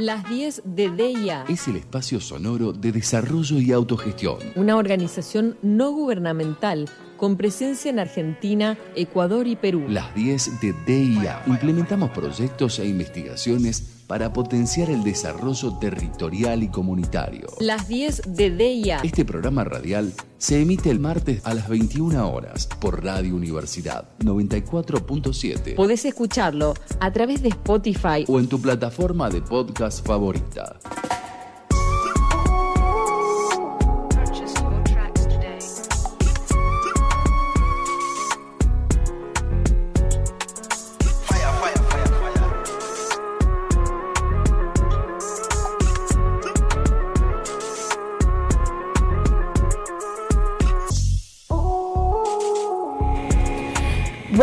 Las 0.00 0.26
10 0.30 0.62
de 0.64 0.90
DIA. 0.90 1.44
Es 1.46 1.68
el 1.68 1.76
espacio 1.76 2.22
sonoro 2.22 2.72
de 2.72 2.90
desarrollo 2.90 3.60
y 3.60 3.70
autogestión. 3.70 4.38
Una 4.56 4.78
organización 4.78 5.58
no 5.60 5.92
gubernamental 5.92 6.88
con 7.18 7.36
presencia 7.36 7.90
en 7.90 7.98
Argentina, 7.98 8.78
Ecuador 8.96 9.46
y 9.46 9.56
Perú. 9.56 9.84
Las 9.90 10.14
10 10.14 10.62
de 10.62 10.74
DIA. 10.86 11.42
Implementamos 11.46 12.12
proyectos 12.12 12.78
e 12.78 12.86
investigaciones 12.86 13.99
para 14.10 14.32
potenciar 14.32 14.90
el 14.90 15.04
desarrollo 15.04 15.74
territorial 15.74 16.64
y 16.64 16.68
comunitario. 16.68 17.46
Las 17.60 17.86
10 17.86 18.22
de 18.26 18.50
DIA. 18.50 19.02
Este 19.04 19.24
programa 19.24 19.62
radial 19.62 20.12
se 20.36 20.60
emite 20.60 20.90
el 20.90 20.98
martes 20.98 21.40
a 21.44 21.54
las 21.54 21.68
21 21.68 22.28
horas 22.28 22.66
por 22.80 23.04
Radio 23.04 23.36
Universidad 23.36 24.08
94.7. 24.18 25.76
Podés 25.76 26.04
escucharlo 26.04 26.74
a 26.98 27.12
través 27.12 27.40
de 27.40 27.50
Spotify 27.50 28.24
o 28.26 28.40
en 28.40 28.48
tu 28.48 28.60
plataforma 28.60 29.30
de 29.30 29.42
podcast 29.42 30.04
favorita. 30.04 30.80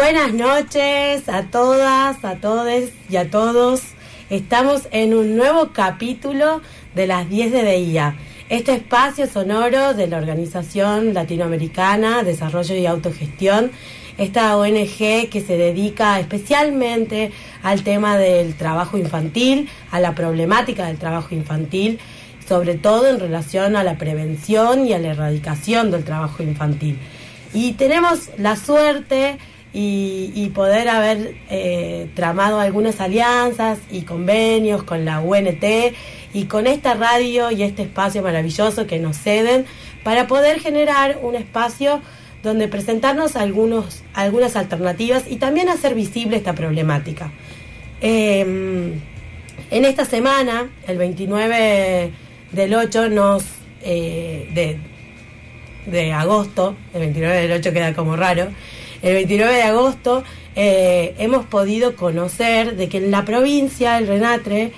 Buenas 0.09 0.33
noches 0.33 1.27
a 1.27 1.47
todas, 1.51 2.23
a 2.23 2.35
todos 2.35 2.91
y 3.09 3.17
a 3.17 3.29
todos. 3.29 3.81
Estamos 4.29 4.87
en 4.91 5.13
un 5.13 5.35
nuevo 5.35 5.73
capítulo 5.73 6.61
de 6.95 7.07
las 7.07 7.27
10 7.27 7.51
de 7.51 7.63
DIA, 7.63 8.15
este 8.47 8.71
espacio 8.75 9.27
sonoro 9.27 9.93
de 9.93 10.07
la 10.07 10.15
Organización 10.15 11.13
Latinoamericana 11.13 12.23
Desarrollo 12.23 12.73
y 12.75 12.85
Autogestión, 12.85 13.69
esta 14.17 14.55
ONG 14.55 15.27
que 15.29 15.43
se 15.45 15.57
dedica 15.57 16.17
especialmente 16.21 17.33
al 17.61 17.83
tema 17.83 18.17
del 18.17 18.55
trabajo 18.55 18.97
infantil, 18.97 19.67
a 19.91 19.99
la 19.99 20.15
problemática 20.15 20.85
del 20.85 20.99
trabajo 20.99 21.35
infantil, 21.35 21.99
sobre 22.47 22.75
todo 22.75 23.09
en 23.09 23.19
relación 23.19 23.75
a 23.75 23.83
la 23.83 23.97
prevención 23.97 24.87
y 24.87 24.93
a 24.93 24.99
la 24.99 25.09
erradicación 25.09 25.91
del 25.91 26.05
trabajo 26.05 26.43
infantil. 26.43 26.97
Y 27.53 27.73
tenemos 27.73 28.29
la 28.37 28.55
suerte 28.55 29.37
y, 29.79 30.51
poder 30.55 30.89
haber 30.89 31.35
eh, 31.51 32.09
tramado 32.15 32.59
algunas 32.59 32.99
alianzas 32.99 33.77
y 33.91 34.01
convenios 34.01 34.81
con 34.81 35.05
la 35.05 35.19
UNT 35.19 35.63
y 36.33 36.45
con 36.45 36.65
esta 36.65 36.95
radio 36.95 37.51
y 37.51 37.61
este 37.61 37.83
espacio 37.83 38.23
maravilloso 38.23 38.87
que 38.87 38.97
nos 38.97 39.17
ceden 39.17 39.65
para 40.03 40.25
poder 40.25 40.59
generar 40.61 41.19
un 41.21 41.35
espacio 41.35 42.01
donde 42.41 42.67
presentarnos 42.67 43.35
algunos, 43.35 44.01
algunas 44.15 44.55
alternativas 44.55 45.25
y 45.29 45.35
también 45.35 45.69
hacer 45.69 45.93
visible 45.93 46.37
esta 46.37 46.53
problemática. 46.53 47.31
Em, 48.01 48.93
en 49.69 49.85
esta 49.85 50.05
semana, 50.05 50.69
el 50.87 50.97
29 50.97 52.11
del 52.51 52.73
8, 52.73 53.09
nos, 53.09 53.43
eh, 53.83 54.49
de, 54.55 54.79
de 55.91 56.13
agosto, 56.13 56.75
el 56.95 57.01
29 57.01 57.41
del 57.41 57.51
8 57.51 57.73
queda 57.73 57.93
como 57.93 58.15
raro, 58.15 58.47
el 59.01 59.13
29 59.13 59.53
de 59.53 59.63
agosto, 59.63 60.23
eh, 60.55 61.13
hemos 61.19 61.45
podido 61.45 61.95
conocer 61.95 62.75
de 62.75 62.89
que 62.89 62.97
en 62.97 63.11
la 63.11 63.25
provincia, 63.25 63.97
el 63.97 64.07
Renatre, 64.07 64.71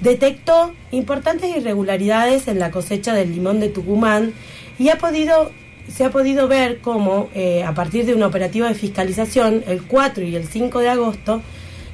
detectó 0.00 0.72
importantes 0.92 1.54
irregularidades 1.54 2.48
en 2.48 2.58
la 2.58 2.70
cosecha 2.70 3.12
del 3.14 3.32
limón 3.32 3.60
de 3.60 3.68
Tucumán 3.68 4.32
y 4.78 4.88
ha 4.88 4.96
podido, 4.96 5.50
se 5.92 6.04
ha 6.04 6.10
podido 6.10 6.48
ver 6.48 6.78
cómo 6.78 7.28
eh, 7.34 7.62
a 7.64 7.74
partir 7.74 8.06
de 8.06 8.14
un 8.14 8.22
operativo 8.22 8.66
de 8.66 8.74
fiscalización, 8.74 9.62
el 9.66 9.82
4 9.82 10.24
y 10.24 10.36
el 10.36 10.46
5 10.46 10.78
de 10.78 10.88
agosto, 10.88 11.42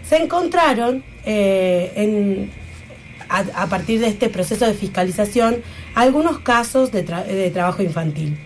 se 0.09 0.19
encontraron 0.23 1.03
eh, 1.25 2.49
a, 3.29 3.67
partir 3.67 3.99
de 3.99 4.07
este 4.07 4.29
proceso 4.29 4.67
de 4.67 4.75
fiscalización 4.75 5.63
algunos 5.97 6.39
casos 6.39 6.93
de 6.93 7.51
trabajo 7.51 7.83
infantil 7.83 8.39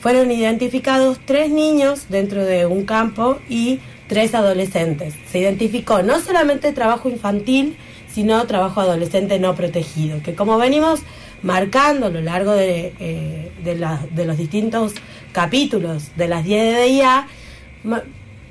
fueron 0.00 0.30
identificados 0.30 1.18
tres 1.24 1.50
niños 1.50 2.06
dentro 2.08 2.44
de 2.44 2.66
un 2.66 2.84
campo 2.84 3.38
y 3.48 3.80
tres 4.08 4.34
adolescentes. 4.34 5.14
Se 5.30 5.38
identificó 5.38 6.02
no 6.02 6.20
solamente 6.20 6.72
trabajo 6.72 7.08
infantil, 7.08 7.76
sino 8.12 8.44
trabajo 8.46 8.80
adolescente 8.80 9.38
no 9.38 9.54
protegido, 9.54 10.20
que 10.22 10.34
como 10.34 10.58
venimos 10.58 11.00
marcando 11.42 12.06
a 12.06 12.10
lo 12.10 12.20
largo 12.20 12.52
de, 12.52 12.92
eh, 12.98 13.52
de, 13.62 14.24
los 14.24 14.36
distintos 14.36 14.94
capítulos 15.32 16.10
de 16.16 16.28
las 16.28 16.44
10 16.44 16.76
de 16.76 16.82
DIA, 16.82 17.28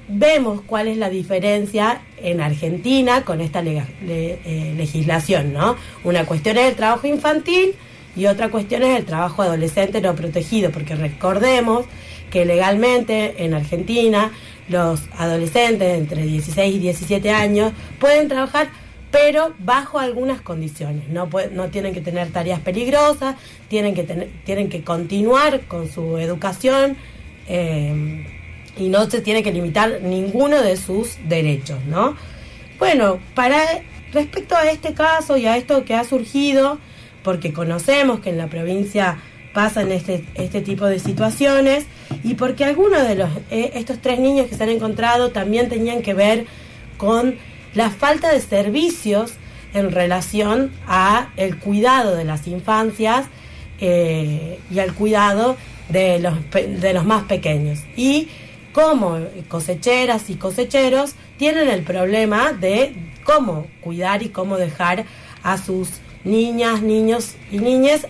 vemos 0.08 0.62
cuál 0.66 0.88
es 0.88 0.98
la 0.98 1.10
diferencia 1.10 2.02
en 2.18 2.42
Argentina 2.42 3.24
con 3.24 3.42
esta 3.42 3.62
eh, 3.62 4.74
legislación, 4.76 5.54
¿no? 5.54 5.76
Una 6.04 6.26
cuestión 6.26 6.58
es 6.58 6.70
el 6.70 6.76
trabajo 6.76 7.06
infantil, 7.06 7.76
y 8.16 8.26
otra 8.26 8.50
cuestión 8.50 8.84
es 8.84 8.98
el 8.98 9.06
trabajo 9.06 9.42
adolescente 9.42 10.02
no 10.02 10.16
protegido, 10.16 10.72
porque 10.72 10.96
recordemos 10.96 11.86
que 12.30 12.46
legalmente 12.46 13.44
en 13.44 13.54
Argentina 13.54 14.32
los 14.68 15.02
adolescentes 15.18 15.98
entre 15.98 16.24
16 16.24 16.76
y 16.76 16.80
17 16.80 17.32
años 17.32 17.74
pueden 18.00 18.28
trabajar 18.28 18.70
pero 19.12 19.54
bajo 19.60 20.00
algunas 20.00 20.42
condiciones. 20.42 21.10
No, 21.10 21.30
no 21.52 21.70
tienen 21.70 21.94
que 21.94 22.02
tener 22.02 22.30
tareas 22.30 22.60
peligrosas, 22.60 23.36
tienen 23.68 23.96
que, 23.96 24.04
tener, 24.04 24.30
tienen 24.46 24.70
que 24.70 24.84
continuar 24.84 25.62
con 25.62 25.90
su 25.90 26.18
educación 26.18 26.96
eh, 27.48 28.26
y 28.78 28.90
no 28.90 29.10
se 29.10 29.22
tiene 29.22 29.44
que 29.44 29.52
limitar 29.52 30.02
ninguno 30.02 30.62
de 30.62 30.78
sus 30.78 31.18
derechos, 31.28 31.84
¿no? 31.86 32.16
Bueno, 32.78 33.20
para 33.34 33.60
respecto 34.14 34.56
a 34.56 34.70
este 34.70 34.94
caso 34.94 35.38
y 35.38 35.46
a 35.48 35.58
esto 35.58 35.84
que 35.86 35.96
ha 35.96 36.04
surgido, 36.04 36.80
porque 37.24 37.54
conocemos 37.54 38.20
que 38.20 38.30
en 38.30 38.38
la 38.38 38.48
provincia 38.48 39.18
pasan 39.54 39.92
este, 39.92 40.26
este 40.36 40.62
tipo 40.62 40.86
de 40.86 41.00
situaciones 41.00 41.86
y 42.24 42.36
porque 42.36 42.66
algunos 42.66 43.08
de 43.08 43.16
los, 43.16 43.30
eh, 43.50 43.72
estos 43.76 44.00
tres 44.00 44.20
niños 44.20 44.48
que 44.48 44.56
se 44.56 44.64
han 44.64 44.70
encontrado 44.70 45.32
también 45.32 45.70
tenían 45.70 46.02
que 46.02 46.14
ver 46.14 46.46
con 46.98 47.36
la 47.74 47.90
falta 47.90 48.32
de 48.32 48.42
servicios 48.42 49.34
en 49.74 49.92
relación 49.92 50.72
a 50.88 51.30
el 51.36 51.58
cuidado 51.58 52.16
de 52.16 52.26
las 52.26 52.48
infancias 52.48 53.28
eh, 53.80 54.60
y 54.72 54.80
al 54.80 54.94
cuidado 54.94 55.58
de 55.90 56.20
los, 56.20 56.34
de 56.52 56.94
los 56.94 57.06
más 57.06 57.24
pequeños. 57.24 57.80
Y 57.96 58.30
como 58.74 59.20
cosecheras 59.48 60.30
y 60.30 60.36
cosecheros 60.36 61.14
tienen 61.38 61.70
el 61.70 61.84
problema 61.84 62.54
de 62.54 62.94
cómo 63.24 63.68
cuidar 63.82 64.24
y 64.24 64.30
cómo 64.30 64.58
dejar 64.58 65.06
a 65.44 65.58
sus 65.58 65.90
niñas, 66.24 66.82
niños 66.82 67.36
y 67.52 67.60
niñas 67.60 68.08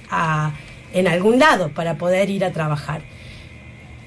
en 0.93 1.07
algún 1.07 1.39
lado 1.39 1.69
para 1.69 1.97
poder 1.97 2.29
ir 2.29 2.43
a 2.43 2.51
trabajar. 2.51 3.01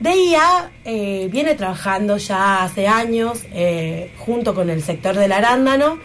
DIA 0.01 0.73
eh, 0.85 1.29
viene 1.31 1.55
trabajando 1.55 2.17
ya 2.17 2.65
hace 2.65 2.89
años 2.89 3.45
eh, 3.53 4.11
junto 4.19 4.53
con 4.53 4.69
el 4.69 4.83
sector 4.83 5.15
del 5.15 5.31
arándano 5.31 6.01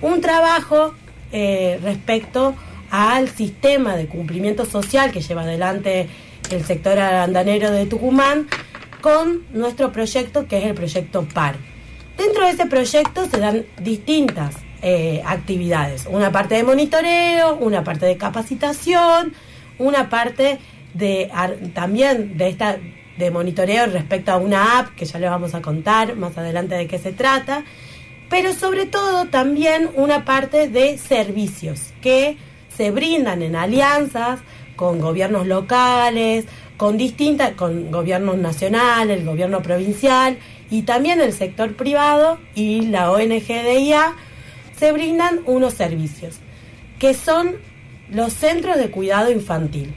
un 0.00 0.22
trabajo 0.22 0.94
eh, 1.30 1.78
respecto 1.82 2.54
al 2.90 3.28
sistema 3.28 3.96
de 3.96 4.06
cumplimiento 4.06 4.64
social 4.64 5.12
que 5.12 5.20
lleva 5.20 5.42
adelante 5.42 6.08
el 6.50 6.64
sector 6.64 6.98
arandanero 6.98 7.70
de 7.70 7.84
Tucumán 7.84 8.48
con 9.02 9.42
nuestro 9.52 9.92
proyecto 9.92 10.48
que 10.48 10.58
es 10.58 10.64
el 10.64 10.74
proyecto 10.74 11.26
PAR. 11.34 11.56
Dentro 12.16 12.46
de 12.46 12.52
ese 12.52 12.66
proyecto 12.66 13.28
se 13.28 13.38
dan 13.38 13.66
distintas 13.78 14.54
eh, 14.82 15.22
actividades. 15.24 16.06
Una 16.10 16.32
parte 16.32 16.56
de 16.56 16.64
monitoreo, 16.64 17.54
una 17.54 17.84
parte 17.84 18.06
de 18.06 18.16
capacitación, 18.16 19.32
una 19.78 20.08
parte 20.08 20.58
de 20.94 21.30
también 21.72 22.36
de 22.36 22.48
esta 22.48 22.78
de 23.16 23.30
monitoreo 23.30 23.86
respecto 23.86 24.32
a 24.32 24.38
una 24.38 24.80
app 24.80 24.94
que 24.96 25.04
ya 25.04 25.18
le 25.18 25.28
vamos 25.28 25.54
a 25.54 25.62
contar 25.62 26.16
más 26.16 26.36
adelante 26.36 26.74
de 26.74 26.86
qué 26.86 26.98
se 26.98 27.12
trata, 27.12 27.64
pero 28.28 28.52
sobre 28.54 28.86
todo 28.86 29.26
también 29.26 29.90
una 29.94 30.24
parte 30.24 30.68
de 30.68 30.98
servicios 30.98 31.92
que 32.00 32.36
se 32.74 32.90
brindan 32.90 33.42
en 33.42 33.54
alianzas 33.54 34.40
con 34.76 35.00
gobiernos 35.00 35.46
locales, 35.46 36.46
con 36.76 36.96
distintas, 36.96 37.52
con 37.52 37.90
gobiernos 37.90 38.38
nacionales, 38.38 39.20
el 39.20 39.26
gobierno 39.26 39.62
provincial 39.62 40.38
y 40.70 40.82
también 40.82 41.20
el 41.20 41.32
sector 41.32 41.74
privado 41.74 42.38
y 42.54 42.86
la 42.86 43.12
ONG 43.12 43.46
de 43.46 43.78
IA 43.78 44.16
se 44.82 44.90
brindan 44.90 45.42
unos 45.46 45.74
servicios, 45.74 46.38
que 46.98 47.14
son 47.14 47.54
los 48.10 48.32
centros 48.32 48.76
de 48.78 48.90
cuidado 48.90 49.30
infantil. 49.30 49.94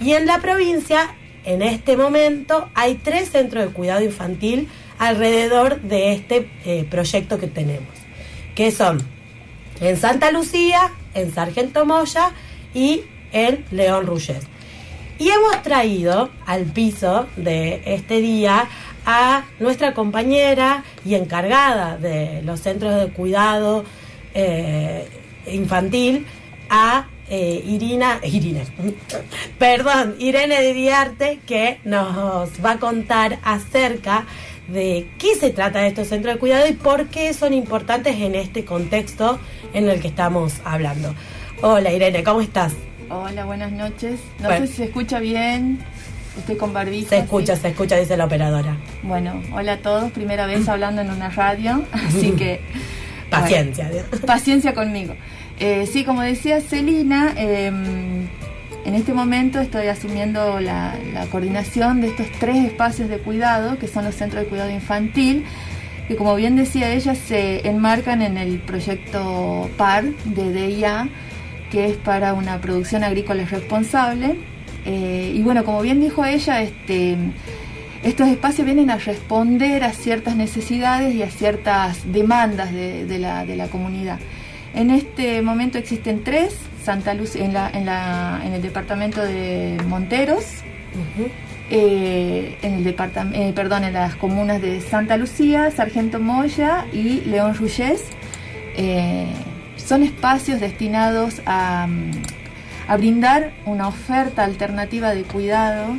Y 0.00 0.14
en 0.14 0.26
la 0.26 0.40
provincia, 0.40 1.14
en 1.44 1.62
este 1.62 1.96
momento, 1.96 2.68
hay 2.74 2.96
tres 2.96 3.30
centros 3.30 3.64
de 3.64 3.72
cuidado 3.72 4.02
infantil 4.02 4.68
alrededor 4.98 5.80
de 5.82 6.14
este 6.14 6.50
eh, 6.64 6.84
proyecto 6.90 7.38
que 7.38 7.46
tenemos, 7.46 7.94
que 8.56 8.72
son 8.72 9.00
en 9.80 9.96
Santa 9.96 10.32
Lucía, 10.32 10.90
en 11.14 11.32
Sargento 11.32 11.86
Moya 11.86 12.32
y 12.74 13.02
en 13.30 13.64
León 13.70 14.04
Ruyes. 14.04 14.48
Y 15.20 15.28
hemos 15.28 15.62
traído 15.62 16.30
al 16.44 16.64
piso 16.64 17.28
de 17.36 17.82
este 17.84 18.20
día 18.20 18.68
a 19.06 19.44
nuestra 19.60 19.94
compañera 19.94 20.82
y 21.04 21.14
encargada 21.14 21.96
de 21.98 22.42
los 22.42 22.58
centros 22.58 22.96
de 22.96 23.12
cuidado 23.12 23.84
eh, 24.34 25.06
infantil, 25.50 26.26
a 26.70 27.06
eh, 27.30 27.62
Irina, 27.66 28.20
Irina, 28.22 28.62
perdón, 29.58 30.16
Irene 30.18 30.62
Didiarte, 30.62 31.40
que 31.46 31.78
nos 31.84 32.50
va 32.64 32.72
a 32.72 32.78
contar 32.78 33.38
acerca 33.42 34.24
de 34.68 35.10
qué 35.18 35.34
se 35.34 35.50
trata 35.50 35.80
de 35.80 35.88
estos 35.88 36.08
centros 36.08 36.34
de 36.34 36.40
cuidado 36.40 36.66
y 36.66 36.72
por 36.72 37.08
qué 37.08 37.32
son 37.32 37.52
importantes 37.52 38.16
en 38.16 38.34
este 38.34 38.64
contexto 38.64 39.38
en 39.72 39.88
el 39.88 40.00
que 40.00 40.08
estamos 40.08 40.54
hablando. 40.64 41.14
Hola 41.62 41.92
Irene, 41.92 42.22
¿cómo 42.22 42.40
estás? 42.40 42.74
Hola, 43.10 43.46
buenas 43.46 43.72
noches. 43.72 44.20
No 44.40 44.50
sé 44.50 44.66
si 44.66 44.72
se 44.74 44.84
escucha 44.84 45.18
bien. 45.18 45.78
Estoy 46.38 46.56
con 46.56 46.72
barbijo. 46.72 47.08
Se 47.08 47.18
escucha, 47.18 47.56
se 47.56 47.68
escucha, 47.68 47.96
dice 47.96 48.16
la 48.16 48.26
operadora. 48.26 48.76
Bueno, 49.02 49.42
hola 49.52 49.74
a 49.74 49.78
todos. 49.78 50.12
Primera 50.12 50.46
vez 50.46 50.68
hablando 50.68 51.02
en 51.02 51.10
una 51.10 51.30
radio, 51.30 51.84
así 51.92 52.30
que... 52.38 52.60
paciencia. 53.30 53.90
paciencia 54.26 54.74
conmigo. 54.74 55.14
Eh, 55.60 55.88
sí, 55.90 56.04
como 56.04 56.22
decía 56.22 56.60
Celina, 56.60 57.32
em, 57.36 58.28
en 58.84 58.94
este 58.94 59.12
momento 59.12 59.60
estoy 59.60 59.88
asumiendo 59.88 60.60
la, 60.60 60.96
coordinación 61.30 62.00
de 62.00 62.08
estos 62.08 62.26
tres 62.38 62.64
espacios 62.64 63.08
de 63.08 63.18
cuidado, 63.18 63.78
que 63.78 63.88
son 63.88 64.04
los 64.04 64.14
centros 64.14 64.44
de 64.44 64.48
cuidado 64.48 64.70
infantil, 64.70 65.44
que 66.06 66.16
como 66.16 66.36
bien 66.36 66.56
decía 66.56 66.90
ella, 66.92 67.14
se 67.14 67.68
enmarcan 67.68 68.22
en 68.22 68.38
el 68.38 68.60
proyecto 68.60 69.68
PAR 69.76 70.04
de 70.24 70.52
DIA, 70.52 71.08
que 71.70 71.86
es 71.86 71.96
para 71.96 72.32
una 72.34 72.60
producción 72.60 73.04
agrícola 73.04 73.44
responsable. 73.44 74.36
Eh, 74.86 75.32
y 75.34 75.42
bueno, 75.42 75.64
como 75.64 75.82
bien 75.82 76.00
dijo 76.00 76.24
ella, 76.24 76.62
este, 76.62 77.18
estos 78.02 78.28
espacios 78.28 78.64
vienen 78.64 78.90
a 78.90 78.96
responder 78.96 79.84
a 79.84 79.92
ciertas 79.92 80.36
necesidades 80.36 81.14
y 81.14 81.22
a 81.22 81.30
ciertas 81.30 82.12
demandas 82.12 82.72
de 82.72 83.18
la 83.18 83.68
comunidad. 83.68 84.18
En 84.74 84.90
este 84.90 85.42
momento 85.42 85.78
existen 85.78 86.22
tres, 86.22 86.54
Santa 86.82 87.12
Luz 87.14 87.36
en, 87.36 87.52
la, 87.52 87.70
en, 87.70 87.84
la, 87.84 88.40
en 88.44 88.52
el 88.54 88.62
departamento 88.62 89.22
de 89.22 89.76
Monteros, 89.86 90.44
eh, 91.70 92.56
en 92.62 92.74
el 92.74 92.84
departamento, 92.84 93.38
eh, 93.38 93.52
perdón, 93.54 93.84
en 93.84 93.92
las 93.92 94.14
comunas 94.14 94.62
de 94.62 94.80
Santa 94.80 95.16
Lucía, 95.16 95.70
Sargento 95.70 96.18
Moya 96.18 96.86
y 96.92 97.20
León 97.22 97.54
Ruyés. 97.54 98.04
Eh, 98.76 99.26
son 99.76 100.02
espacios 100.02 100.60
destinados 100.60 101.42
a, 101.44 101.88
a, 102.86 102.96
brindar 102.96 103.52
una 103.66 103.88
oferta 103.88 104.44
alternativa 104.44 105.14
de 105.14 105.24
cuidado 105.24 105.96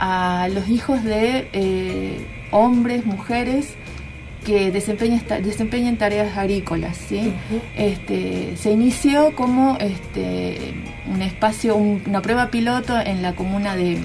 a 0.00 0.48
los 0.52 0.68
hijos 0.68 1.02
de 1.04 2.26
hombres, 2.50 3.04
mujeres 3.04 3.74
que 4.48 4.70
desempeñen 4.70 5.98
tareas 5.98 6.36
agrícolas. 6.36 6.96
¿sí? 6.96 7.34
este, 7.76 8.56
se 8.56 8.70
inició 8.70 9.34
como 9.36 9.76
este, 9.78 10.72
un 11.12 11.20
espacio, 11.20 11.76
una 11.76 12.22
prueba 12.22 12.48
piloto 12.50 12.98
en 12.98 13.22
la 13.22 13.34
comuna 13.34 13.76
de, 13.76 13.98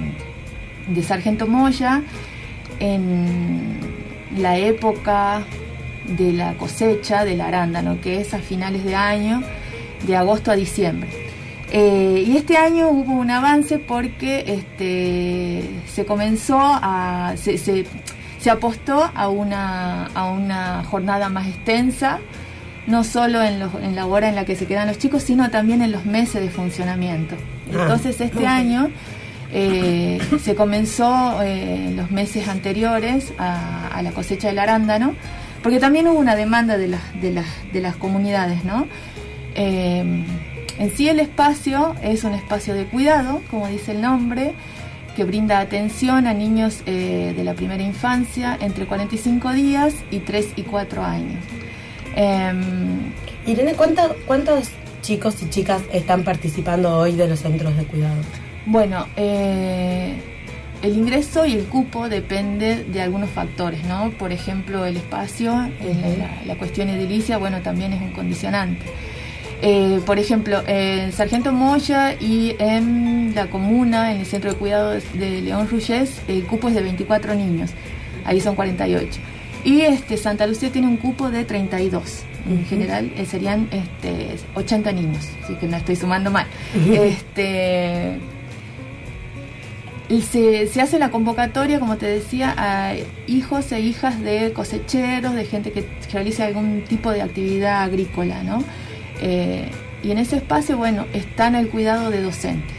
Sargento 1.01 1.47
Moya, 1.47 2.03
en 2.79 3.77
la 4.37 4.57
época 4.57 5.43
de 6.17 6.33
la 6.33 6.55
cosecha 6.55 7.23
del 7.23 7.39
arándano, 7.39 8.01
que 8.01 8.19
es 8.19 8.33
a 8.33 8.39
finales 8.39 8.83
de 8.83 8.95
año, 8.95 9.43
de 10.05 10.17
agosto 10.17 10.51
a 10.51 10.55
diciembre. 10.55 11.22
Eh, 11.75 12.23
y 12.27 12.37
este 12.37 12.55
año 12.55 12.89
hubo 12.89 13.13
un 13.13 13.31
avance 13.31 13.79
porque 13.79 14.43
este, 14.47 15.69
se 15.87 16.05
comenzó 16.05 16.59
a 16.61 17.33
se 17.35 18.51
apostó 18.51 19.09
a 19.15 19.29
una, 19.29 20.07
a 20.07 20.29
una 20.29 20.83
jornada 20.83 21.29
más 21.29 21.47
extensa, 21.47 22.19
no 22.87 23.05
solo 23.05 23.41
en, 23.41 23.61
en, 23.81 23.95
la 23.95 24.05
hora 24.05 24.27
en 24.27 24.35
la 24.35 24.43
que 24.43 24.57
se 24.57 24.67
quedan 24.67 24.87
los 24.87 24.97
chicos, 24.97 25.23
sino 25.23 25.49
también 25.49 25.81
en 25.81 25.93
los 25.93 26.05
meses 26.05 26.41
de 26.41 26.49
funcionamiento. 26.49 27.35
Ah. 27.69 27.83
Entonces 27.83 28.19
este 28.19 28.45
año 28.45 28.89
eh, 29.53 30.19
se 30.41 30.55
comenzó 30.55 31.41
eh, 31.41 31.85
en 31.87 31.95
los 31.95 32.11
meses 32.11 32.49
anteriores 32.49 33.33
a, 33.37 34.01
la 34.03 34.11
cosecha 34.11 34.49
del 34.49 34.59
arándano, 34.59 35.15
porque 35.63 35.79
también 35.79 36.07
hubo 36.09 36.19
una 36.19 36.35
demanda 36.35 36.77
de, 36.77 36.89
las, 36.89 37.21
de, 37.21 37.31
las, 37.31 37.45
de 37.71 37.79
las 37.79 37.95
comunidades, 37.95 38.65
¿no? 38.65 38.87
Eh, 39.55 40.25
en 40.79 40.95
sí 40.95 41.07
el 41.09 41.19
espacio 41.19 41.95
es 42.01 42.23
un 42.23 42.33
espacio 42.33 42.73
de 42.73 42.85
cuidado, 42.85 43.41
como 43.49 43.67
dice 43.67 43.91
el 43.91 44.01
nombre, 44.01 44.53
que 45.15 45.23
brinda 45.23 45.59
atención 45.59 46.27
a 46.27 46.33
niños 46.33 46.81
eh, 46.85 47.33
de 47.35 47.43
la 47.43 47.53
primera 47.53 47.83
infancia 47.83 48.57
entre 48.59 48.87
45 48.87 49.51
días 49.53 49.93
y 50.11 50.19
3 50.19 50.53
y 50.55 50.63
4 50.63 51.03
años. 51.03 51.43
Em, 52.15 53.11
Irene, 53.45 53.75
¿cuántos 53.75 54.69
chicos 55.01 55.41
y 55.43 55.49
chicas 55.49 55.81
están 55.91 56.23
participando 56.23 56.97
hoy 56.97 57.13
de 57.13 57.27
los 57.27 57.39
centros 57.39 57.75
de 57.77 57.85
cuidado? 57.85 58.21
Bueno, 58.65 59.07
eh, 59.17 60.15
el 60.81 60.97
ingreso 60.97 61.45
y 61.45 61.53
el 61.53 61.65
cupo 61.65 62.09
depende 62.09 62.83
de 62.85 63.01
algunos 63.01 63.29
factores, 63.29 63.83
¿no? 63.85 64.11
Por 64.11 64.31
ejemplo, 64.31 64.85
el 64.85 64.97
espacio, 64.97 65.51
la, 65.53 66.41
la, 66.45 66.55
cuestión 66.57 66.89
edilicia, 66.89 67.37
bueno, 67.37 67.61
también 67.61 67.93
es 67.93 68.01
un 68.01 68.11
condicionante. 68.11 68.85
Eh, 69.65 70.01
por 70.05 70.19
ejemplo, 70.19 70.61
en 70.67 71.13
Sargento 71.13 71.53
Moya 71.53 72.15
y 72.19 72.53
en 72.59 73.31
la 73.33 73.49
comuna, 73.49 74.11
en 74.11 74.19
el 74.19 74.25
centro 74.25 74.51
de 74.51 74.57
cuidado 74.57 74.91
de 74.91 75.41
León 75.41 75.69
Ruyés, 75.69 76.21
el 76.27 76.43
cupo 76.43 76.67
es 76.67 76.75
de 76.75 76.81
24 76.81 77.33
niños. 77.33 77.71
Ahí 78.25 78.41
son 78.41 78.55
48. 78.55 79.21
Y 79.63 79.79
este, 79.79 80.17
Santa 80.17 80.47
Lucía 80.47 80.69
tiene 80.69 80.89
un 80.89 80.97
cupo 80.97 81.31
de 81.31 81.45
32. 81.45 82.23
En 82.45 82.65
general 82.65 83.09
eh, 83.15 83.25
serían 83.25 83.69
este, 83.71 84.35
80 84.53 84.91
niños, 84.91 85.29
así 85.41 85.55
que 85.55 85.65
no 85.65 85.77
estoy 85.77 85.95
sumando 85.95 86.29
mal. 86.29 86.45
este, 86.91 88.19
se, 90.29 90.67
se, 90.67 90.81
hace 90.81 90.99
la 90.99 91.09
convocatoria, 91.09 91.79
como 91.79 91.95
te 91.95 92.05
decía, 92.07 92.53
a 92.57 92.95
hijos 93.27 93.71
e 93.71 93.79
hijas 93.79 94.19
de 94.19 94.51
cosecheros, 94.51 95.33
de 95.35 95.45
gente 95.45 95.71
que 95.71 95.85
realice 96.11 96.43
algún 96.43 96.81
tipo 96.81 97.11
de 97.11 97.21
actividad 97.21 97.81
agrícola, 97.81 98.43
¿no? 98.43 98.61
Eh, 99.25 99.71
y 100.03 100.11
en 100.11 100.17
ese 100.17 100.35
espacio, 100.35 100.75
bueno, 100.75 101.05
están 101.13 101.55
el 101.55 101.69
cuidado 101.69 102.09
de 102.09 102.21
docentes. 102.21 102.75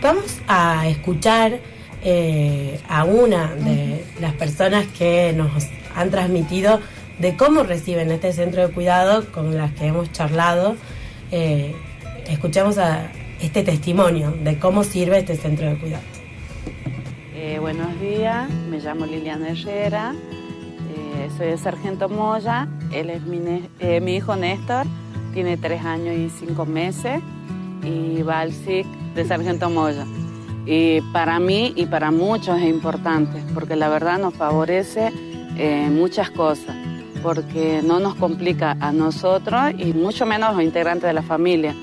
Vamos 0.00 0.38
a 0.46 0.86
escuchar 0.86 1.58
eh, 2.04 2.78
a 2.88 3.02
una 3.02 3.52
de 3.56 4.04
las 4.20 4.34
personas 4.34 4.86
que 4.86 5.32
nos 5.36 5.50
han 5.96 6.10
transmitido 6.10 6.78
de 7.18 7.36
cómo 7.36 7.64
reciben 7.64 8.12
este 8.12 8.32
centro 8.32 8.68
de 8.68 8.72
cuidado 8.72 9.24
con 9.32 9.56
las 9.56 9.72
que 9.72 9.86
hemos 9.86 10.12
charlado. 10.12 10.76
Eh, 11.32 11.74
escuchamos 12.28 12.78
a 12.78 13.10
este 13.40 13.64
testimonio 13.64 14.30
de 14.30 14.60
cómo 14.60 14.84
sirve 14.84 15.18
este 15.18 15.34
centro 15.34 15.68
de 15.68 15.76
cuidado. 15.76 16.04
buenos 17.60 18.00
días, 18.00 18.48
me 18.70 18.78
llamo 18.78 19.06
Liliana 19.06 19.48
Herrera, 19.48 20.14
soy 21.36 21.48
de 21.48 21.58
Sargento 21.58 22.08
Moya, 22.08 22.68
él 22.92 23.10
es 23.10 23.22
mi 23.22 24.14
hijo 24.14 24.36
Néstor 24.36 24.86
tiene 25.36 25.58
tres 25.58 25.84
años 25.84 26.16
y 26.16 26.30
cinco 26.30 26.64
meses 26.64 27.20
y 27.84 28.22
va 28.22 28.40
al 28.40 28.52
SIC 28.52 28.86
de 29.14 29.22
Sargento 29.26 29.68
Moya. 29.68 30.06
Y 30.64 31.02
para 31.12 31.38
mí 31.38 31.74
y 31.76 31.84
para 31.84 32.10
muchos 32.10 32.56
es 32.58 32.64
importante, 32.64 33.42
porque 33.52 33.76
la 33.76 33.90
verdad 33.90 34.18
nos 34.18 34.32
favorece 34.32 35.12
eh, 35.58 35.88
muchas 35.90 36.30
cosas, 36.30 36.74
porque 37.22 37.82
no 37.84 38.00
nos 38.00 38.14
complica 38.14 38.78
a 38.80 38.92
nosotros 38.92 39.72
y 39.76 39.92
mucho 39.92 40.24
menos 40.24 40.48
a 40.48 40.52
los 40.52 40.62
integrantes 40.62 41.06
de 41.06 41.12
la 41.12 41.22
familia. 41.22 41.74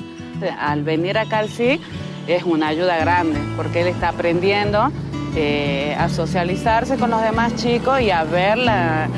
Al 0.60 0.82
venir 0.82 1.20
acá 1.20 1.38
al 1.38 1.50
SIC 1.50 1.80
es 2.26 2.44
una 2.46 2.70
ayuda 2.70 2.98
grande, 2.98 3.40
porque 3.56 3.82
él 3.82 3.88
está 3.88 4.10
aprendiendo 4.10 4.92
eh, 5.36 5.96
a 6.00 6.10
socializarse 6.10 6.98
con 6.98 7.12
los 7.12 7.22
demás 7.22 7.56
chicos 7.56 8.02
y 8.02 8.10
a 8.10 8.24
ver 8.24 8.58
la, 8.58 9.10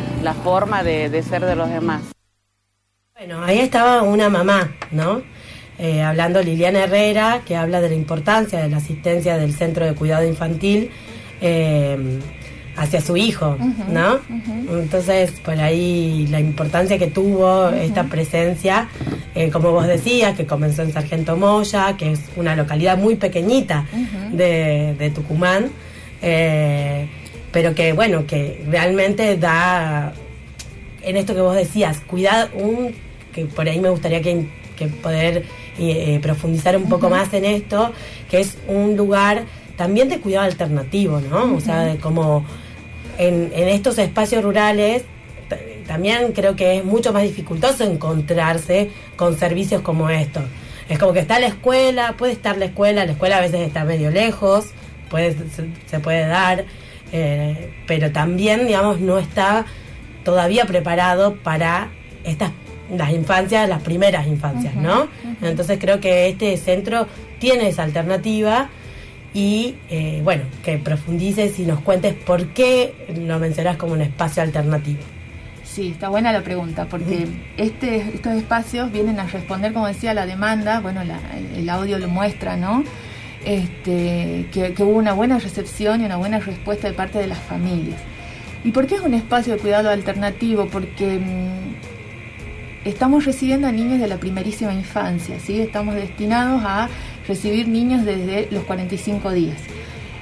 forma 0.43 0.83
de 0.83 1.23
ser 1.23 1.45
de 1.45 1.55
los 1.55 1.69
demás. 1.69 2.14
Bueno, 3.17 3.41
ahí 3.45 3.59
estaba 3.59 4.01
una 4.01 4.27
mamá, 4.27 4.75
¿no? 4.91 5.21
Eh, 5.79 6.01
hablando 6.01 6.41
Liliana 6.41 6.83
Herrera, 6.83 7.43
que 7.45 7.55
habla 7.55 7.79
de 7.79 7.87
la 7.87 7.95
importancia 7.95 8.59
de 8.59 8.67
la 8.67 8.75
asistencia 8.75 9.37
del 9.37 9.53
Centro 9.53 9.85
de 9.85 9.95
Cuidado 9.95 10.27
Infantil 10.27 10.91
eh, 11.39 12.19
hacia 12.75 12.99
su 12.99 13.15
hijo, 13.15 13.57
¿no? 13.89 14.19
Entonces, 14.69 15.31
por 15.45 15.57
ahí 15.57 16.27
la 16.29 16.41
importancia 16.41 16.99
que 16.99 17.07
tuvo 17.07 17.69
esta 17.69 18.03
presencia, 18.03 18.89
eh, 19.33 19.49
como 19.49 19.71
vos 19.71 19.87
decías, 19.87 20.35
que 20.35 20.45
comenzó 20.45 20.81
en 20.81 20.91
Sargento 20.91 21.37
Moya, 21.37 21.95
que 21.97 22.11
es 22.11 22.19
una 22.35 22.53
localidad 22.53 22.97
muy 22.97 23.15
pequeñita 23.15 23.85
de, 24.33 24.93
de, 24.99 25.09
Tucumán, 25.11 25.69
pero 26.19 27.73
que, 27.75 27.93
bueno, 27.93 28.27
que 28.27 28.65
realmente 28.67 29.37
da 29.37 30.11
en 31.01 31.17
esto 31.17 31.33
que 31.33 31.41
vos 31.41 31.55
decías, 31.55 32.01
cuidado, 32.01 32.49
un 32.55 33.04
que 33.35 33.45
por 33.45 33.67
ahí 33.67 33.79
me 33.81 33.89
gustaría 33.89 34.21
que, 34.21 34.47
poder 35.03 35.43
eh, 35.77 36.19
profundizar 36.21 36.75
un 36.77 36.87
poco 36.89 37.09
más 37.09 37.33
en 37.33 37.45
esto, 37.45 37.91
que 38.29 38.39
es 38.39 38.57
un 38.67 38.95
lugar 38.95 39.43
también 39.75 40.07
de 40.09 40.19
cuidado 40.19 40.45
alternativo, 40.45 41.19
¿no? 41.19 41.55
O 41.55 41.59
sea, 41.59 41.81
de 41.81 41.97
como 41.97 42.45
en, 43.17 43.51
en 43.53 43.67
estos 43.67 43.97
espacios 43.97 44.43
rurales 44.43 45.03
también 45.85 46.31
creo 46.33 46.55
que 46.55 46.77
es 46.77 46.85
mucho 46.85 47.13
más 47.13 47.23
dificultoso 47.23 47.83
encontrarse 47.83 48.89
con 49.15 49.37
servicios 49.37 49.81
como 49.81 50.09
estos. 50.09 50.43
Es 50.89 50.99
como 50.99 51.13
que 51.13 51.19
está 51.19 51.39
la 51.39 51.47
escuela, 51.47 52.15
puede 52.17 52.33
estar 52.33 52.57
la 52.57 52.65
escuela, 52.65 53.05
la 53.05 53.11
escuela 53.11 53.37
a 53.37 53.41
veces 53.41 53.61
está 53.61 53.85
medio 53.85 54.11
lejos, 54.11 54.67
puede, 55.09 55.35
se, 55.87 55.99
puede 55.99 56.25
dar, 56.27 56.65
eh, 57.11 57.71
pero 57.87 58.11
también, 58.11 58.67
digamos, 58.67 58.99
no 58.99 59.17
está 59.17 59.65
todavía 60.23 60.65
preparado 60.65 61.35
para 61.35 61.91
estas 62.23 62.51
las 62.95 63.11
infancias, 63.11 63.67
las 63.67 63.81
primeras 63.81 64.27
infancias, 64.27 64.75
¿no? 64.75 65.07
Entonces 65.41 65.77
creo 65.79 65.99
que 65.99 66.29
este 66.29 66.57
centro 66.57 67.07
tiene 67.39 67.69
esa 67.69 67.83
alternativa 67.83 68.69
y 69.33 69.75
eh, 69.89 70.21
bueno, 70.23 70.43
que 70.63 70.77
profundices 70.77 71.59
y 71.59 71.65
nos 71.65 71.81
cuentes 71.81 72.13
por 72.13 72.47
qué 72.47 72.93
lo 73.15 73.37
mencionas 73.37 73.75
como 73.77 73.93
un 73.93 74.01
espacio 74.01 74.41
alternativo. 74.41 75.01
Sí, 75.65 75.89
está 75.89 76.07
buena 76.07 76.31
la 76.31 76.41
pregunta, 76.41 76.85
porque 76.85 77.27
este, 77.57 77.97
estos 77.97 78.33
espacios 78.35 78.93
vienen 78.93 79.19
a 79.19 79.25
responder, 79.25 79.73
como 79.73 79.87
decía, 79.87 80.13
la 80.13 80.25
demanda, 80.25 80.79
bueno, 80.79 81.01
el, 81.01 81.69
audio 81.69 81.99
lo 81.99 82.07
muestra, 82.07 82.55
¿no? 82.55 82.85
Este, 83.43 84.47
que, 84.53 84.73
hubo 84.79 84.91
una 84.91 85.11
buena 85.11 85.37
recepción 85.37 86.01
y 86.01 86.05
una 86.05 86.15
buena 86.15 86.39
respuesta 86.39 86.87
de 86.87 86.93
parte 86.93 87.19
de 87.19 87.27
las 87.27 87.39
familias. 87.39 87.99
¿Y 88.63 88.71
por 88.71 88.87
qué 88.87 88.95
es 88.95 89.01
un 89.01 89.15
espacio 89.15 89.55
de 89.55 89.59
cuidado 89.59 89.89
alternativo? 89.89 90.67
Porque 90.71 91.19
mm, 91.19 91.94
estamos 92.85 93.25
recibiendo 93.25 93.67
a 93.67 93.71
niños 93.71 93.99
de 93.99 94.07
la 94.07 94.17
primerísima 94.17 94.73
infancia, 94.73 95.39
¿sí? 95.39 95.59
Estamos 95.59 95.95
destinados 95.95 96.63
a 96.63 96.87
recibir 97.27 97.67
niños 97.67 98.05
desde 98.05 98.47
los 98.51 98.63
45 98.63 99.31
días. 99.31 99.57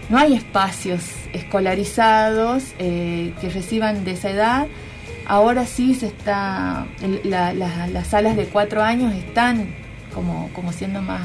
No 0.10 0.18
hay 0.18 0.34
espacios 0.34 1.04
escolarizados 1.34 2.74
eh, 2.80 3.34
que 3.40 3.50
reciban 3.50 4.04
de 4.04 4.12
esa 4.12 4.30
edad 4.32 4.68
Ahora 5.26 5.66
sí 5.66 5.96
se 5.96 6.08
está, 6.08 6.86
las 7.24 8.08
salas 8.08 8.36
de 8.36 8.46
cuatro 8.46 8.84
años 8.84 9.14
están 9.16 9.68
como, 10.14 10.50
como 10.54 10.74
siendo 10.74 11.02
más, 11.02 11.22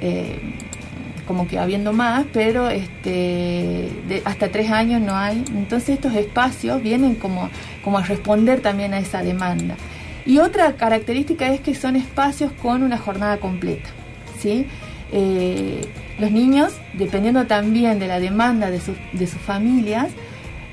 eh, 0.00 0.38
como 1.26 1.46
que 1.46 1.58
habiendo 1.58 1.92
más, 1.92 2.24
pero 2.32 2.70
este, 2.70 3.90
hasta 4.24 4.48
tres 4.48 4.70
años 4.70 5.02
no 5.02 5.14
hay. 5.14 5.44
Entonces 5.54 5.90
estos 5.90 6.14
espacios 6.14 6.82
vienen 6.82 7.14
como, 7.14 7.50
como 7.84 7.98
a 7.98 8.02
responder 8.02 8.60
también 8.60 8.94
a 8.94 8.98
esa 8.98 9.22
demanda. 9.22 9.76
Y 10.24 10.38
otra 10.38 10.74
característica 10.76 11.48
es 11.48 11.60
que 11.60 11.74
son 11.74 11.96
espacios 11.96 12.52
con 12.52 12.82
una 12.82 12.98
jornada 12.98 13.38
completa. 13.38 13.88
¿sí? 14.38 14.66
Eh, 15.12 15.86
los 16.18 16.30
niños, 16.30 16.72
dependiendo 16.94 17.46
también 17.46 17.98
de 17.98 18.06
la 18.06 18.20
demanda 18.20 18.70
de, 18.70 18.80
de 19.12 19.26
sus 19.26 19.40
familias, 19.40 20.08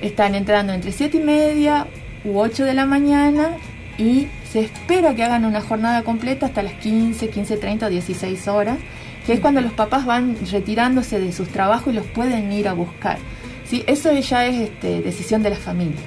están 0.01 0.35
entrando 0.35 0.73
entre 0.73 0.91
siete 0.91 1.17
y 1.17 1.21
media, 1.21 1.87
u 2.23 2.39
8 2.39 2.65
de 2.65 2.73
la 2.73 2.85
mañana 2.85 3.51
y 3.97 4.27
se 4.49 4.61
espera 4.61 5.13
que 5.15 5.23
hagan 5.23 5.45
una 5.45 5.61
jornada 5.61 6.03
completa 6.03 6.47
hasta 6.47 6.63
las 6.63 6.73
15, 6.73 7.29
15, 7.29 7.57
30 7.57 7.85
o 7.85 7.89
16 7.89 8.47
horas, 8.47 8.77
que 9.25 9.33
es 9.33 9.39
cuando 9.39 9.61
los 9.61 9.73
papás 9.73 10.05
van 10.05 10.35
retirándose 10.51 11.19
de 11.19 11.31
sus 11.31 11.49
trabajos 11.49 11.93
y 11.93 11.95
los 11.95 12.05
pueden 12.07 12.51
ir 12.51 12.67
a 12.67 12.73
buscar. 12.73 13.17
¿sí? 13.65 13.83
Eso 13.87 14.11
ya 14.13 14.45
es 14.45 14.69
este, 14.69 15.01
decisión 15.01 15.43
de 15.43 15.51
la 15.51 15.55
familia. 15.55 15.99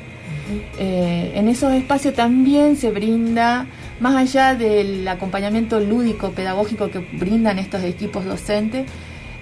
Eh, 0.78 1.32
en 1.34 1.48
esos 1.48 1.72
espacios 1.72 2.14
también 2.14 2.76
se 2.76 2.90
brinda, 2.90 3.66
más 4.00 4.16
allá 4.16 4.54
del 4.54 5.06
acompañamiento 5.06 5.80
lúdico, 5.80 6.30
pedagógico 6.32 6.90
que 6.90 6.98
brindan 6.98 7.58
estos 7.58 7.82
equipos 7.84 8.24
docentes, 8.24 8.86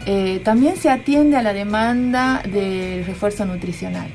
eh, 0.06 0.40
también 0.44 0.76
se 0.76 0.88
atiende 0.88 1.36
a 1.36 1.42
la 1.42 1.52
demanda 1.52 2.42
de 2.50 3.04
refuerzo 3.06 3.44
nutricional. 3.44 4.08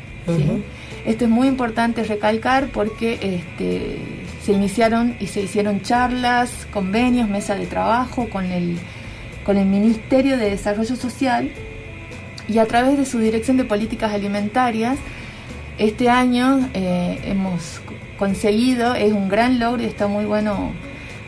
Esto 1.06 1.26
es 1.26 1.30
muy 1.30 1.48
importante 1.48 2.04
recalcar 2.04 2.70
porque 2.70 3.20
este, 3.22 3.98
se 4.44 4.54
iniciaron 4.54 5.16
y 5.20 5.28
se 5.28 5.42
hicieron 5.42 5.82
charlas, 5.82 6.68
convenios, 6.74 7.30
mesa 7.30 7.56
de 7.56 7.68
trabajo 7.68 8.28
con 8.30 8.46
el, 8.46 8.78
con 9.46 9.58
el 9.58 9.68
Ministerio 9.68 10.38
de 10.38 10.50
Desarrollo 10.50 10.96
Social 10.96 11.52
y 12.48 12.58
a 12.58 12.66
través 12.66 12.98
de 12.98 13.06
su 13.06 13.20
Dirección 13.20 13.58
de 13.58 13.66
Políticas 13.66 14.14
Alimentarias, 14.14 14.98
este 15.78 16.10
año 16.10 16.70
eh, 16.74 17.20
hemos 17.26 17.82
conseguido, 18.18 18.96
es 18.96 19.12
un 19.12 19.28
gran 19.28 19.60
logro 19.60 19.84
y 19.84 19.86
está 19.86 20.08
muy 20.08 20.26
bueno 20.26 20.72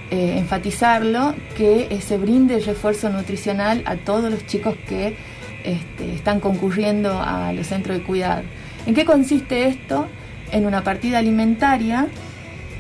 eh, 0.10 0.38
enfatizarlo, 0.38 1.36
que 1.56 2.00
se 2.02 2.18
brinde 2.18 2.56
el 2.56 2.66
refuerzo 2.66 3.10
nutricional 3.10 3.84
a 3.86 3.98
todos 3.98 4.32
los 4.32 4.46
chicos 4.46 4.76
que 4.88 5.18
este, 5.64 6.14
están 6.14 6.40
concurriendo 6.40 7.22
a 7.22 7.52
los 7.54 7.68
centros 7.68 7.98
de 7.98 8.04
cuidado. 8.04 8.44
¿En 8.86 8.96
qué 8.96 9.04
consiste 9.04 9.68
esto? 9.68 10.08
En 10.52 10.66
una 10.66 10.82
partida 10.82 11.18
alimentaria 11.18 12.08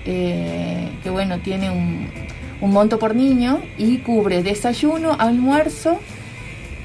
eh, 0.10 0.88
que 1.04 1.10
bueno, 1.10 1.40
tiene 1.40 1.70
un, 1.70 2.10
monto 2.62 2.98
por 2.98 3.14
niño 3.14 3.62
y 3.78 3.98
cubre 3.98 4.42
desayuno, 4.42 5.18
almuerzo 5.20 6.00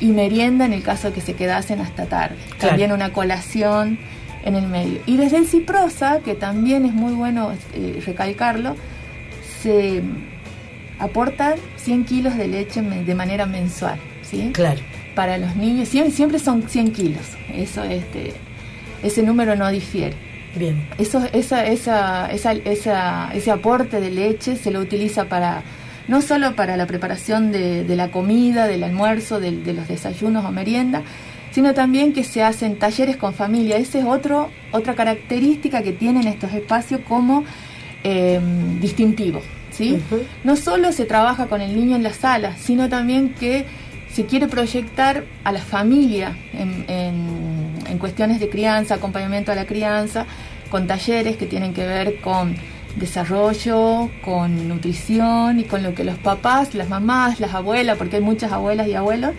y 0.00 0.06
merienda 0.06 0.66
en 0.66 0.72
el 0.72 0.82
caso 0.82 1.08
de 1.08 1.14
que 1.14 1.20
se 1.20 1.34
quedasen 1.34 1.80
hasta 1.80 2.06
tarde. 2.06 2.36
También 2.58 2.90
una 2.90 3.12
colación 3.12 3.98
en 4.44 4.54
el 4.54 4.66
medio. 4.66 5.00
Y 5.06 5.16
desde 5.16 5.38
el 5.38 5.46
Ciprosa, 5.46 6.20
que 6.20 6.34
también 6.34 6.84
es 6.84 6.92
muy 6.92 7.12
bueno 7.12 7.52
eh, 7.74 8.02
recalcarlo, 8.04 8.76
se 9.62 10.02
aportan 10.98 11.54
100 11.76 12.04
kilos 12.04 12.36
de 12.36 12.48
leche 12.48 12.82
de 12.82 13.14
manera 13.14 13.46
mensual. 13.46 13.98
¿sí? 14.22 14.50
Claro. 14.52 14.80
Para 15.14 15.38
los 15.38 15.56
niños, 15.56 15.88
siempre, 15.88 16.12
siempre 16.12 16.38
son 16.38 16.68
100 16.68 16.92
kilos. 16.92 17.22
Eso 17.52 17.84
este, 17.84 18.32
ese 19.02 19.22
número 19.22 19.56
no 19.56 19.70
difiere. 19.70 20.16
Bien. 20.54 20.86
Eso, 20.98 21.22
esa, 21.32 21.66
esa, 21.66 22.30
esa, 22.30 22.52
esa, 22.52 23.30
ese 23.34 23.50
aporte 23.50 24.00
de 24.00 24.10
leche 24.10 24.56
se 24.56 24.70
lo 24.70 24.80
utiliza 24.80 25.24
para 25.24 25.62
no 26.08 26.20
solo 26.20 26.54
para 26.54 26.76
la 26.76 26.86
preparación 26.86 27.52
de, 27.52 27.84
la 27.88 28.10
comida, 28.10 28.66
del 28.66 28.84
almuerzo, 28.84 29.40
de, 29.40 29.52
los 29.72 29.88
desayunos 29.88 30.44
o 30.44 30.50
merienda, 30.50 31.02
sino 31.52 31.74
también 31.74 32.12
que 32.12 32.24
se 32.24 32.42
hacen 32.42 32.78
talleres 32.78 33.16
con 33.16 33.34
familia. 33.34 33.76
Esa 33.76 33.98
es 33.98 34.04
otro, 34.04 34.50
otra 34.72 34.94
característica 34.94 35.82
que 35.82 35.92
tienen 35.92 36.26
estos 36.26 36.52
espacios 36.52 37.00
como 37.06 37.44
em, 38.02 38.80
distintivo. 38.80 39.42
¿sí? 39.70 40.02
No 40.44 40.56
solo 40.56 40.92
se 40.92 41.04
trabaja 41.04 41.46
con 41.46 41.60
el 41.60 41.76
niño 41.76 41.96
en 41.96 42.02
la 42.02 42.12
sala, 42.12 42.56
sino 42.56 42.88
también 42.88 43.34
que 43.34 43.66
se 44.12 44.26
quiere 44.26 44.46
proyectar 44.46 45.24
a 45.44 45.52
la 45.52 45.60
familia 45.60 46.36
en, 46.52 46.84
en, 46.88 47.98
cuestiones 47.98 48.40
de 48.40 48.48
crianza, 48.48 48.96
acompañamiento 48.96 49.52
a 49.52 49.54
la 49.54 49.64
crianza, 49.64 50.26
con 50.70 50.88
talleres 50.88 51.36
que 51.36 51.46
tienen 51.46 51.72
que 51.72 51.86
ver 51.86 52.20
con 52.20 52.56
desarrollo, 52.96 54.10
con 54.24 54.66
nutrición 54.68 55.60
y 55.60 55.64
con 55.64 55.84
lo 55.84 55.94
que 55.94 56.02
los 56.02 56.18
papás, 56.18 56.74
las 56.74 56.88
mamás, 56.88 57.38
las 57.38 57.54
abuelas, 57.54 57.96
porque 57.96 58.16
hay 58.16 58.22
muchas 58.22 58.50
abuelas 58.50 58.88
y 58.88 58.94
abuelos, 58.94 59.32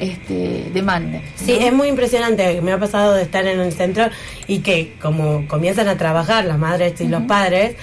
este, 0.00 0.70
demanden. 0.72 1.22
Sí, 1.36 1.52
es 1.52 1.72
muy 1.72 1.88
impresionante. 1.88 2.60
Me 2.62 2.72
ha 2.72 2.78
pasado 2.78 3.14
de 3.14 3.22
estar 3.22 3.46
en 3.46 3.60
el 3.60 3.72
centro 3.72 4.08
y 4.46 4.60
que 4.60 4.94
como 5.00 5.46
comienzan 5.46 5.88
a 5.88 5.96
trabajar 5.96 6.44
las 6.46 6.58
madres 6.58 7.00
y 7.00 7.06
los 7.06 7.22
padres, 7.22 7.76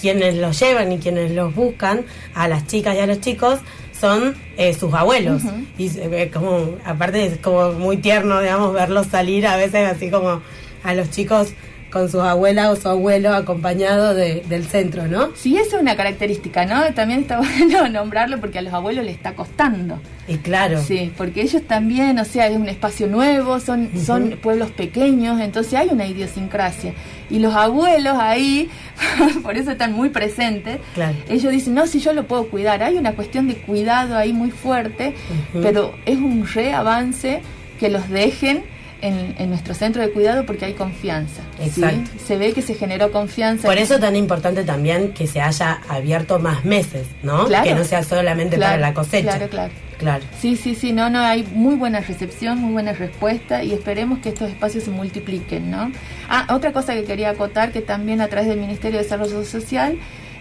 quienes 0.00 0.36
los 0.36 0.58
llevan 0.58 0.92
y 0.92 0.98
quienes 0.98 1.32
los 1.32 1.54
buscan, 1.54 2.04
a 2.34 2.48
las 2.48 2.66
chicas 2.66 2.94
y 2.94 3.00
a 3.00 3.06
los 3.06 3.20
chicos, 3.20 3.58
son 3.98 4.34
eh, 4.56 4.72
sus 4.74 4.94
abuelos. 4.94 5.42
Y 5.76 5.88
se 5.88 6.30
como, 6.30 6.76
aparte 6.84 7.26
es 7.26 7.38
como 7.38 7.72
muy 7.72 7.96
tierno, 7.96 8.40
digamos, 8.40 8.72
verlos 8.72 9.08
salir 9.08 9.46
a 9.46 9.56
veces 9.56 9.88
así 9.88 10.10
como 10.10 10.42
a 10.84 10.94
los 10.94 11.10
chicos 11.10 11.54
con 11.94 12.10
sus 12.10 12.22
abuelas 12.22 12.70
o 12.70 12.76
su 12.76 12.88
abuelo 12.88 13.32
acompañado 13.32 14.14
del 14.14 14.64
centro, 14.64 15.06
¿no? 15.06 15.30
Sí, 15.36 15.56
eso 15.56 15.76
es 15.76 15.82
una 15.82 15.94
característica, 15.94 16.66
¿no? 16.66 16.92
También 16.92 17.20
está 17.20 17.38
bueno 17.58 17.88
nombrarlo 17.88 18.40
porque 18.40 18.58
a 18.58 18.62
los 18.62 18.74
abuelos 18.74 19.04
les 19.04 19.14
está 19.14 19.34
costando. 19.34 20.00
Y 20.26 20.38
claro. 20.38 20.82
Sí, 20.82 21.12
porque 21.16 21.42
ellos 21.42 21.62
también, 21.68 22.18
o 22.18 22.24
sea, 22.24 22.48
es 22.48 22.56
un 22.56 22.68
espacio 22.68 23.06
nuevo, 23.06 23.60
son, 23.60 23.90
son 24.04 24.36
pueblos 24.42 24.72
pequeños, 24.72 25.40
entonces 25.40 25.74
hay 25.74 25.88
una 25.92 26.04
idiosincrasia. 26.04 26.94
Y 27.30 27.38
los 27.38 27.54
abuelos 27.54 28.16
ahí, 28.18 28.68
por 29.44 29.56
eso 29.56 29.70
están 29.70 29.92
muy 29.92 30.08
presentes, 30.08 30.80
ellos 31.28 31.52
dicen, 31.52 31.74
no, 31.74 31.86
si 31.86 32.00
yo 32.00 32.12
lo 32.12 32.26
puedo 32.26 32.48
cuidar, 32.48 32.82
hay 32.82 32.96
una 32.96 33.12
cuestión 33.12 33.46
de 33.46 33.54
cuidado 33.54 34.16
ahí 34.16 34.32
muy 34.32 34.50
fuerte, 34.50 35.14
pero 35.52 35.94
es 36.06 36.16
un 36.16 36.44
reavance 36.44 37.40
que 37.78 37.88
los 37.88 38.10
dejen 38.10 38.73
en, 39.00 39.50
nuestro 39.50 39.74
centro 39.74 40.02
de 40.02 40.10
cuidado 40.10 40.46
porque 40.46 40.64
hay 40.64 40.74
confianza. 40.74 41.42
Exacto. 41.60 42.10
Se 42.24 42.36
ve 42.36 42.52
que 42.52 42.62
se 42.62 42.74
generó 42.74 43.12
confianza. 43.12 43.66
Por 43.68 43.78
eso 43.78 43.98
tan 43.98 44.16
importante 44.16 44.64
también 44.64 45.12
que 45.12 45.26
se 45.26 45.40
haya 45.40 45.80
abierto 45.88 46.38
más 46.38 46.64
meses, 46.64 47.06
¿no? 47.22 47.46
Que 47.46 47.74
no 47.74 47.84
sea 47.84 48.02
solamente 48.02 48.58
para 48.58 48.78
la 48.78 48.94
cosecha. 48.94 49.36
Claro, 49.36 49.48
claro. 49.48 49.72
Claro. 49.98 50.24
Sí, 50.40 50.56
sí, 50.56 50.74
sí, 50.74 50.92
no, 50.92 51.08
no, 51.08 51.20
hay 51.20 51.46
muy 51.54 51.76
buena 51.76 52.00
recepción, 52.00 52.58
muy 52.58 52.72
buena 52.72 52.92
respuesta 52.92 53.62
y 53.62 53.72
esperemos 53.72 54.18
que 54.18 54.30
estos 54.30 54.50
espacios 54.50 54.84
se 54.84 54.90
multipliquen, 54.90 55.70
¿no? 55.70 55.92
Ah, 56.28 56.52
otra 56.52 56.72
cosa 56.72 56.94
que 56.94 57.04
quería 57.04 57.30
acotar, 57.30 57.70
que 57.70 57.80
también 57.80 58.20
a 58.20 58.26
través 58.26 58.48
del 58.48 58.58
Ministerio 58.58 58.98
de 58.98 59.04
Desarrollo 59.04 59.44
Social 59.44 59.96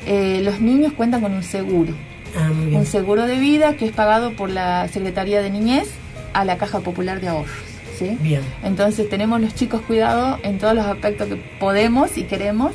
eh, 0.05 0.41
los 0.43 0.59
niños 0.59 0.93
cuentan 0.93 1.21
con 1.21 1.33
un 1.33 1.43
seguro. 1.43 1.93
Ah, 2.35 2.49
muy 2.53 2.67
bien. 2.67 2.79
Un 2.79 2.85
seguro 2.87 3.27
de 3.27 3.37
vida 3.37 3.75
que 3.75 3.85
es 3.85 3.91
pagado 3.91 4.33
por 4.33 4.49
la 4.49 4.87
Secretaría 4.87 5.41
de 5.41 5.51
Niñez 5.51 5.89
a 6.33 6.45
la 6.45 6.57
Caja 6.57 6.79
Popular 6.79 7.21
de 7.21 7.27
Ahorros. 7.27 7.72
¿Sí? 8.09 8.17
Bien. 8.21 8.41
Entonces 8.63 9.09
tenemos 9.09 9.39
los 9.41 9.53
chicos 9.55 9.81
cuidados 9.81 10.39
en 10.43 10.57
todos 10.59 10.75
los 10.75 10.85
aspectos 10.85 11.27
que 11.27 11.35
podemos 11.59 12.17
y 12.17 12.23
queremos. 12.23 12.73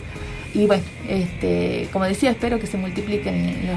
Y 0.54 0.66
bueno, 0.66 0.82
este, 1.08 1.88
como 1.92 2.04
decía, 2.06 2.30
espero 2.30 2.58
que 2.58 2.66
se 2.66 2.76
multipliquen 2.78 3.66
los... 3.66 3.76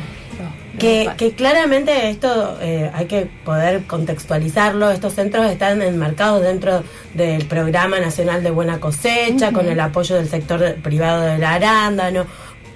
Que, 0.79 1.09
que 1.17 1.33
claramente 1.33 2.09
esto 2.09 2.57
eh, 2.61 2.89
hay 2.93 3.05
que 3.05 3.27
poder 3.45 3.83
contextualizarlo. 3.83 4.89
Estos 4.89 5.13
centros 5.13 5.45
están 5.51 5.81
enmarcados 5.81 6.41
dentro 6.41 6.83
del 7.13 7.45
Programa 7.45 7.99
Nacional 7.99 8.41
de 8.41 8.49
Buena 8.51 8.79
Cosecha, 8.79 9.51
con 9.51 9.67
el 9.67 9.79
apoyo 9.79 10.15
del 10.15 10.29
sector 10.29 10.75
privado 10.81 11.21
del 11.23 11.43
arándano, 11.43 12.25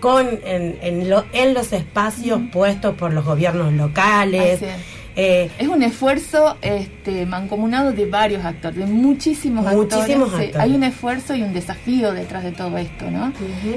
con 0.01 0.27
en, 0.45 0.77
en, 0.81 1.09
lo- 1.09 1.25
en 1.31 1.53
los 1.55 1.71
espacios 1.73 2.41
puestos 2.51 2.93
por 2.95 3.13
los 3.13 3.25
gobiernos 3.25 3.73
locales. 3.73 4.59
Eh, 5.15 5.49
Es 5.57 5.67
un 5.67 5.81
esfuerzo 5.83 6.57
este, 6.61 7.25
mancomunado 7.25 7.91
de 7.91 8.05
varios 8.05 8.43
actores, 8.43 8.77
de 8.79 8.85
muchísimos, 8.85 9.65
Muchísimos 9.73 10.29
actores. 10.29 10.55
Hay 10.57 10.73
un 10.75 10.83
esfuerzo 10.83 11.35
y 11.35 11.43
un 11.43 11.53
desafío 11.53 12.11
detrás 12.13 12.43
de 12.43 12.51
todo 12.51 12.77
esto, 12.77 13.09
¿no? 13.09 13.31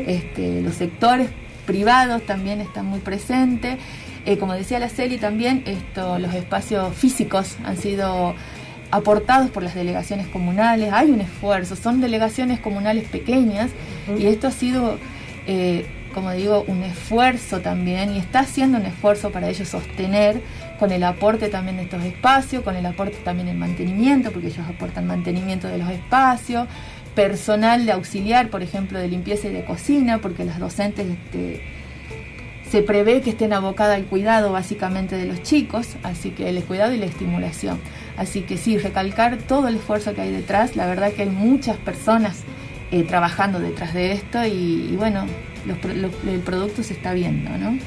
Este, 0.07 0.62
los 0.62 0.75
sectores 0.75 1.30
privados 1.66 2.23
también 2.23 2.61
están 2.61 2.87
muy 2.87 2.99
presentes. 3.00 3.78
Eh, 4.26 4.37
como 4.38 4.54
decía 4.54 4.78
la 4.78 4.88
Celi 4.88 5.18
también, 5.18 5.62
esto, 5.66 6.18
los 6.18 6.35
espacios 6.35 6.95
físicos 6.95 7.57
han 7.64 7.76
sido 7.76 8.35
aportados 8.90 9.50
por 9.50 9.62
las 9.62 9.75
delegaciones 9.75 10.26
comunales. 10.26 10.92
Hay 10.92 11.11
un 11.11 11.21
esfuerzo, 11.21 11.76
son 11.76 12.00
delegaciones 12.00 12.59
comunales 12.61 13.09
pequeñas 13.09 13.71
y 14.18 14.26
esto 14.26 14.49
ha 14.49 14.50
sido, 14.50 14.99
eh, 15.47 15.87
como 16.14 16.33
digo, 16.33 16.64
un 16.66 16.83
esfuerzo 16.83 17.61
también 17.61 18.12
y 18.14 18.18
está 18.18 18.40
haciendo 18.40 18.78
un 18.78 18.87
esfuerzo 18.87 19.30
para 19.30 19.49
ellos 19.49 19.68
sostener 19.68 20.40
con 20.78 20.92
el 20.92 21.02
aporte 21.04 21.49
también 21.49 21.76
de 21.76 21.82
estos 21.85 22.04
espacios, 22.04 22.62
con 22.62 22.76
el 22.76 22.87
aporte 22.87 23.16
también 23.25 23.49
en 23.49 23.58
mantenimiento, 23.58 24.30
porque 24.30 24.49
ellos 24.49 24.66
aportan 24.68 25.06
mantenimiento 25.06 25.68
de 25.68 25.78
los 25.78 25.90
espacios, 25.90 26.68
personal 27.14 27.85
de 27.85 27.92
auxiliar, 27.92 28.49
por 28.49 28.62
ejemplo, 28.62 28.99
de 28.99 29.08
limpieza 29.08 29.49
y 29.49 29.52
de 29.52 29.64
cocina, 29.64 30.18
porque 30.18 30.44
las 30.44 30.58
docentes 30.61 31.06
este, 31.06 31.62
se 32.70 32.82
prevé 32.82 33.23
que 33.23 33.30
estén 33.30 33.52
abocadas 33.52 33.97
al 33.97 34.04
cuidado 34.04 34.52
básicamente 34.52 35.16
de 35.16 35.25
los 35.26 35.42
chicos, 35.42 35.88
así 36.02 36.30
que 36.30 36.49
el 36.49 36.62
cuidado 36.62 36.92
y 36.92 36.99
la 36.99 37.06
estimulación. 37.06 37.80
Así 38.16 38.42
que 38.42 38.56
sí, 38.56 38.78
recalcar 38.78 39.38
todo 39.38 39.68
el 39.68 39.76
esfuerzo 39.76 40.14
que 40.14 40.20
hay 40.20 40.30
detrás, 40.32 40.76
la 40.76 40.87
verdad 40.87 41.12
que 41.12 41.23
hay 41.23 41.30
muchas 41.30 41.76
personas 41.78 42.42
eh, 42.90 43.02
trabajando 43.02 43.58
detrás 43.58 43.94
de 43.94 44.12
esto 44.12 44.44
y, 44.47 44.94
bueno, 44.97 45.26
los 45.66 45.76
pro- 45.78 45.94
lo- 45.94 46.11
el 46.30 46.40
producto 46.40 46.82
se 46.82 46.92
está 46.94 47.12
viendo, 47.14 47.50
¿no? 47.58 47.78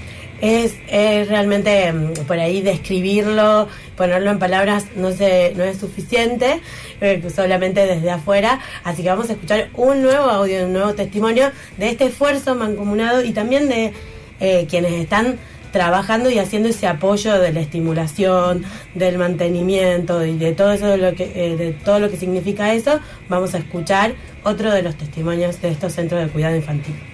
Es, 0.41 0.74
es 0.88 1.27
realmente 1.27 1.93
mm, 1.93 2.13
por 2.27 2.39
ahí 2.39 2.62
describirlo, 2.62 3.67
ponerlo 3.95 4.31
en 4.31 4.39
palabras 4.39 4.88
no 4.95 5.12
sé, 5.12 5.53
no 5.55 5.63
es 5.63 5.77
suficiente, 5.77 6.62
eh, 7.00 7.21
solamente 7.33 7.86
desde 7.86 8.10
afuera. 8.10 8.60
Así 8.83 9.03
que 9.03 9.10
vamos 9.10 9.29
a 9.29 9.33
escuchar 9.33 9.69
un 9.75 10.01
nuevo 10.01 10.25
audio, 10.25 10.65
un 10.65 10.74
nuevo 10.74 10.93
testimonio 10.93 11.51
de 11.77 11.89
este 11.89 12.05
esfuerzo 12.05 12.55
mancomunado 12.55 13.24
y 13.24 13.31
también 13.31 13.69
de 13.69 13.93
eh, 14.39 14.65
quienes 14.69 14.93
están 14.93 15.38
trabajando 15.71 16.29
y 16.29 16.39
haciendo 16.39 16.69
ese 16.69 16.88
apoyo 16.88 17.39
de 17.39 17.53
la 17.53 17.62
estimulación, 17.62 18.65
del 18.93 19.17
mantenimiento 19.17 20.25
y 20.25 20.38
de 20.38 20.51
todo 20.53 20.74
eso 20.74 20.88
de 20.88 20.98
lo 20.98 21.15
que 21.15 21.31
eh, 21.33 21.55
de 21.55 21.71
todo 21.71 22.00
lo 22.00 22.10
que 22.10 22.17
significa 22.17 22.74
eso. 22.74 23.00
Vamos 23.29 23.53
a 23.55 23.60
escuchar 23.60 24.13
otro 24.43 24.71
de 24.71 24.81
los 24.81 24.95
testimonios 24.95 25.62
de 25.62 25.69
estos 25.69 25.93
centros 25.93 26.21
de 26.21 26.29
cuidado 26.29 26.55
infantil. 26.55 27.11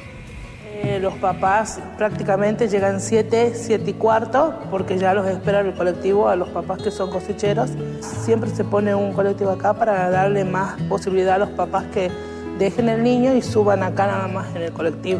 Eh, 0.89 0.99
los 1.01 1.15
papás 1.15 1.79
prácticamente 1.97 2.69
llegan 2.69 3.01
7, 3.01 3.51
7 3.53 3.89
y 3.89 3.93
cuarto, 3.95 4.53
porque 4.71 4.97
ya 4.97 5.13
los 5.13 5.27
espera 5.27 5.59
el 5.59 5.73
colectivo 5.73 6.29
a 6.29 6.37
los 6.37 6.47
papás 6.47 6.81
que 6.81 6.91
son 6.91 7.09
cosecheros. 7.11 7.71
Siempre 7.99 8.49
se 8.51 8.63
pone 8.63 8.95
un 8.95 9.11
colectivo 9.11 9.49
acá 9.49 9.73
para 9.73 10.09
darle 10.09 10.45
más 10.45 10.81
posibilidad 10.83 11.35
a 11.35 11.37
los 11.39 11.49
papás 11.49 11.83
que 11.93 12.09
dejen 12.57 12.87
el 12.87 13.03
niño 13.03 13.35
y 13.35 13.41
suban 13.41 13.83
acá 13.83 14.07
nada 14.07 14.29
más 14.29 14.55
en 14.55 14.61
el 14.61 14.71
colectivo. 14.71 15.19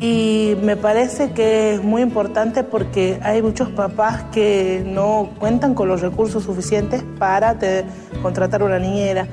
Y 0.00 0.56
me 0.62 0.74
parece 0.76 1.32
que 1.32 1.74
es 1.74 1.82
muy 1.84 2.00
importante 2.00 2.64
porque 2.64 3.18
hay 3.22 3.42
muchos 3.42 3.68
papás 3.68 4.22
que 4.32 4.82
no 4.86 5.28
cuentan 5.38 5.74
con 5.74 5.88
los 5.88 6.00
recursos 6.00 6.44
suficientes 6.44 7.04
para 7.18 7.58
te- 7.58 7.84
contratar 8.22 8.62
una 8.62 8.78
niñera. 8.78 9.26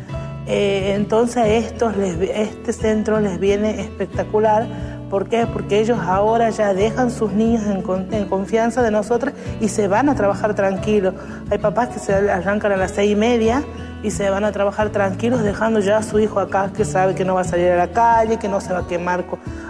Eh, 0.47 0.93
entonces 0.95 1.45
estos 1.65 1.95
les, 1.97 2.17
este 2.29 2.73
centro 2.73 3.21
les 3.21 3.39
viene 3.39 3.79
espectacular. 3.79 4.67
¿Por 5.09 5.29
qué? 5.29 5.45
Porque 5.45 5.79
ellos 5.79 5.99
ahora 6.01 6.49
ya 6.49 6.73
dejan 6.73 7.11
sus 7.11 7.31
niños 7.31 7.63
en, 7.67 7.81
con- 7.81 8.11
en 8.13 8.25
confianza 8.25 8.81
de 8.81 8.91
nosotros 8.91 9.33
y 9.61 9.69
se 9.69 9.87
van 9.87 10.09
a 10.09 10.15
trabajar 10.15 10.55
tranquilos. 10.55 11.13
Hay 11.51 11.57
papás 11.59 11.89
que 11.89 11.99
se 11.99 12.13
arrancan 12.13 12.71
a 12.71 12.77
las 12.77 12.91
seis 12.91 13.11
y 13.11 13.15
media 13.15 13.63
y 14.03 14.11
se 14.11 14.29
van 14.29 14.43
a 14.43 14.51
trabajar 14.51 14.89
tranquilos 14.89 15.43
dejando 15.43 15.79
ya 15.79 15.97
a 15.97 16.03
su 16.03 16.19
hijo 16.19 16.39
acá 16.39 16.71
que 16.75 16.85
sabe 16.85 17.15
que 17.15 17.23
no 17.23 17.35
va 17.35 17.41
a 17.41 17.45
salir 17.45 17.69
a 17.69 17.77
la 17.77 17.91
calle, 17.91 18.37
que 18.37 18.47
no 18.47 18.59
se 18.61 18.73
va 18.73 18.79
a 18.79 18.87
quemar 18.87 19.25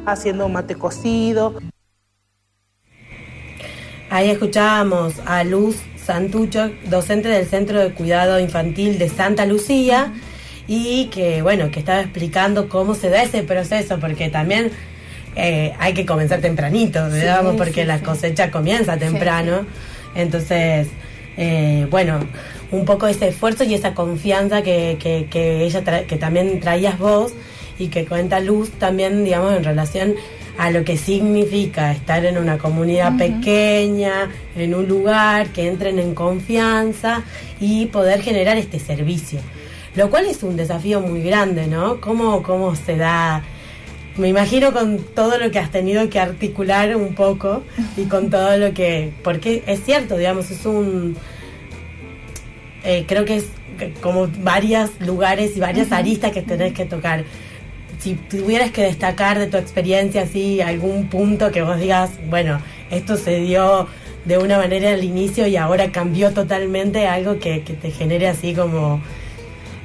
haciendo 0.06 0.48
mate 0.50 0.76
cocido. 0.76 1.54
Ahí 4.10 4.30
escuchábamos 4.30 5.16
a 5.26 5.44
Luz 5.44 5.78
Santucho, 5.98 6.70
docente 6.90 7.28
del 7.28 7.46
Centro 7.46 7.80
de 7.80 7.94
Cuidado 7.94 8.40
Infantil 8.40 8.98
de 9.00 9.10
Santa 9.10 9.46
Lucía, 9.46 10.14
y 10.68 11.08
que, 11.08 11.42
bueno, 11.42 11.70
que 11.72 11.80
estaba 11.80 12.02
explicando 12.02 12.70
cómo 12.70 12.96
se 12.96 13.10
da 13.10 13.22
ese 13.24 13.44
proceso, 13.44 14.00
porque 14.00 14.30
también 14.30 14.72
eh, 15.36 15.74
hay 15.80 15.94
que 15.94 16.06
comenzar 16.06 16.40
tempranito, 16.42 17.10
digamos, 17.10 17.54
Sí, 17.54 17.58
porque 17.58 17.82
sí, 17.82 17.88
la 17.88 18.00
cosecha 18.00 18.52
comienza 18.52 18.98
temprano. 18.98 19.66
Entonces, 20.16 20.88
eh, 21.38 21.88
bueno, 21.92 22.20
un 22.72 22.86
poco 22.86 23.08
ese 23.08 23.28
esfuerzo 23.28 23.64
y 23.64 23.74
esa 23.74 23.94
confianza 23.94 24.62
que, 24.62 24.98
que, 25.00 25.28
que 25.30 25.64
ella 25.66 25.84
tra- 25.84 26.06
que 26.06 26.16
también 26.18 26.60
traías 26.60 26.98
vos 26.98 27.34
y 27.78 27.88
que 27.90 28.06
cuenta 28.06 28.40
Luz 28.40 28.72
también, 28.72 29.24
digamos, 29.26 29.54
en 29.56 29.64
relación 29.64 30.16
a 30.58 30.72
lo 30.72 30.86
que 30.86 30.96
significa 30.98 31.92
estar 31.92 32.24
en 32.26 32.38
una 32.38 32.58
comunidad 32.58 33.18
pequeña, 33.18 34.30
en 34.56 34.74
un 34.74 34.88
lugar, 34.88 35.48
que 35.50 35.68
entren 35.68 36.00
en 36.00 36.16
confianza 36.16 37.24
y 37.60 37.88
poder 37.88 38.22
generar 38.22 38.56
este 38.58 38.80
servicio. 38.80 39.40
Lo 39.96 40.10
cual 40.10 40.26
es 40.28 40.44
un 40.44 40.56
desafío 40.56 41.02
muy 41.02 41.22
grande, 41.22 41.68
¿no? 41.68 42.00
¿Cómo, 42.00 42.42
cómo 42.42 42.74
se 42.76 42.96
da? 42.96 43.44
Me 44.18 44.30
imagino 44.30 44.72
con 44.72 45.00
todo 45.00 45.38
lo 45.38 45.52
que 45.52 45.60
has 45.60 45.72
tenido 45.72 46.10
que 46.10 46.20
articular 46.20 46.96
un 46.96 47.16
poco 47.16 47.64
y 47.98 48.06
con 48.06 48.30
todo 48.30 48.58
lo 48.58 48.74
que... 48.74 49.12
Porque 49.24 49.64
es 49.68 49.84
cierto, 49.84 50.18
digamos, 50.18 50.52
es 50.52 50.66
un... 50.66 51.18
eh, 52.84 53.04
creo 53.08 53.26
que 53.26 53.38
es 53.38 53.46
como 54.02 54.28
varios 54.40 54.92
lugares 55.02 55.58
y 55.58 55.60
varias 55.60 55.92
aristas 55.92 56.32
que 56.32 56.42
tenés 56.42 56.74
que 56.74 56.86
tocar. 56.86 57.26
Si 58.00 58.14
tuvieras 58.16 58.72
que 58.72 58.84
destacar 58.84 59.38
de 59.38 59.48
tu 59.48 59.58
experiencia 59.58 60.22
así 60.22 60.62
algún 60.62 61.10
punto 61.10 61.52
que 61.52 61.62
vos 61.62 61.78
digas, 61.78 62.12
bueno, 62.30 62.62
esto 62.92 63.18
se 63.18 63.40
dio 63.40 63.88
de 64.24 64.38
una 64.38 64.58
manera 64.58 64.94
al 64.94 65.04
inicio 65.04 65.46
y 65.46 65.58
ahora 65.58 65.92
cambió 65.92 66.32
totalmente, 66.32 67.06
algo 67.06 67.38
que, 67.40 67.64
que 67.64 67.74
te 67.74 67.92
genere 67.92 68.28
así 68.30 68.54
como... 68.54 69.02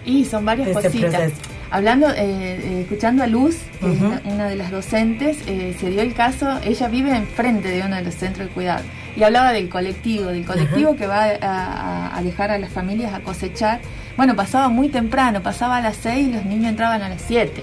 Y 0.04 0.24
son 0.24 0.44
varias 0.44 0.68
cositas. 0.68 1.10
proceso. 1.10 1.49
Hablando, 1.72 2.10
eh, 2.10 2.16
eh, 2.18 2.80
escuchando 2.82 3.22
a 3.22 3.26
Luz, 3.28 3.56
que 3.80 3.92
es 3.92 4.00
una, 4.00 4.20
una 4.24 4.48
de 4.48 4.56
las 4.56 4.72
docentes, 4.72 5.38
eh, 5.46 5.76
se 5.78 5.88
dio 5.90 6.02
el 6.02 6.14
caso, 6.14 6.58
ella 6.64 6.88
vive 6.88 7.14
enfrente 7.14 7.68
de 7.68 7.82
uno 7.82 7.94
de 7.94 8.02
los 8.02 8.14
centros 8.14 8.48
de 8.48 8.52
cuidado 8.54 8.82
y 9.16 9.22
hablaba 9.22 9.52
del 9.52 9.68
colectivo, 9.68 10.26
del 10.26 10.44
colectivo 10.44 10.96
que 10.96 11.06
va 11.06 11.24
a, 11.26 11.36
a- 11.40 12.16
a 12.18 12.22
dejar 12.22 12.50
a 12.50 12.58
las 12.58 12.70
familias 12.70 13.14
a 13.14 13.20
cosechar. 13.20 13.80
Bueno, 14.16 14.34
pasaba 14.34 14.68
muy 14.68 14.88
temprano, 14.88 15.42
pasaba 15.42 15.76
a 15.76 15.80
las 15.80 15.96
6 15.96 16.28
y 16.28 16.32
los 16.32 16.44
niños 16.44 16.70
entraban 16.70 17.02
a 17.02 17.08
las 17.08 17.22
7 17.22 17.62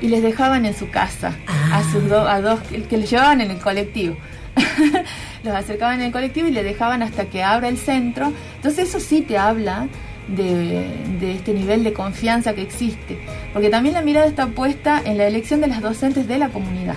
y 0.00 0.08
les 0.08 0.20
dejaban 0.22 0.66
en 0.66 0.74
su 0.74 0.90
casa 0.90 1.32
Ah. 1.46 1.78
a 1.78 1.92
sus 1.92 2.08
do- 2.08 2.26
a 2.28 2.40
dos 2.40 2.60
que, 2.62 2.82
que 2.82 2.96
los 2.98 3.08
llevaban 3.08 3.40
en 3.40 3.52
el 3.52 3.58
colectivo. 3.58 4.16
los 5.44 5.54
acercaban 5.54 6.00
en 6.00 6.06
el 6.06 6.12
colectivo 6.12 6.48
y 6.48 6.50
le 6.50 6.62
dejaban 6.64 7.02
hasta 7.02 7.26
que 7.26 7.42
abra 7.44 7.68
el 7.68 7.78
centro. 7.78 8.32
Entonces 8.56 8.88
eso 8.88 8.98
sí 9.00 9.22
te 9.22 9.38
habla 9.38 9.86
de, 10.28 10.86
de 11.20 11.32
este 11.32 11.52
nivel 11.52 11.84
de 11.84 11.92
confianza 11.92 12.54
que 12.54 12.62
existe. 12.62 13.18
Porque 13.52 13.70
también 13.70 13.94
la 13.94 14.02
mirada 14.02 14.26
está 14.26 14.46
puesta 14.46 15.00
en 15.04 15.18
la 15.18 15.26
elección 15.26 15.60
de 15.60 15.66
las 15.66 15.80
docentes 15.80 16.28
de 16.28 16.38
la 16.38 16.48
comunidad. 16.48 16.96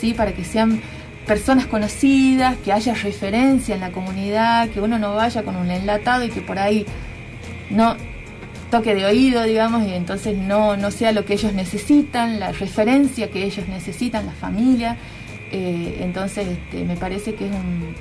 ¿sí? 0.00 0.14
Para 0.14 0.32
que 0.32 0.44
sean 0.44 0.80
personas 1.26 1.66
conocidas, 1.66 2.56
que 2.64 2.72
haya 2.72 2.94
referencia 2.94 3.74
en 3.74 3.82
la 3.82 3.92
comunidad, 3.92 4.68
que 4.70 4.80
uno 4.80 4.98
no 4.98 5.14
vaya 5.14 5.42
con 5.42 5.56
un 5.56 5.70
enlatado 5.70 6.24
y 6.24 6.30
que 6.30 6.40
por 6.40 6.58
ahí 6.58 6.86
no 7.70 7.96
toque 8.70 8.94
de 8.94 9.04
oído, 9.04 9.44
digamos, 9.44 9.86
y 9.86 9.94
entonces 9.94 10.36
no, 10.36 10.76
no 10.76 10.90
sea 10.90 11.12
lo 11.12 11.24
que 11.24 11.34
ellos 11.34 11.52
necesitan, 11.54 12.40
la 12.40 12.52
referencia 12.52 13.30
que 13.30 13.44
ellos 13.44 13.68
necesitan, 13.68 14.26
la 14.26 14.32
familia. 14.32 14.96
Eh, 15.50 16.00
entonces 16.00 16.46
este, 16.46 16.84
me 16.84 16.96
parece 16.96 17.34
que 17.34 17.46
es, 17.46 17.52
un, 17.52 17.94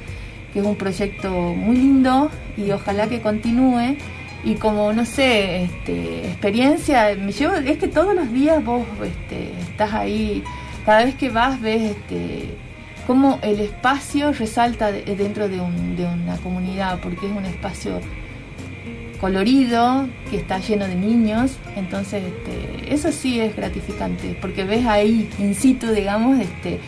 que 0.53 0.59
es 0.59 0.65
un 0.65 0.75
proyecto 0.75 1.31
muy 1.31 1.77
lindo 1.77 2.29
y 2.57 2.71
ojalá 2.71 3.07
que 3.07 3.21
continúe. 3.21 3.97
Y 4.43 4.55
como, 4.55 4.93
no 4.93 5.05
sé, 5.05 5.63
este, 5.63 6.27
experiencia, 6.27 7.15
me 7.19 7.31
llevo, 7.31 7.55
es 7.55 7.77
que 7.77 7.87
todos 7.87 8.15
los 8.15 8.31
días 8.31 8.63
vos 8.63 8.85
este, 9.03 9.51
estás 9.61 9.93
ahí, 9.93 10.43
cada 10.85 11.05
vez 11.05 11.15
que 11.15 11.29
vas 11.29 11.59
ves 11.59 11.91
este, 11.91 12.55
cómo 13.07 13.39
el 13.41 13.59
espacio 13.59 14.31
resalta 14.33 14.91
dentro 14.91 15.49
de, 15.49 15.59
una 15.59 16.37
comunidad, 16.43 16.99
porque 17.01 17.25
es 17.25 17.31
un 17.31 17.45
espacio 17.45 17.99
colorido, 19.19 20.07
que 20.29 20.37
está 20.37 20.59
lleno 20.59 20.87
de 20.87 20.95
niños, 20.95 21.57
entonces 21.75 22.23
este, 22.23 22.93
eso 22.93 23.11
sí 23.11 23.39
es 23.39 23.55
gratificante, 23.55 24.37
porque 24.39 24.63
ves 24.63 24.85
ahí, 24.85 25.29
in 25.39 25.55
situ, 25.55 25.91
digamos, 25.91 26.39
este, 26.39 26.79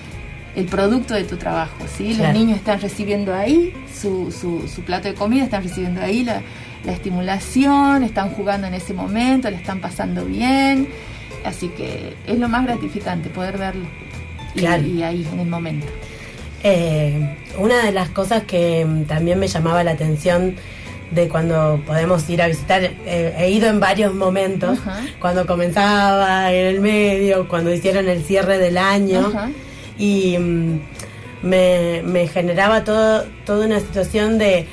el 0.55 0.65
producto 0.65 1.13
de 1.13 1.23
tu 1.23 1.37
trabajo, 1.37 1.85
¿sí? 1.97 2.13
Los 2.13 2.33
niños 2.33 2.57
están 2.57 2.81
recibiendo 2.81 3.33
ahí 3.33 3.73
su, 3.93 4.31
su, 4.31 4.81
plato 4.83 5.07
de 5.07 5.13
comida, 5.13 5.43
están 5.43 5.63
recibiendo 5.63 6.01
ahí 6.01 6.23
la, 6.23 6.41
estimulación, 6.87 8.03
están 8.03 8.29
jugando 8.31 8.67
en 8.67 8.73
ese 8.73 8.93
momento, 8.93 9.49
le 9.49 9.57
están 9.57 9.79
pasando 9.81 10.25
bien, 10.25 10.87
así 11.45 11.69
que 11.69 12.15
es 12.25 12.39
lo 12.39 12.49
más 12.49 12.65
gratificante 12.65 13.29
poder 13.29 13.57
verlo. 13.57 13.85
Y, 14.55 14.65
ahí 14.65 15.27
en 15.31 15.39
el 15.39 15.47
momento. 15.47 15.87
Eh, 16.63 17.37
una 17.57 17.83
de 17.83 17.91
las 17.91 18.09
cosas 18.09 18.43
que 18.43 18.85
también 19.07 19.39
me 19.39 19.47
llamaba 19.47 19.83
la 19.83 19.91
atención 19.91 20.55
de 21.11 21.27
cuando 21.27 21.81
podemos 21.85 22.29
ir 22.29 22.41
a 22.41 22.47
visitar, 22.47 22.83
eh, 22.83 23.33
he 23.37 23.49
ido 23.51 23.67
en 23.67 23.79
varios 23.79 24.13
momentos, 24.13 24.79
cuando 25.19 25.45
comenzaba 25.45 26.51
en 26.53 26.65
el 26.67 26.81
medio, 26.81 27.47
cuando 27.47 27.73
hicieron 27.73 28.07
el 28.07 28.23
cierre 28.23 28.57
del 28.57 28.77
año. 28.77 29.31
Y 29.97 30.37
mm, 30.37 30.79
me, 31.41 32.27
generaba 32.31 32.83
todo, 32.83 33.25
toda 33.45 33.65
una 33.65 33.79
situación 33.79 34.37
de, 34.37 34.67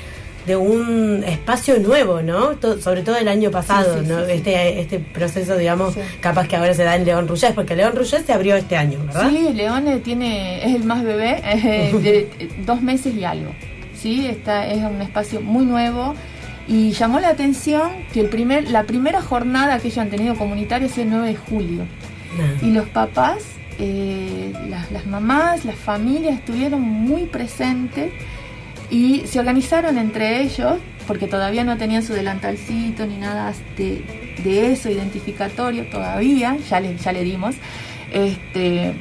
de 0.47 0.55
un 0.55 1.23
espacio 1.25 1.77
nuevo, 1.79 2.21
¿no? 2.21 2.57
sobre 2.81 3.03
todo 3.03 3.17
el 3.17 3.27
año 3.27 3.51
pasado, 3.51 4.01
¿no? 4.01 4.19
este, 4.21 4.79
este 4.79 4.99
proceso, 4.99 5.57
digamos, 5.57 5.95
capaz 6.21 6.47
que 6.47 6.55
ahora 6.55 6.73
se 6.73 6.83
da 6.83 6.95
en 6.95 7.05
León 7.05 7.27
Rullés, 7.27 7.51
porque 7.53 7.75
León 7.75 7.93
Rullés 7.95 8.23
se 8.25 8.33
abrió 8.33 8.55
este 8.55 8.77
año, 8.77 8.99
¿verdad? 9.05 9.29
Sí, 9.29 9.53
León 9.53 9.87
eh, 9.87 9.99
tiene, 9.99 10.65
es 10.65 10.73
el 10.73 10.85
más 10.85 11.03
bebé, 11.03 11.41
de 12.01 12.49
dos 12.65 12.81
meses 12.81 13.13
y 13.13 13.25
algo. 13.25 13.51
Sí, 13.93 14.25
está, 14.25 14.67
es 14.67 14.81
un 14.83 15.01
espacio 15.01 15.41
muy 15.41 15.65
nuevo 15.65 16.15
y 16.67 16.91
llamó 16.91 17.19
la 17.19 17.29
atención 17.29 17.91
que 18.13 18.21
el 18.21 18.29
primer, 18.29 18.71
la 18.71 18.83
primera 18.83 19.21
jornada 19.21 19.79
que 19.79 19.87
ellos 19.87 19.99
han 19.99 20.09
tenido 20.09 20.35
comunitaria 20.35 20.87
es 20.87 20.97
el 20.97 21.09
9 21.09 21.27
de 21.27 21.35
julio. 21.35 21.85
Y 22.61 22.71
los 22.71 22.87
papás 22.89 23.43
eh, 23.79 24.53
las, 24.91 25.05
mamás, 25.05 25.63
las 25.63 25.75
familias 25.75 26.39
estuvieron 26.39 26.81
muy 26.81 27.25
presentes 27.25 28.11
y 28.89 29.23
se 29.25 29.39
organizaron 29.39 29.97
entre 29.97 30.41
ellos, 30.41 30.77
porque 31.07 31.27
todavía 31.27 31.63
no 31.63 31.77
tenían 31.77 32.03
su 32.03 32.13
delantalcito 32.13 33.05
ni 33.05 33.17
nada 33.17 33.53
de, 33.77 34.71
eso 34.71 34.89
identificatorio 34.89 35.89
todavía, 35.89 36.57
ya 36.69 36.79
le, 36.79 36.95
ya 36.97 37.11
le 37.11 37.23
dimos. 37.23 37.55
Este, 38.11 38.93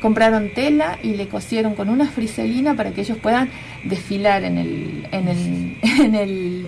compraron 0.00 0.50
tela 0.50 0.98
y 1.02 1.14
le 1.14 1.28
cosieron 1.28 1.74
con 1.74 1.88
una 1.88 2.06
friselina 2.08 2.74
para 2.74 2.90
que 2.90 3.02
ellos 3.02 3.16
puedan 3.18 3.48
desfilar 3.84 4.42
en 4.42 4.58
el, 4.58 5.08
en 5.12 5.28
el, 5.28 5.76
en 5.82 6.14
el, 6.16 6.66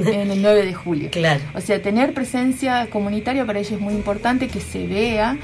en 0.00 0.30
el 0.30 0.42
9 0.42 0.66
de 0.66 0.74
julio. 0.74 1.10
Claro. 1.10 1.40
O 1.54 1.60
sea, 1.60 1.80
tener 1.80 2.12
presencia 2.12 2.88
comunitaria 2.90 3.46
para 3.46 3.60
ellos 3.60 3.72
es 3.72 3.80
muy 3.80 3.94
importante, 3.94 4.48
que 4.48 4.60
se 4.60 4.86
vea 4.86 5.38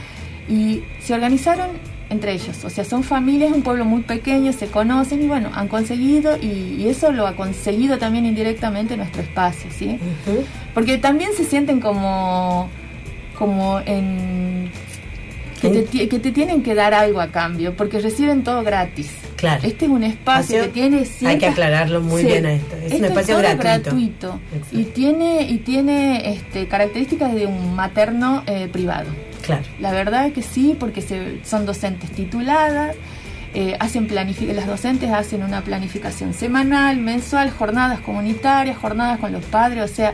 y 0.48 0.82
se 1.00 1.14
organizaron 1.14 1.68
entre 2.10 2.32
ellos, 2.32 2.64
o 2.64 2.70
sea, 2.70 2.84
son 2.84 3.02
familias, 3.02 3.52
un 3.52 3.62
pueblo 3.62 3.84
muy 3.84 4.00
pequeño, 4.02 4.52
se 4.52 4.68
conocen 4.68 5.22
y 5.22 5.26
bueno, 5.26 5.50
han 5.54 5.68
conseguido 5.68 6.36
y, 6.36 6.86
eso 6.88 7.12
lo 7.12 7.26
ha 7.26 7.36
conseguido 7.36 7.98
también 7.98 8.24
indirectamente 8.24 8.96
nuestro 8.96 9.20
espacio, 9.20 9.70
¿sí? 9.70 9.98
Porque 10.72 10.96
también 10.96 11.32
se 11.36 11.44
sienten 11.44 11.80
como, 11.80 12.70
como 13.38 13.80
en... 13.84 14.70
Que 15.60 15.70
te, 15.70 16.08
que 16.08 16.18
te, 16.20 16.30
tienen 16.30 16.62
que 16.62 16.74
dar 16.74 16.94
algo 16.94 17.20
a 17.20 17.28
cambio, 17.28 17.74
porque 17.76 17.98
reciben 17.98 18.44
todo 18.44 18.62
gratis. 18.62 19.10
Claro. 19.36 19.60
Este 19.64 19.84
es 19.86 19.90
un 19.90 20.04
espacio 20.04 20.62
que 20.62 20.68
tiene 20.68 21.04
Hay 21.26 21.38
que 21.38 21.46
aclararlo 21.46 22.00
muy 22.00 22.24
bien 22.24 22.46
a 22.46 22.52
esto. 22.52 22.76
Es 22.76 22.92
un 22.94 23.04
espacio 23.04 23.38
gratuito. 23.38 24.40
y 24.72 24.84
tiene 24.84 25.42
y 25.42 25.58
tiene 25.58 26.32
este, 26.32 26.68
características 26.68 27.34
de 27.34 27.46
un 27.46 27.74
materno 27.74 28.44
eh, 28.46 28.68
privado. 28.72 29.10
La 29.80 29.92
verdad 29.92 30.26
es 30.26 30.32
que 30.32 30.42
sí, 30.42 30.76
porque 30.78 31.02
son 31.44 31.66
docentes 31.66 32.10
tituladas, 32.10 32.96
eh, 33.54 33.76
hacen 33.80 34.08
las 34.14 34.66
docentes 34.66 35.10
hacen 35.10 35.42
una 35.42 35.62
planificación 35.62 36.34
semanal, 36.34 36.98
mensual, 36.98 37.50
jornadas 37.50 38.00
comunitarias, 38.00 38.76
jornadas 38.76 39.18
con 39.18 39.32
los 39.32 39.44
padres, 39.44 39.90
o 39.90 39.94
sea, 39.94 40.12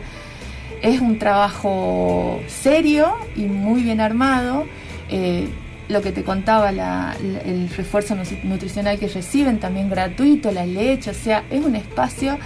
es 0.81 1.01
un 1.01 1.19
trabajo 1.19 2.41
serio 2.47 3.15
y 3.35 3.43
muy 3.43 3.83
bien 3.83 3.99
armado. 3.99 4.65
Eh, 5.09 5.47
lo 5.87 6.01
que 6.01 6.11
te 6.11 6.23
contaba, 6.23 6.69
el 6.69 7.69
refuerzo 7.69 8.15
nutricional 8.43 8.97
que 8.97 9.07
reciben 9.07 9.59
también 9.59 9.87
gratuito, 9.87 10.51
la 10.51 10.65
leche, 10.65 11.11
o 11.11 11.13
sea, 11.13 11.43
es 11.51 11.63
un 11.63 11.75
espacio 11.75 12.39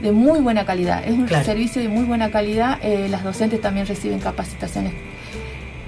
de 0.00 0.10
muy 0.10 0.40
buena 0.40 0.66
calidad, 0.66 1.06
es 1.06 1.12
un 1.12 1.28
servicio 1.28 1.80
de 1.80 1.88
muy 1.88 2.04
buena 2.04 2.32
calidad. 2.32 2.80
Eh, 2.82 3.06
las 3.08 3.22
docentes 3.22 3.60
también 3.60 3.86
reciben 3.86 4.18
capacitaciones 4.18 4.92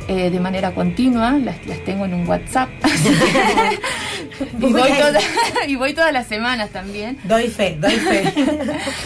eh, 0.08 0.30
de 0.30 0.40
manera 0.40 0.74
continua, 0.74 1.38
las, 1.38 1.56
tengo 1.84 2.04
en 2.04 2.14
un 2.14 2.28
WhatsApp. 2.28 2.68
y, 5.66 5.76
voy 5.76 5.94
todas 5.94 6.12
las 6.12 6.26
semanas 6.26 6.70
también. 6.70 7.18
Doy 7.24 7.48
fe, 7.48 7.76
doy 7.78 7.92
fe. 7.92 8.32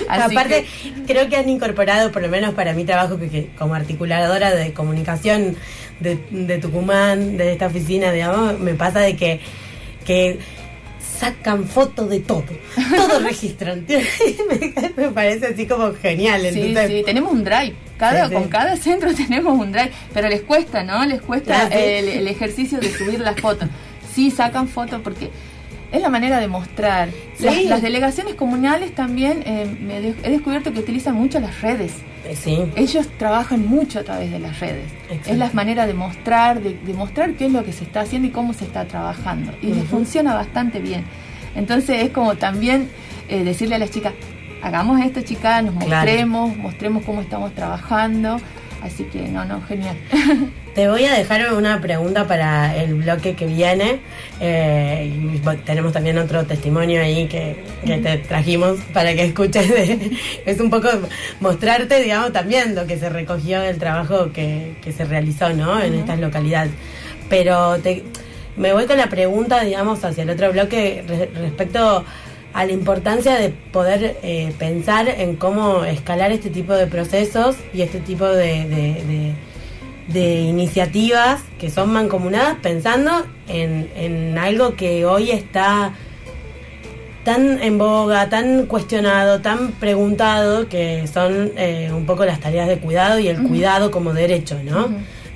Aparte, 0.09 0.67
creo 1.07 1.29
que 1.29 1.37
han 1.37 1.49
incorporado, 1.49 2.11
por 2.13 2.23
lo 2.23 2.29
menos 2.29 2.55
para 2.55 2.73
mi 2.73 2.85
trabajo 2.85 3.19
que, 3.19 3.51
como 3.59 3.75
articuladora 3.75 4.55
de 4.55 4.73
comunicación 4.73 5.57
de, 6.01 6.19
de 6.31 6.59
Tucumán, 6.59 7.37
de 7.37 7.53
esta 7.53 7.67
oficina, 7.67 8.13
digamos, 8.13 8.59
me 8.59 8.75
pasa 8.75 9.01
de 9.01 9.17
que, 9.17 9.41
que 10.05 10.39
sacan 11.19 11.65
fotos 11.65 12.09
de 12.09 12.21
todo, 12.21 12.45
todo 12.95 13.19
registran. 13.25 13.85
me, 14.97 15.09
parece 15.09 15.47
así 15.49 15.67
como 15.67 15.93
genial. 15.95 16.43
Sí, 16.53 16.75
sí, 16.87 17.03
tenemos 17.05 17.33
un 17.33 17.45
drive. 17.45 17.75
Cada, 17.97 18.31
Con 18.31 18.49
cada 18.49 18.77
centro 18.77 19.13
tenemos 19.17 19.59
un 19.59 19.73
drive, 19.73 19.91
pero 20.15 20.29
les 20.29 20.43
cuesta, 20.43 20.85
¿no? 20.85 21.05
Les 21.05 21.21
cuesta 21.21 21.69
ah, 21.71 21.75
el, 21.75 22.29
ejercicio 22.29 22.79
de 22.79 22.97
subir 22.97 23.21
las 23.21 23.41
fotos. 23.41 23.69
Sí, 24.15 24.31
sacan 24.31 24.69
fotos 24.69 25.01
porque 25.03 25.31
es 25.91 26.01
la 26.01 26.09
manera 26.09 26.39
de 26.39 26.47
mostrar. 26.47 27.09
Las, 27.41 27.83
delegaciones 27.83 28.35
comunales 28.35 28.95
también, 28.95 29.43
eh, 29.47 30.17
he 30.23 30.31
descubierto 30.31 30.73
que 30.73 30.79
utilizan 30.79 31.15
mucho 31.15 31.41
las 31.41 31.61
redes. 31.61 31.93
Sí. 32.35 32.59
Ellos 32.77 33.09
trabajan 33.19 33.67
mucho 33.67 34.01
a 34.01 34.05
través 34.05 34.31
de 34.31 34.39
las 34.39 34.61
redes. 34.61 34.91
Es 35.27 35.37
la 35.37 35.51
manera 35.53 35.87
de 35.87 35.95
mostrar, 35.95 36.61
de, 36.61 36.77
mostrar 36.95 37.35
qué 37.35 37.47
es 37.47 37.53
lo 37.53 37.65
que 37.65 37.73
se 37.73 37.85
está 37.85 38.01
haciendo 38.01 38.29
y 38.29 38.31
cómo 38.31 38.53
se 38.53 38.65
está 38.65 38.87
trabajando. 38.87 39.53
Y 39.63 39.69
les 39.69 39.85
funciona 39.85 40.35
bastante 40.35 40.81
bien. 40.81 41.05
Entonces 41.55 42.03
es 42.03 42.11
como 42.11 42.37
también 42.37 42.91
eh, 43.29 43.45
decirle 43.45 43.77
a 43.77 43.79
las 43.79 43.91
chicas, 43.91 44.13
hagamos 44.63 45.01
esto 45.01 45.23
chicas, 45.23 45.65
nos 45.65 45.75
mostremos, 45.75 46.57
mostremos 46.57 47.05
cómo 47.05 47.23
estamos 47.23 47.55
trabajando. 47.55 48.39
Así 48.83 49.05
que 49.05 49.29
no, 49.29 49.45
no, 49.45 49.61
genial. 49.63 49.97
Te 50.75 50.89
voy 50.89 51.05
a 51.05 51.13
dejar 51.13 51.53
una 51.55 51.81
pregunta 51.81 52.29
para 52.29 52.77
el 52.77 52.95
bloque 52.95 53.35
que 53.35 53.47
viene. 53.47 53.99
Eh, 54.41 55.41
tenemos 55.65 55.93
también 55.93 56.19
otro 56.19 56.45
testimonio 56.45 57.03
ahí 57.03 57.27
que, 57.27 57.65
te 57.85 58.19
trajimos 58.19 58.79
para 58.93 59.13
que 59.15 59.25
escuches. 59.25 59.69
es 60.47 60.61
un 60.61 60.71
poco 60.71 60.89
mostrarte, 61.41 62.01
digamos, 62.01 62.33
también 62.33 62.77
lo 62.77 62.87
que 62.87 62.97
se 62.97 63.09
recogió 63.09 63.61
del 63.61 63.79
trabajo 63.79 64.31
que, 64.33 64.77
se 64.97 65.05
realizó 65.05 65.51
¿no? 65.51 65.83
en 65.83 65.95
estas 65.95 66.21
localidades. 66.21 66.71
Pero 67.29 67.79
me 68.57 68.73
voy 68.73 68.87
con 68.87 68.99
la 68.99 69.09
pregunta, 69.09 69.65
digamos, 69.65 70.05
hacia 70.05 70.23
el 70.23 70.31
otro 70.31 70.53
bloque 70.53 71.05
respecto 71.35 72.05
a 72.59 72.67
la 72.67 72.73
importancia 72.73 73.37
de 73.37 73.51
poder 73.51 74.19
eh, 74.23 74.53
pensar 74.59 75.09
en 75.09 75.37
cómo 75.37 75.85
escalar 75.85 76.33
este 76.33 76.51
tipo 76.51 76.75
de 76.75 76.87
procesos 76.87 77.57
y 77.73 77.83
este 77.83 78.01
tipo 78.01 78.27
de 78.27 79.35
de 80.09 80.41
iniciativas 80.41 81.43
que 81.59 81.71
son 81.71 81.93
mancomunadas 81.93 82.57
pensando 82.63 83.27
en, 83.47 84.37
algo 84.39 84.75
que 84.75 85.05
hoy 85.05 85.31
está 85.31 85.93
tan 87.25 87.63
en 87.63 87.77
boga, 87.77 88.31
tan 88.31 88.67
cuestionado, 88.67 89.41
tan 89.41 89.73
preguntado, 89.73 90.69
que 90.69 91.07
son 91.07 91.53
eh, 91.57 91.91
un 91.93 92.07
poco 92.07 92.25
las 92.25 92.41
tareas 92.41 92.69
de 92.69 92.79
cuidado 92.79 93.19
y 93.19 93.29
el 93.29 93.43
cuidado 93.43 93.91
como 93.91 94.15
derecho, 94.15 94.59
¿no? 94.65 94.89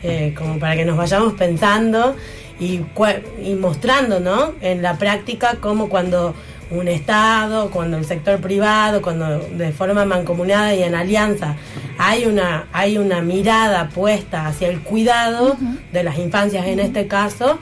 Eh, 0.03 0.35
como 0.37 0.59
para 0.59 0.75
que 0.75 0.85
nos 0.85 0.97
vayamos 0.97 1.35
pensando 1.35 2.17
y, 2.59 2.81
y 3.45 3.55
mostrando, 3.55 4.21
¿no? 4.21 4.55
En 4.63 4.81
la 4.81 4.97
práctica 4.97 5.57
como 5.61 5.91
cuando 5.91 6.35
un 6.75 6.89
Estado, 6.89 7.71
cuando 7.71 7.97
el 7.97 8.05
sector 8.05 8.41
privado, 8.41 9.03
cuando 9.03 9.39
de 9.39 9.73
forma 9.73 10.05
mancomunada 10.05 10.75
y 10.75 10.83
en 10.83 10.95
alianza 10.95 11.57
hay 11.99 12.27
una, 12.27 12.67
hay 12.73 12.99
una 12.99 13.21
mirada 13.23 13.89
puesta 13.89 14.47
hacia 14.47 14.69
el 14.69 14.81
cuidado 14.81 15.57
de 15.93 16.03
las 16.03 16.19
infancias 16.19 16.67
en 16.67 16.81
este 16.81 17.07
caso, 17.07 17.59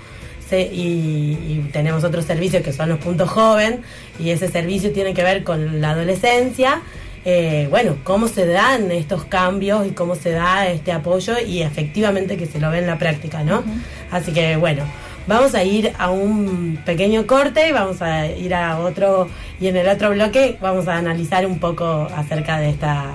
y, 0.58 1.68
tenemos 1.72 2.04
otros 2.04 2.24
servicios 2.24 2.62
que 2.62 2.72
son 2.72 2.88
los 2.88 2.98
puntos 2.98 3.28
joven, 3.30 3.82
y 4.18 4.30
ese 4.30 4.48
servicio 4.48 4.92
tiene 4.92 5.14
que 5.14 5.22
ver 5.22 5.44
con 5.44 5.80
la 5.80 5.90
adolescencia. 5.90 6.82
Eh, 7.24 7.68
bueno, 7.70 7.98
cómo 8.02 8.28
se 8.28 8.46
dan 8.46 8.90
estos 8.90 9.24
cambios 9.24 9.86
y 9.86 9.90
cómo 9.90 10.14
se 10.14 10.30
da 10.30 10.66
este 10.68 10.90
apoyo 10.90 11.34
y 11.38 11.60
efectivamente 11.60 12.38
que 12.38 12.46
se 12.46 12.58
lo 12.58 12.70
ve 12.70 12.78
en 12.78 12.86
la 12.86 12.98
práctica, 12.98 13.44
¿no? 13.44 13.62
Así 14.10 14.32
que 14.32 14.56
bueno, 14.56 14.84
Vamos 15.26 15.54
a 15.54 15.62
ir 15.62 15.92
a 15.98 16.10
un 16.10 16.78
pequeño 16.84 17.26
corte 17.26 17.68
y 17.68 17.72
vamos 17.72 18.02
a 18.02 18.26
ir 18.26 18.54
a 18.54 18.80
otro, 18.80 19.28
y 19.60 19.68
en 19.68 19.76
el 19.76 19.88
otro 19.88 20.10
bloque 20.10 20.58
vamos 20.60 20.88
a 20.88 20.96
analizar 20.96 21.46
un 21.46 21.58
poco 21.58 22.08
acerca 22.16 22.58
de 22.58 22.70
esta 22.70 23.12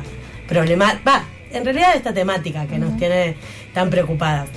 problemática, 0.48 1.02
va, 1.06 1.24
en 1.52 1.66
realidad 1.66 1.92
de 1.92 1.98
esta 1.98 2.14
temática 2.14 2.68
que 2.68 2.78
nos 2.78 2.96
tiene 2.98 3.36
tan 3.74 3.90
preocupadas. 3.90 4.48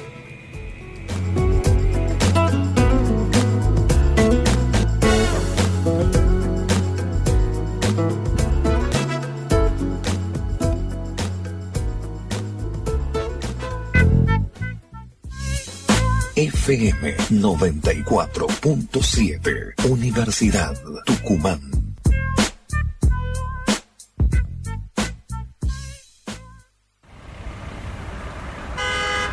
FM 16.39 17.17
94.7 17.31 19.91
Universidad 19.91 20.75
Tucumán. 21.05 21.59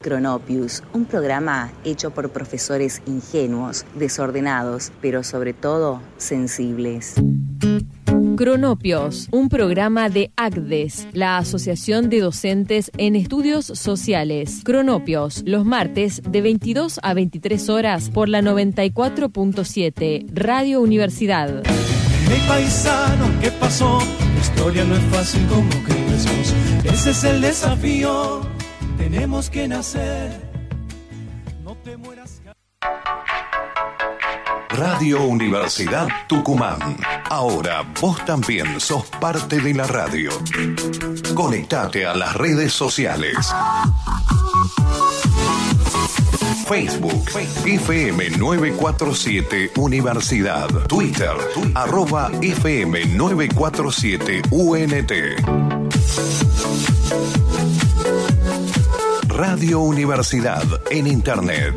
Cronopius, 0.01 0.83
un 0.93 1.05
programa 1.05 1.71
hecho 1.83 2.11
por 2.11 2.29
profesores 2.31 3.01
ingenuos, 3.05 3.85
desordenados, 3.95 4.91
pero 5.01 5.23
sobre 5.23 5.53
todo 5.53 6.01
sensibles. 6.17 7.15
Cronopios, 8.35 9.27
un 9.31 9.49
programa 9.49 10.09
de 10.09 10.31
ACDES, 10.35 11.07
la 11.13 11.37
Asociación 11.37 12.09
de 12.09 12.21
Docentes 12.21 12.91
en 12.97 13.15
Estudios 13.15 13.65
Sociales. 13.65 14.61
Cronopios, 14.63 15.43
los 15.45 15.63
martes 15.63 16.21
de 16.27 16.41
22 16.41 16.99
a 17.03 17.13
23 17.13 17.69
horas 17.69 18.09
por 18.09 18.29
la 18.29 18.41
94.7, 18.41 20.25
Radio 20.33 20.81
Universidad. 20.81 21.63
Mi 22.29 22.47
paisano, 22.47 23.29
¿qué 23.41 23.51
pasó? 23.51 23.99
La 23.99 24.39
historia 24.39 24.85
no 24.85 24.95
es 24.95 25.03
fácil 25.11 25.45
como 25.47 25.69
creemos. 25.83 26.01
Ese 26.83 27.11
es 27.11 27.23
el 27.23 27.41
desafío. 27.41 28.50
Tenemos 29.01 29.49
que 29.49 29.67
nacer. 29.67 30.29
No 31.63 31.75
te 31.83 31.97
mueras. 31.97 32.39
Radio 34.69 35.23
Universidad 35.23 36.07
Tucumán. 36.27 36.97
Ahora 37.27 37.81
vos 37.99 38.23
también 38.25 38.79
sos 38.79 39.05
parte 39.19 39.59
de 39.59 39.73
la 39.73 39.87
radio. 39.87 40.29
Conectate 41.33 42.05
a 42.05 42.13
las 42.13 42.35
redes 42.35 42.73
sociales. 42.73 43.35
Facebook, 46.67 47.25
FM 47.65 48.29
947 48.37 49.71
Universidad. 49.77 50.69
Twitter, 50.87 51.35
arroba 51.73 52.29
FM 52.39 53.07
947 53.07 54.43
UNT. 54.51 55.11
Radio 59.43 59.79
Universidad 59.79 60.61
en 60.91 61.07
Internet. 61.07 61.73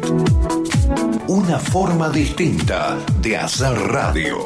Una 1.29 1.59
forma 1.59 2.11
distinta 2.11 2.99
de 3.23 3.39
hacer 3.39 3.73
radio. 3.73 4.45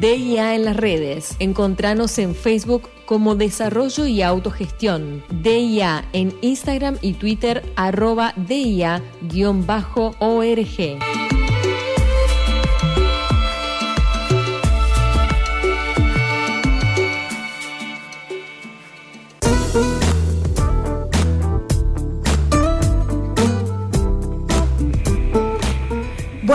DIA 0.00 0.54
en 0.54 0.64
las 0.64 0.76
redes. 0.78 1.36
Encontranos 1.38 2.18
en 2.18 2.34
Facebook 2.34 2.88
como 3.04 3.34
Desarrollo 3.34 4.06
y 4.06 4.22
Autogestión. 4.22 5.22
DIA 5.42 6.08
en 6.14 6.34
Instagram 6.40 6.96
y 7.02 7.12
Twitter 7.12 7.62
arroba 7.76 8.32
DIA-ORG. 8.36 9.00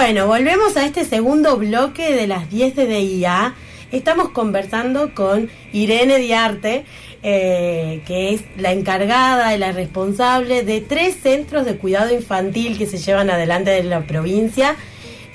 Bueno, 0.05 0.27
volvemos 0.27 0.77
a 0.77 0.85
este 0.85 1.03
segundo 1.03 1.57
bloque 1.57 2.13
de 2.13 2.27
las 2.27 2.51
10 2.51 2.75
de 2.75 2.85
DIA. 2.85 3.55
Estamos 3.91 4.29
conversando 4.29 5.15
con 5.15 5.49
Irene 5.73 6.19
Diarte, 6.19 6.85
eh, 7.23 8.03
que 8.05 8.35
es 8.35 8.43
la 8.55 8.71
encargada 8.71 9.55
y 9.55 9.57
la 9.57 9.71
responsable 9.71 10.61
de 10.61 10.81
tres 10.81 11.17
centros 11.23 11.65
de 11.65 11.77
cuidado 11.77 12.13
infantil 12.13 12.77
que 12.77 12.85
se 12.85 12.99
llevan 12.99 13.31
adelante 13.31 13.71
de 13.71 13.81
la 13.81 14.05
provincia 14.05 14.75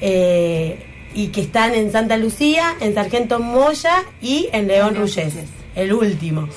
eh, 0.01 0.79
y 1.17 1.31
que 1.33 1.41
están 1.41 1.75
en 1.75 1.91
Santa 1.91 2.17
Lucía, 2.17 2.77
en 2.79 2.95
Sargento 2.95 3.41
Moya 3.41 4.05
y 4.23 4.51
en 4.53 4.69
León 4.69 4.95
Ruyés, 4.95 5.35
el 5.75 5.93
último. 5.93 6.49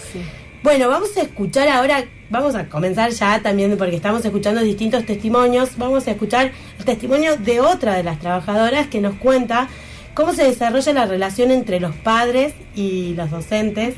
Bueno, 0.62 0.88
vamos 0.88 1.18
a 1.18 1.24
escuchar 1.24 1.68
ahora, 1.68 2.06
vamos 2.34 2.56
a 2.56 2.68
comenzar 2.68 3.12
ya 3.12 3.40
también 3.44 3.78
porque 3.78 3.96
estamos 3.96 4.26
escuchando 4.26 4.60
distintos 4.62 5.06
testimonios, 5.06 5.78
vamos 5.78 6.08
a 6.08 6.12
escuchar 6.12 6.52
el 6.80 6.84
testimonio 6.84 7.38
de 7.38 7.62
otra 7.62 7.94
de 7.94 8.04
las 8.04 8.20
trabajadoras 8.20 8.88
que 8.88 9.00
nos 9.00 9.14
cuenta 9.16 9.68
cómo 10.16 10.34
se 10.34 10.44
desarrolla 10.44 10.94
la 10.94 11.06
relación 11.06 11.52
entre 11.52 11.80
los 11.80 11.96
padres 11.96 12.56
y 12.76 13.14
los 13.14 13.30
docentes 13.30 13.96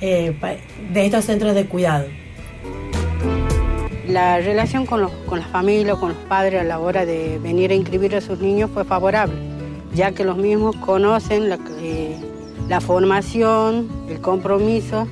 eh, 0.00 0.32
de 0.92 1.04
estos 1.04 1.24
centros 1.24 1.56
de 1.56 1.66
cuidado. 1.66 2.06
La 4.06 4.38
relación 4.38 4.86
con, 4.86 5.00
los, 5.00 5.10
con 5.26 5.40
la 5.40 5.46
familia, 5.46 5.96
con 5.96 6.10
los 6.10 6.18
padres 6.28 6.60
a 6.60 6.64
la 6.64 6.78
hora 6.78 7.04
de 7.04 7.40
venir 7.40 7.72
a 7.72 7.74
inscribir 7.74 8.14
a 8.14 8.20
sus 8.20 8.38
niños 8.38 8.70
fue 8.72 8.84
favorable, 8.84 9.34
ya 9.94 10.12
que 10.12 10.22
los 10.22 10.36
mismos 10.36 10.76
conocen 10.76 11.48
la, 11.48 11.58
eh, 11.80 12.16
la 12.68 12.80
formación, 12.80 13.88
el 14.08 14.20
compromiso 14.20 15.08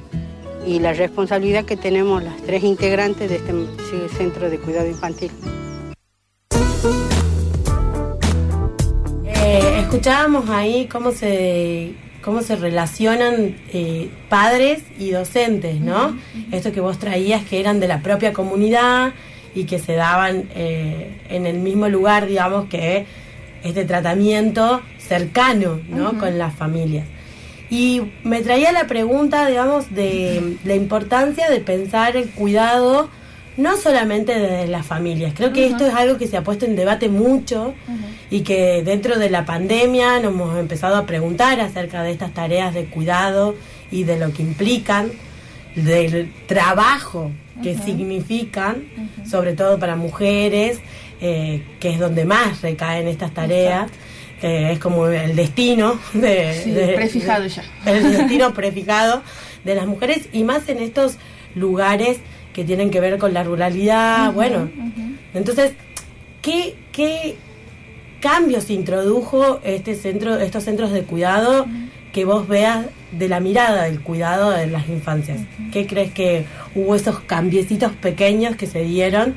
y 0.66 0.78
la 0.78 0.92
responsabilidad 0.92 1.64
que 1.64 1.76
tenemos 1.76 2.22
las 2.22 2.36
tres 2.42 2.62
integrantes 2.64 3.28
de 3.28 3.36
este 3.36 3.52
centro 4.16 4.50
de 4.50 4.58
cuidado 4.58 4.88
infantil. 4.88 5.30
Eh, 9.24 9.80
escuchábamos 9.80 10.48
ahí 10.50 10.86
cómo 10.86 11.12
se 11.12 11.94
cómo 12.22 12.42
se 12.42 12.56
relacionan 12.56 13.56
eh, 13.72 14.08
padres 14.28 14.82
y 14.98 15.10
docentes, 15.10 15.80
¿no? 15.80 16.16
Esto 16.52 16.72
que 16.72 16.80
vos 16.80 16.98
traías 16.98 17.44
que 17.44 17.58
eran 17.60 17.80
de 17.80 17.88
la 17.88 18.00
propia 18.00 18.32
comunidad 18.32 19.12
y 19.54 19.64
que 19.64 19.78
se 19.78 19.94
daban 19.94 20.48
eh, 20.54 21.20
en 21.28 21.46
el 21.46 21.58
mismo 21.58 21.88
lugar, 21.88 22.26
digamos, 22.26 22.68
que 22.68 23.06
este 23.64 23.84
tratamiento 23.84 24.80
cercano, 24.98 25.80
¿no? 25.88 26.16
Con 26.18 26.38
las 26.38 26.54
familias. 26.54 27.06
Y 27.72 28.02
me 28.22 28.42
traía 28.42 28.70
la 28.70 28.86
pregunta, 28.86 29.46
digamos, 29.46 29.94
de 29.94 30.58
la 30.62 30.74
importancia 30.74 31.48
de 31.48 31.58
pensar 31.60 32.18
el 32.18 32.28
cuidado 32.28 33.08
no 33.56 33.78
solamente 33.78 34.38
desde 34.38 34.66
las 34.66 34.84
familias. 34.84 35.32
Creo 35.34 35.54
que 35.54 35.68
esto 35.68 35.86
es 35.86 35.94
algo 35.94 36.18
que 36.18 36.26
se 36.26 36.36
ha 36.36 36.44
puesto 36.44 36.66
en 36.66 36.76
debate 36.76 37.08
mucho 37.08 37.72
y 38.30 38.40
que 38.40 38.82
dentro 38.82 39.18
de 39.18 39.30
la 39.30 39.46
pandemia 39.46 40.20
nos 40.20 40.34
hemos 40.34 40.58
empezado 40.58 40.96
a 40.96 41.06
preguntar 41.06 41.60
acerca 41.60 42.02
de 42.02 42.10
estas 42.10 42.34
tareas 42.34 42.74
de 42.74 42.84
cuidado 42.84 43.54
y 43.90 44.04
de 44.04 44.18
lo 44.18 44.34
que 44.34 44.42
implican, 44.42 45.10
del 45.74 46.30
trabajo 46.46 47.30
que 47.62 47.78
significan, 47.78 48.84
sobre 49.26 49.54
todo 49.54 49.78
para 49.78 49.96
mujeres, 49.96 50.78
eh, 51.22 51.62
que 51.80 51.88
es 51.88 51.98
donde 51.98 52.26
más 52.26 52.60
recaen 52.60 53.08
estas 53.08 53.32
tareas. 53.32 53.90
Que 54.42 54.72
es 54.72 54.80
como 54.80 55.06
el 55.06 55.36
destino 55.36 56.00
de, 56.14 56.94
prefijado 56.96 57.46
ya. 57.46 57.62
El 57.86 58.10
destino 58.18 58.52
prefijado 58.52 59.22
de 59.62 59.76
las 59.76 59.86
mujeres 59.86 60.28
y 60.32 60.42
más 60.42 60.68
en 60.68 60.78
estos 60.78 61.16
lugares 61.54 62.18
que 62.52 62.64
tienen 62.64 62.90
que 62.90 62.98
ver 62.98 63.18
con 63.18 63.32
la 63.32 63.44
ruralidad, 63.44 64.32
bueno. 64.32 64.68
Entonces, 65.32 65.74
¿qué, 66.42 66.74
¿qué 66.90 67.36
cambios 68.18 68.68
introdujo 68.68 69.60
este 69.62 69.94
centro, 69.94 70.36
estos 70.36 70.64
centros 70.64 70.90
de 70.90 71.04
cuidado 71.04 71.66
que 72.12 72.24
vos 72.24 72.48
veas 72.48 72.86
de 73.12 73.28
la 73.28 73.38
mirada 73.38 73.84
del 73.84 74.00
cuidado 74.00 74.50
de 74.50 74.66
las 74.66 74.88
infancias? 74.88 75.38
¿Qué 75.72 75.86
crees 75.86 76.10
que 76.10 76.46
hubo 76.74 76.96
esos 76.96 77.20
cambiecitos 77.20 77.92
pequeños 77.92 78.56
que 78.56 78.66
se 78.66 78.82
dieron? 78.82 79.36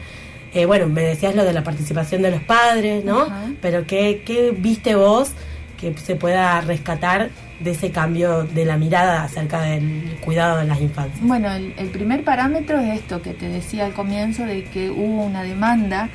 Eh, 0.56 0.65
bueno, 0.65 0.88
me 0.88 1.02
decías 1.02 1.36
lo 1.36 1.44
de 1.44 1.52
la 1.52 1.63
participación 1.63 2.22
de 2.22 2.32
los 2.32 2.41
padres, 2.41 3.04
¿no? 3.04 3.28
Pero 3.62 3.86
¿qué, 3.86 4.24
¿qué 4.26 4.52
viste 4.52 4.96
vos 4.96 5.32
que 5.78 5.94
se 5.98 6.15
pueda 6.15 6.62
rescatar 6.62 7.30
de 7.60 7.72
ese 7.72 7.91
cambio 7.91 8.44
de 8.44 8.63
la 8.63 8.78
mirada 8.78 9.24
acerca 9.24 9.62
del 9.62 10.18
cuidado 10.24 10.60
de 10.60 10.65
las 10.65 10.80
infancias? 10.80 11.20
Bueno, 11.22 11.52
el, 11.52 11.89
primer 11.89 12.24
parámetro 12.24 12.80
es 12.80 13.02
esto 13.02 13.22
que 13.22 13.34
te 13.34 13.50
decía 13.50 13.86
al 13.86 13.94
comienzo, 13.94 14.46
de 14.46 14.63
que 14.63 14.89
hubo 14.89 15.26
una 15.26 15.44
demanda 15.44 16.10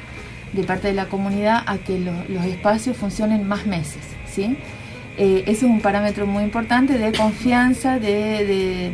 de 0.55 0.65
parte 0.65 0.89
de 0.89 0.95
la 0.95 1.05
comunidad 1.05 1.63
a 1.67 1.77
que 1.77 1.99
los 1.99 2.45
espacios 2.47 2.97
funcionen 2.97 3.47
más 3.47 3.67
meses, 3.67 4.03
¿sí? 4.27 4.57
Eh, 5.19 5.43
ese 5.43 5.67
es 5.67 5.71
un 5.71 5.83
parámetro 5.83 6.27
muy 6.27 6.45
importante 6.45 6.97
de 6.97 7.13
confianza, 7.13 7.99
de, 7.99 8.91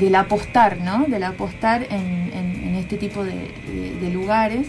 del 0.00 0.14
apostar, 0.16 0.78
¿no? 0.78 1.04
Del 1.06 1.22
apostar 1.22 1.86
en, 1.88 2.74
este 2.74 2.96
tipo 2.96 3.22
de, 3.22 4.10
lugares. 4.12 4.66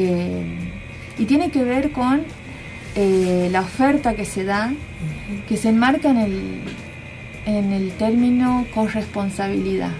Eh, 0.00 0.44
y 1.18 1.24
tiene 1.24 1.50
que 1.50 1.64
ver 1.64 1.90
con 1.90 2.22
eh, 2.94 3.48
la 3.50 3.62
oferta 3.62 4.14
que 4.14 4.24
se 4.24 4.44
da, 4.44 4.72
que 5.48 5.56
se 5.56 5.70
enmarca 5.70 6.10
en 6.10 6.18
el, 6.18 6.60
en 7.46 7.72
el 7.72 7.90
término 7.92 8.64
corresponsabilidad. 8.72 9.90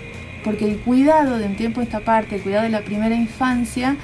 Porque 0.44 0.66
el 0.66 0.78
cuidado 0.78 1.38
de 1.38 1.46
un 1.46 1.56
tiempo 1.56 1.82
esta 1.82 1.98
parte, 1.98 2.36
el 2.36 2.42
cuidado 2.42 2.62
de 2.62 2.70
la 2.70 2.82
primera 2.82 3.16
infancia, 3.16 3.96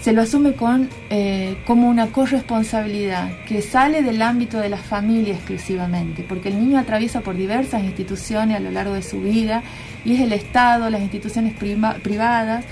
se 0.00 0.12
lo 0.12 0.22
asume 0.22 0.54
con, 0.54 0.90
eh, 1.08 1.56
como 1.64 1.88
una 1.88 2.08
corresponsabilidad 2.08 3.30
que 3.46 3.62
sale 3.62 4.02
del 4.02 4.20
ámbito 4.20 4.58
de 4.58 4.68
la 4.68 4.76
familia 4.76 5.34
exclusivamente, 5.34 6.24
porque 6.28 6.48
el 6.48 6.58
niño 6.58 6.78
atraviesa 6.78 7.20
por 7.20 7.36
diversas 7.36 7.84
instituciones 7.84 8.56
a 8.56 8.60
lo 8.60 8.70
largo 8.72 8.94
de 8.94 9.02
su 9.02 9.20
vida 9.20 9.62
y 10.04 10.16
es 10.16 10.20
el 10.20 10.32
Estado, 10.32 10.90
las 10.90 11.00
instituciones 11.00 11.54
privadas, 11.54 12.64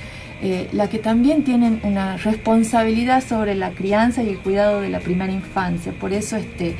eh, 0.45 0.69
las 0.73 0.89
que 0.89 0.99
también 0.99 1.45
tienen 1.45 1.81
una 1.85 2.17
responsabilidad 2.17 3.23
sobre 3.23 3.55
la 3.55 3.71
crianza 3.71 4.25
y 4.25 4.31
el 4.31 4.39
cuidado 4.39 4.81
de 4.81 4.89
la 4.89 4.99
primera 4.99 5.33
infancia. 5.33 5.93
Por 5.93 6.13
eso 6.13 6.37
este, 6.37 6.75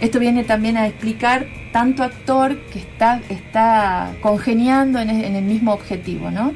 esto 0.00 0.18
viene 0.18 0.42
también 0.42 0.78
a 0.78 0.86
explicar 0.86 1.46
tanto 1.70 2.02
actor 2.02 2.56
que 2.72 2.78
está, 2.78 3.20
está 3.28 4.12
congeniando 4.22 5.00
en 5.00 5.10
el, 5.10 5.44
mismo 5.44 5.74
objetivo, 5.74 6.30
¿no? 6.30 6.54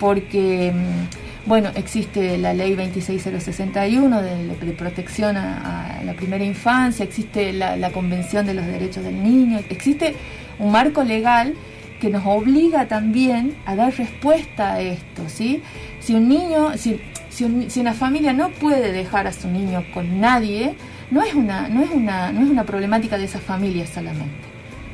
Porque, 0.00 0.72
mm, 0.74 1.48
bueno, 1.48 1.70
existe 1.74 2.38
la 2.38 2.54
ley 2.54 2.74
26061 2.74 4.22
de, 4.22 4.46
de 4.46 4.72
protección 4.72 5.36
a, 5.36 6.00
la 6.06 6.14
primera 6.14 6.42
infancia, 6.44 7.04
existe 7.04 7.52
la, 7.52 7.76
la 7.76 7.90
Convención 7.90 8.46
de 8.46 8.54
los 8.54 8.66
Derechos 8.66 9.04
del 9.04 9.22
Niño, 9.22 9.60
existe 9.68 10.14
un 10.58 10.72
marco 10.72 11.04
legal 11.04 11.54
que 12.02 12.10
nos 12.10 12.26
obliga 12.26 12.88
también 12.88 13.54
a 13.64 13.76
dar 13.76 13.96
respuesta 13.96 14.72
a 14.72 14.80
esto, 14.80 15.22
¿sí? 15.28 15.62
Si 16.00 16.14
un 16.14 16.28
niño, 16.28 16.76
si, 16.76 17.00
si, 17.30 17.44
una 17.78 17.94
familia 17.94 18.32
no 18.32 18.50
puede 18.50 18.90
dejar 18.90 19.28
a 19.28 19.32
su 19.32 19.46
niño 19.46 19.84
con 19.94 20.20
nadie, 20.20 20.74
no 21.12 21.22
es 21.22 21.32
una, 21.32 21.68
no 21.68 21.80
es 21.80 21.90
una, 21.90 22.32
no 22.32 22.42
es 22.42 22.50
una 22.50 22.64
problemática 22.64 23.16
de 23.18 23.26
esa 23.26 23.38
familia 23.38 23.86
solamente, 23.86 24.34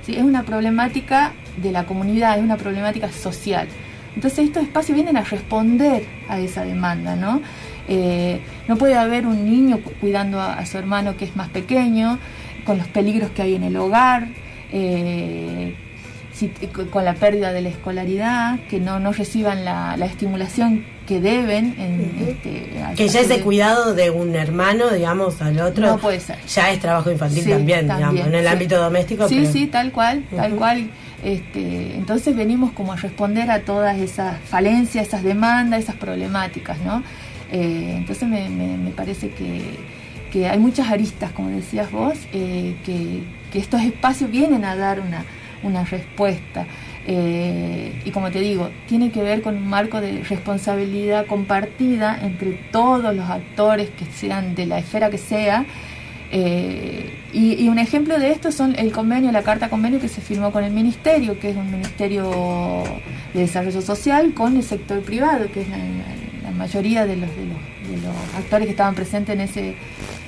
¿sí? 0.03 0.17
Es 0.17 0.23
una 0.23 0.43
problemática 0.43 1.33
de 1.57 1.73
la 1.73 1.87
comunidad, 1.87 2.37
es 2.37 2.45
una 2.45 2.59
problemática 2.59 3.11
social. 3.11 3.69
Entonces 4.15 4.41
estos 4.41 4.65
espacios 4.65 4.95
vienen 4.95 5.17
a 5.17 5.23
responder 5.23 6.05
a 6.29 6.39
esa 6.39 6.63
demanda, 6.63 7.17
¿no? 7.17 7.41
Eh, 7.89 8.43
no 8.69 8.77
puede 8.77 8.97
haber 8.97 9.27
un 9.27 9.51
niño 9.51 9.81
cuidando 9.99 10.43
a, 10.43 10.67
su 10.67 10.77
hermano 10.77 11.17
que 11.17 11.25
es 11.25 11.35
más 11.37 11.49
pequeño, 11.49 12.19
con 12.67 12.77
los 12.77 12.87
peligros 12.89 13.31
que 13.31 13.41
hay 13.41 13.55
en 13.55 13.63
el 13.63 13.77
hogar, 13.77 14.29
eh, 14.71 15.75
con 16.91 17.05
la 17.05 17.15
pérdida 17.15 17.53
de 17.53 17.63
la 17.63 17.69
escolaridad, 17.69 18.59
que 18.69 18.81
no, 18.81 19.01
no 19.01 19.13
reciban 19.13 19.65
la, 19.65 19.97
estimulación 20.05 20.85
que 21.07 21.21
deben. 21.21 21.75
En, 21.79 22.29
este, 22.29 22.95
que 22.97 23.09
ya 23.09 23.21
ese 23.21 23.41
cuidado 23.41 23.95
de 23.95 24.11
un 24.11 24.35
hermano, 24.35 24.91
digamos, 24.91 25.41
al 25.43 25.61
otro, 25.61 25.87
no 25.87 25.99
puede 25.99 26.21
ser. 26.21 26.39
ya 26.47 26.71
es 26.71 26.81
trabajo 26.81 27.11
infantil 27.11 27.49
también, 27.49 27.83
digamos, 27.83 28.27
en 28.27 28.35
el 28.35 28.47
ámbito 28.47 28.81
doméstico. 28.81 29.29
Sí, 29.29 29.47
sí, 29.47 29.67
tal 29.67 29.93
cual, 29.93 30.25
tal 30.35 30.55
cual. 30.55 30.91
Este, 31.23 31.97
entonces 31.97 32.37
venimos 32.37 32.71
como 32.73 32.93
a 32.93 32.97
responder 32.97 33.51
a 33.51 33.63
todas 33.63 33.99
esas 33.99 34.39
falencias, 34.41 35.09
esas 35.09 35.25
demandas, 35.25 35.81
esas 35.81 35.97
problemáticas, 35.97 36.79
¿no? 36.81 37.03
Eh, 37.51 37.95
entonces 37.97 38.29
me, 38.29 38.49
me, 38.49 38.91
parece 38.91 39.31
que, 39.31 40.49
hay 40.49 40.59
muchas 40.59 40.89
aristas, 40.89 41.33
como 41.33 41.49
decías 41.49 41.91
vos, 41.91 42.17
eh, 42.33 42.77
que, 42.85 43.23
que 43.53 43.59
estos 43.59 43.83
espacios 43.83 44.31
vienen 44.31 44.65
a 44.65 44.77
dar 44.77 45.01
una, 45.01 45.25
una 45.63 45.85
respuesta. 45.85 46.67
Eh, 47.07 48.03
y 48.05 48.11
como 48.11 48.31
te 48.31 48.41
digo, 48.41 48.69
tiene 48.87 49.11
que 49.11 49.23
ver 49.23 49.41
con 49.41 49.57
un 49.57 49.67
marco 49.67 50.01
de 50.01 50.23
responsabilidad 50.25 51.27
compartida 51.27 52.19
entre 52.23 52.53
todos 52.71 53.15
los 53.15 53.29
actores 53.31 53.89
que 53.91 54.05
sean 54.05 54.55
de 54.55 54.67
la 54.67 54.79
esfera 54.79 55.09
que 55.09 55.19
sea. 55.19 55.65
Eh, 56.31 57.15
y, 57.33 57.69
un 57.69 57.79
ejemplo 57.79 58.19
de 58.19 58.31
esto 58.31 58.53
son 58.53 58.75
el 58.79 58.93
convenio, 58.93 59.33
la 59.33 59.43
carta 59.43 59.71
convenio 59.71 60.01
que 60.01 60.09
se 60.09 60.21
firmó 60.21 60.53
con 60.53 60.65
el 60.65 60.73
ministerio, 60.73 61.39
que 61.39 61.51
es 61.51 61.57
un 61.57 61.71
ministerio 61.71 62.85
de 63.33 63.41
desarrollo 63.41 63.81
social, 63.81 64.35
con 64.35 64.57
el 64.57 64.63
sector 64.63 65.01
privado, 65.01 65.51
que 65.51 65.63
es 65.63 65.69
la, 65.69 65.77
mayoría 66.59 67.07
de 67.07 67.17
los, 67.17 67.31
de 67.31 67.45
los, 67.47 68.01
de 68.01 68.07
los 68.07 68.17
actores 68.37 68.67
que 68.67 68.73
estaban 68.73 68.95
presentes 68.95 69.33
en 69.33 69.41
ese, 69.43 69.75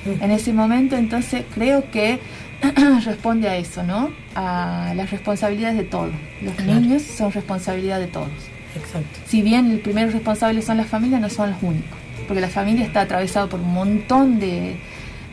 en 0.05 0.31
ese 0.31 0.53
momento. 0.53 0.95
Entonces 0.95 1.43
creo 1.53 1.91
que 1.91 2.19
responde 3.05 3.49
a 3.49 3.57
eso, 3.57 3.83
¿no? 3.83 4.11
A 4.35 4.93
las 4.95 5.09
responsabilidades 5.11 5.77
de 5.77 5.83
todos. 5.83 6.11
Los 6.41 6.59
niños 6.63 7.01
son 7.01 7.31
responsabilidad 7.31 7.99
de 7.99 8.07
todos. 8.07 8.29
Exacto. 8.75 9.19
Si 9.25 9.41
bien 9.41 9.71
el 9.71 9.79
primer 9.79 10.11
responsable 10.11 10.61
son 10.61 10.77
las 10.77 10.87
familias, 10.87 11.21
no 11.21 11.29
son 11.29 11.51
los 11.51 11.63
únicos. 11.63 11.97
Porque 12.27 12.41
la 12.41 12.49
familia 12.49 12.85
está 12.85 13.01
atravesada 13.01 13.47
por 13.47 13.59
un 13.59 13.73
montón 13.73 14.39
de, 14.39 14.75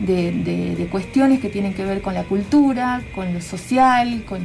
de, 0.01 0.89
cuestiones 0.91 1.41
que 1.41 1.49
tienen 1.49 1.75
que 1.75 1.85
ver 1.85 2.01
con 2.01 2.15
la 2.15 2.25
cultura, 2.25 3.03
con 3.15 3.33
lo 3.35 3.41
social, 3.41 4.25
con, 4.27 4.41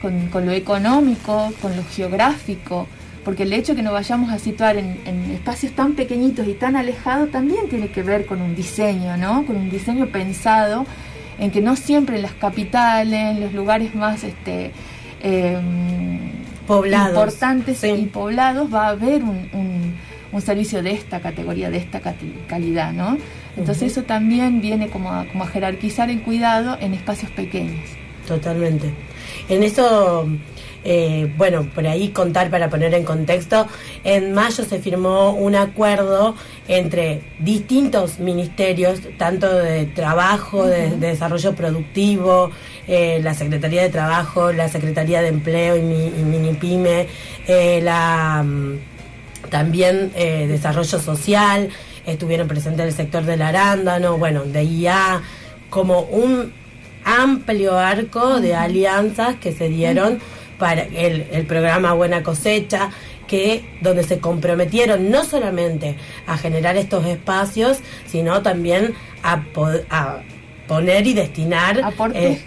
con, 0.00 0.46
lo 0.46 0.52
económico, 0.52 1.52
con 1.60 1.76
lo 1.76 1.84
geográfico. 1.84 2.88
Porque 3.24 3.44
el 3.44 3.52
hecho 3.52 3.72
de 3.72 3.76
que 3.76 3.82
nos 3.82 3.92
vayamos 3.92 4.30
a 4.30 4.38
situar 4.38 4.76
en, 4.76 5.00
en, 5.06 5.30
espacios 5.30 5.72
tan 5.72 5.94
pequeñitos 5.94 6.46
y 6.46 6.54
tan 6.54 6.76
alejados 6.76 7.30
también 7.30 7.68
tiene 7.68 7.88
que 7.88 8.02
ver 8.02 8.26
con 8.26 8.42
un 8.42 8.54
diseño, 8.54 9.16
¿no? 9.16 9.46
Con 9.46 9.56
un 9.56 9.70
diseño 9.70 10.06
pensado 10.06 10.84
en 11.38 11.50
que 11.50 11.60
no 11.60 11.76
siempre 11.76 12.16
en 12.16 12.22
las 12.22 12.32
capitales, 12.34 13.36
en 13.36 13.40
los 13.40 13.52
lugares 13.52 13.94
más 13.94 14.24
este, 14.24 14.72
em, 15.22 16.18
poblados. 16.66 17.10
importantes 17.10 17.84
y 17.84 18.06
poblados, 18.06 18.72
va 18.72 18.86
a 18.86 18.90
haber 18.90 19.22
un, 19.22 19.44
servicio 20.44 20.82
de 20.82 20.90
esta 20.90 21.20
categoría, 21.20 21.70
de 21.70 21.78
esta 21.78 22.00
calidad, 22.48 22.92
¿no? 22.92 23.16
Entonces 23.56 23.92
eso 23.92 24.02
también 24.02 24.60
viene 24.60 24.88
como 24.88 25.12
a, 25.12 25.26
como 25.26 25.44
a 25.44 25.46
jerarquizar 25.46 26.10
el 26.10 26.22
cuidado 26.22 26.76
en 26.80 26.92
espacios 26.92 27.30
pequeños. 27.30 27.88
Totalmente. 28.26 28.90
En 29.48 29.62
eso 29.62 30.26
eh, 30.84 31.32
bueno, 31.38 31.66
por 31.74 31.86
ahí 31.86 32.10
contar 32.10 32.50
para 32.50 32.68
poner 32.68 32.92
en 32.92 33.04
contexto, 33.04 33.66
en 34.04 34.34
mayo 34.34 34.64
se 34.64 34.78
firmó 34.80 35.32
un 35.32 35.54
acuerdo 35.54 36.34
entre 36.68 37.22
distintos 37.38 38.18
ministerios, 38.18 39.00
tanto 39.16 39.52
de 39.52 39.86
trabajo, 39.86 40.66
de, 40.66 40.90
desarrollo 40.90 41.54
productivo, 41.54 42.50
eh, 42.86 43.18
la 43.22 43.32
Secretaría 43.32 43.82
de 43.82 43.88
Trabajo, 43.88 44.52
la 44.52 44.68
Secretaría 44.68 45.22
de 45.22 45.28
Empleo 45.28 45.76
y, 45.76 45.80
Minipyme, 45.80 47.08
eh, 47.46 47.80
la, 47.82 48.42
mm, 48.44 48.78
también 49.48 50.12
desarrollo 50.12 50.98
social, 50.98 51.68
estuvieron 52.06 52.48
presentes 52.48 52.86
el 52.86 52.92
sector 52.92 53.24
del 53.24 53.40
arándano, 53.40 54.18
bueno, 54.18 54.44
de 54.44 54.64
IA, 54.64 55.22
como 55.70 56.00
un 56.00 56.52
amplio 57.04 57.78
arco 57.78 58.40
de 58.40 58.54
alianzas 58.54 59.36
que 59.36 59.52
se 59.52 59.68
dieron 59.68 60.18
para 60.58 60.82
el, 60.82 61.46
programa 61.46 61.92
Buena 61.92 62.22
Cosecha, 62.22 62.90
que 63.26 63.64
donde 63.80 64.04
se 64.04 64.18
comprometieron 64.18 65.10
no 65.10 65.24
solamente 65.24 65.96
a 66.26 66.36
generar 66.36 66.76
estos 66.76 67.06
espacios, 67.06 67.78
sino 68.06 68.42
también 68.42 68.94
a, 69.22 69.42
a 69.90 70.22
poner 70.66 71.06
y 71.06 71.14
destinar 71.14 71.80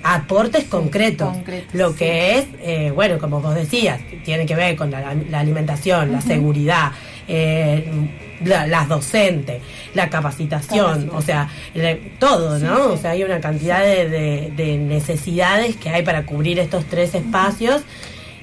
aportes, 0.04 0.64
eh, 0.64 0.68
concretos, 0.70 1.36
Lo 1.74 1.96
que 1.96 2.38
es, 2.38 2.46
eh, 2.62 2.92
bueno, 2.94 3.20
como 3.20 3.42
vos 3.42 3.56
decías, 3.56 4.02
tiene 4.24 4.46
que 4.46 4.56
ver 4.56 4.76
con 4.76 4.92
la, 4.92 5.16
alimentación, 5.34 6.12
la 6.12 6.22
seguridad, 6.22 6.92
eh, 7.28 7.86
las 8.44 8.88
docentes, 8.88 9.62
la 9.94 10.10
capacitación, 10.10 11.10
o 11.14 11.22
sea, 11.22 11.50
todo, 12.20 12.60
¿no? 12.60 12.94
O 12.94 12.98
sea, 12.98 13.12
hay 13.12 13.24
una 13.24 13.40
cantidad 13.40 13.82
de, 13.82 14.78
necesidades 14.80 15.76
que 15.76 15.90
hay 15.90 16.04
para 16.04 16.26
cubrir 16.26 16.60
estos 16.60 16.86
tres 16.86 17.16
espacios 17.16 17.82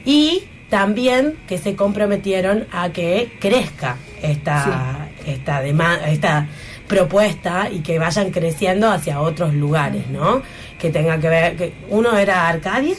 y 0.04 0.44
también 0.68 1.36
que 1.46 1.58
se 1.58 1.76
comprometieron 1.76 2.66
a 2.72 2.90
que 2.90 3.32
crezca 3.38 3.96
esta, 4.22 5.08
esta 5.26 5.60
demanda, 5.60 6.08
esta 6.08 6.48
propuesta 6.88 7.68
y 7.70 7.80
que 7.80 7.98
vayan 7.98 8.30
creciendo 8.30 8.90
hacia 8.90 9.20
otros 9.20 9.54
lugares, 9.54 10.08
¿no? 10.08 10.42
Que 10.78 10.90
tenga 10.90 11.18
que 11.18 11.28
ver, 11.28 11.56
que 11.56 11.72
uno 11.88 12.16
era 12.18 12.48
Arcadia, 12.48 12.96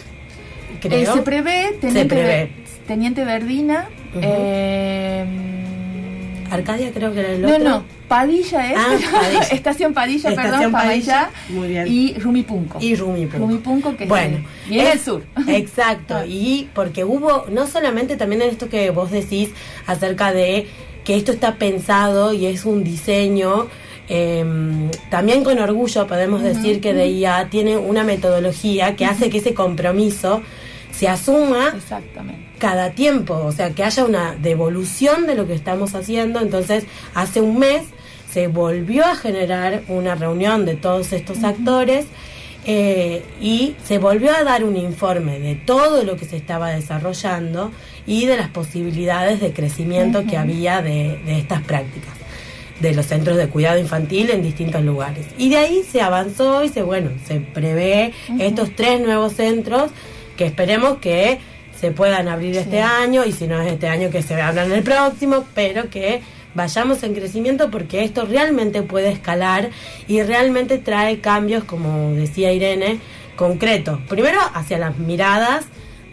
creo. 0.82 1.12
Eh, 1.12 1.14
se 1.14 1.22
prevé, 1.22 1.78
Teniente, 1.80 2.52
Teniente 2.88 3.26
Verdina, 3.26 3.88
eh, 4.22 5.65
Arcadia 6.56 6.92
creo 6.92 7.14
que 7.14 7.20
era 7.20 7.32
el 7.32 7.46
otro. 7.46 7.60
No, 7.60 7.70
no, 7.70 7.84
Padilla 8.08 8.72
es. 8.72 8.78
Ah, 8.78 9.42
Estación 9.52 9.94
Padilla, 9.94 10.36
perdón, 10.36 10.72
Padilla. 10.72 11.30
Muy 11.50 11.68
bien. 11.70 11.88
Y 11.88 12.14
Rumipunco. 12.16 12.80
Y 12.82 12.96
Rumipunco. 12.96 13.46
Rumipunco, 13.46 13.98
que 13.98 14.06
bueno, 14.06 14.40
es, 14.70 14.94
el 14.94 15.00
sur. 15.00 15.24
Exacto. 15.48 16.24
y 16.28 16.70
porque 16.74 17.04
hubo, 17.04 17.46
no 17.50 17.68
solamente 17.68 18.16
también 18.18 18.42
en 18.42 18.50
esto 18.50 18.70
que 18.70 18.90
vos 18.90 19.12
decís 19.12 19.50
acerca 19.88 20.34
de 20.34 20.68
que 21.04 21.16
esto 21.16 21.32
está 21.32 21.56
pensado 21.56 22.34
y 22.34 22.46
es 22.46 22.66
un 22.66 22.84
diseño. 22.84 23.68
Em, 24.08 24.92
también 25.10 25.44
con 25.44 25.58
orgullo 25.58 26.06
podemos 26.06 26.44
decir 26.44 26.80
que 26.80 26.94
DIA 26.94 27.48
tiene 27.50 27.76
una 27.76 28.04
metodología 28.04 28.96
que 28.96 29.06
hace 29.06 29.32
que 29.32 29.40
ese 29.40 29.56
compromiso 29.56 30.44
se 30.92 31.08
asuma 31.08 31.74
Exactamente. 31.76 32.45
Cada 32.58 32.92
tiempo, 32.92 33.36
o 33.36 33.52
sea, 33.52 33.72
que 33.72 33.84
haya 33.84 34.06
una 34.06 34.36
devolución 34.36 35.28
de 35.28 35.36
lo 35.36 35.48
que 35.48 35.54
estamos 35.54 35.96
haciendo. 35.96 36.40
Entonces, 36.40 36.86
hace 37.14 37.42
un 37.42 37.60
mes 37.60 37.84
se 38.32 38.48
volvió 38.48 39.06
a 39.06 39.16
generar 39.16 39.84
una 39.88 40.16
reunión 40.16 40.66
de 40.66 40.76
todos 40.76 41.14
estos 41.14 41.44
actores 41.44 42.06
eh, 42.68 43.24
y 43.40 43.76
se 43.86 44.00
volvió 44.00 44.36
a 44.36 44.44
dar 44.44 44.64
un 44.64 44.76
informe 44.76 45.40
de 45.40 45.54
todo 45.54 46.04
lo 46.04 46.18
que 46.18 46.26
se 46.26 46.36
estaba 46.36 46.72
desarrollando 46.72 47.72
y 48.08 48.26
de 48.26 48.38
las 48.38 48.50
posibilidades 48.50 49.40
de 49.40 49.54
crecimiento 49.54 50.26
que 50.26 50.36
había 50.36 50.82
de, 50.82 51.20
estas 51.28 51.62
prácticas 51.62 52.14
de 52.80 52.94
los 52.94 53.06
centros 53.06 53.38
de 53.38 53.48
cuidado 53.48 53.80
infantil 53.80 54.32
en 54.32 54.42
distintos 54.42 54.84
lugares. 54.84 55.28
Y 55.38 55.50
de 55.50 55.58
ahí 55.58 55.84
se 55.90 56.02
avanzó 56.02 56.64
y 56.64 56.70
se, 56.70 56.82
bueno, 56.82 57.12
se 57.26 57.40
prevé 57.40 58.14
estos 58.38 58.76
tres 58.76 59.00
nuevos 59.00 59.34
centros 59.34 59.92
que 60.36 60.46
esperemos 60.46 60.98
que 60.98 61.40
se 61.80 61.92
puedan 61.92 62.28
abrir 62.28 62.56
este 62.58 62.82
año 62.82 63.26
y 63.26 63.32
si 63.32 63.48
no 63.48 63.62
es 63.62 63.72
este 63.72 63.88
año 63.88 64.10
que 64.10 64.22
se 64.22 64.42
abran 64.42 64.72
el 64.72 64.84
próximo, 64.84 65.46
pero 65.54 65.90
que 65.90 66.22
vayamos 66.54 67.04
en 67.04 67.14
crecimiento 67.14 67.70
porque 67.70 68.04
esto 68.04 68.26
realmente 68.26 68.82
puede 68.82 69.12
escalar 69.12 69.70
y 70.08 70.22
realmente 70.24 70.78
trae 70.78 71.20
cambios, 71.20 71.64
como 71.64 72.12
decía 72.12 72.52
Irene, 72.54 73.00
concretos. 73.36 74.00
Primero 74.08 74.40
hacia 74.54 74.78
las 74.78 74.98
miradas 74.98 75.66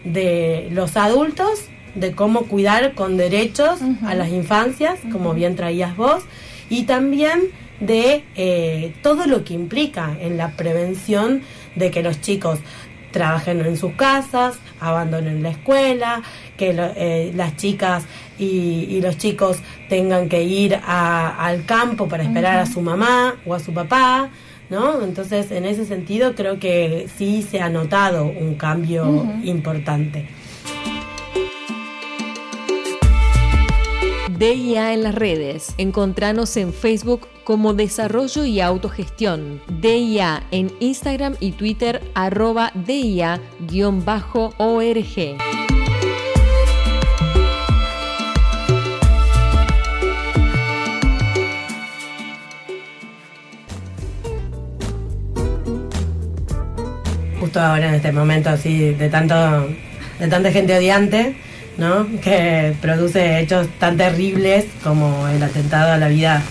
de 0.03 0.67
los 0.71 0.97
adultos 0.97 1.65
de 1.95 2.11
cómo 2.11 2.47
cuidar 2.47 2.93
con 2.93 3.17
derechos 3.17 3.79
a 4.05 4.15
las 4.15 4.29
infancias, 4.29 4.99
como 5.11 5.33
bien 5.33 5.55
traías 5.55 5.95
vos, 5.95 6.23
y 6.69 6.83
también 6.83 7.51
de 7.79 8.23
eh, 8.35 8.93
todo 9.01 9.25
lo 9.25 9.43
que 9.43 9.53
implica 9.53 10.15
en 10.19 10.37
la 10.37 10.51
prevención 10.51 11.41
de 11.75 11.91
que 11.91 12.03
los 12.03 12.21
chicos 12.21 12.59
trabajen 13.13 13.61
en 13.61 13.77
sus 13.77 13.93
casas, 13.93 14.57
abandonen 14.81 15.41
la 15.41 15.51
escuela, 15.51 16.21
que 16.57 16.75
eh, 16.77 17.31
las 17.33 17.55
chicas 17.55 18.03
y, 18.37 18.99
los 18.99 19.17
chicos 19.17 19.59
tengan 19.87 20.27
que 20.27 20.43
ir 20.43 20.77
al 20.85 21.65
campo 21.65 22.09
para 22.09 22.23
esperar 22.23 22.59
a 22.59 22.65
su 22.65 22.81
mamá 22.81 23.35
o 23.45 23.53
a 23.53 23.59
su 23.59 23.73
papá, 23.73 24.29
¿no? 24.69 25.03
Entonces, 25.03 25.51
en 25.51 25.65
ese 25.65 25.85
sentido, 25.85 26.35
creo 26.35 26.59
que 26.59 27.07
sí 27.15 27.41
se 27.41 27.61
ha 27.61 27.69
notado 27.69 28.25
un 28.25 28.55
cambio 28.55 29.25
importante. 29.43 30.27
DIA 34.43 34.93
en 34.93 35.03
las 35.03 35.15
redes. 35.15 35.73
Encontranos 35.77 36.57
en 36.57 36.73
Facebook 36.73 37.29
como 37.45 37.73
Desarrollo 37.73 38.43
y 38.43 38.59
Autogestión. 38.59 39.61
DIA 39.79 40.43
en 40.51 40.69
Instagram 40.81 41.37
y 41.39 41.53
Twitter 41.53 42.01
arroba 42.13 42.73
DIA-ORG. 42.75 43.39
Justo 57.39 57.61
ahora 57.61 57.87
en 57.87 57.95
este 57.95 58.11
momento 58.11 58.49
así 58.49 58.93
de 58.93 59.07
tanto 59.07 59.35
de 60.19 60.27
tanta 60.27 60.51
gente 60.51 60.77
odiante 60.77 61.37
¿no? 61.77 62.07
que 62.21 62.73
produce 62.81 63.39
hechos 63.39 63.67
tan 63.79 63.97
terribles 63.97 64.65
como 64.83 65.27
el 65.27 65.41
atentado 65.41 65.93
a 65.93 65.97
la 65.97 66.07
vida 66.07 66.41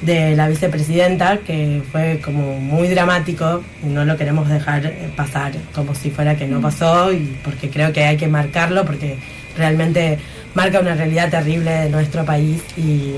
de 0.00 0.36
la 0.36 0.48
vicepresidenta, 0.48 1.38
que 1.38 1.82
fue 1.90 2.20
como 2.24 2.60
muy 2.60 2.88
dramático, 2.88 3.62
no 3.82 4.04
lo 4.04 4.16
queremos 4.16 4.48
dejar 4.48 4.92
pasar 5.16 5.52
como 5.74 5.94
si 5.94 6.10
fuera 6.10 6.36
que 6.36 6.46
no 6.46 6.60
mm. 6.60 6.62
pasó, 6.62 7.12
y 7.12 7.36
porque 7.42 7.68
creo 7.68 7.92
que 7.92 8.04
hay 8.04 8.16
que 8.16 8.28
marcarlo, 8.28 8.84
porque 8.84 9.16
realmente 9.56 10.18
marca 10.54 10.80
una 10.80 10.94
realidad 10.94 11.30
terrible 11.30 11.70
de 11.70 11.90
nuestro 11.90 12.24
país 12.24 12.62
y, 12.76 13.12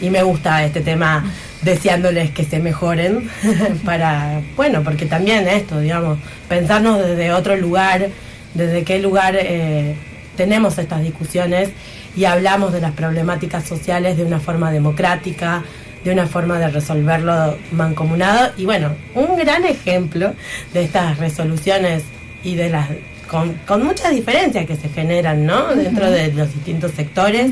y 0.00 0.10
me 0.10 0.22
gusta 0.22 0.64
este 0.64 0.80
tema 0.80 1.24
deseándoles 1.62 2.30
que 2.30 2.44
se 2.44 2.58
mejoren 2.58 3.28
para, 3.84 4.40
bueno, 4.56 4.82
porque 4.82 5.06
también 5.06 5.46
esto, 5.48 5.80
digamos, 5.80 6.18
pensarnos 6.48 7.04
desde 7.04 7.32
otro 7.32 7.56
lugar, 7.56 8.08
desde 8.54 8.84
qué 8.84 8.98
lugar 8.98 9.36
eh, 9.38 9.94
tenemos 10.36 10.78
estas 10.78 11.02
discusiones 11.02 11.70
y 12.16 12.24
hablamos 12.24 12.72
de 12.72 12.80
las 12.80 12.92
problemáticas 12.92 13.64
sociales 13.64 14.16
de 14.16 14.24
una 14.24 14.40
forma 14.40 14.70
democrática, 14.70 15.64
de 16.04 16.12
una 16.12 16.26
forma 16.26 16.58
de 16.58 16.68
resolverlo 16.68 17.56
mancomunado. 17.72 18.52
Y 18.56 18.64
bueno, 18.64 18.94
un 19.14 19.36
gran 19.36 19.64
ejemplo 19.64 20.34
de 20.72 20.84
estas 20.84 21.18
resoluciones 21.18 22.04
y 22.44 22.54
de 22.54 22.70
las 22.70 22.88
con, 23.28 23.84
muchas 23.84 24.12
diferencias 24.12 24.66
que 24.66 24.76
se 24.76 24.88
generan 24.88 25.46
¿no? 25.46 25.74
dentro 25.74 26.10
de 26.10 26.32
los 26.32 26.52
distintos 26.54 26.92
sectores, 26.92 27.50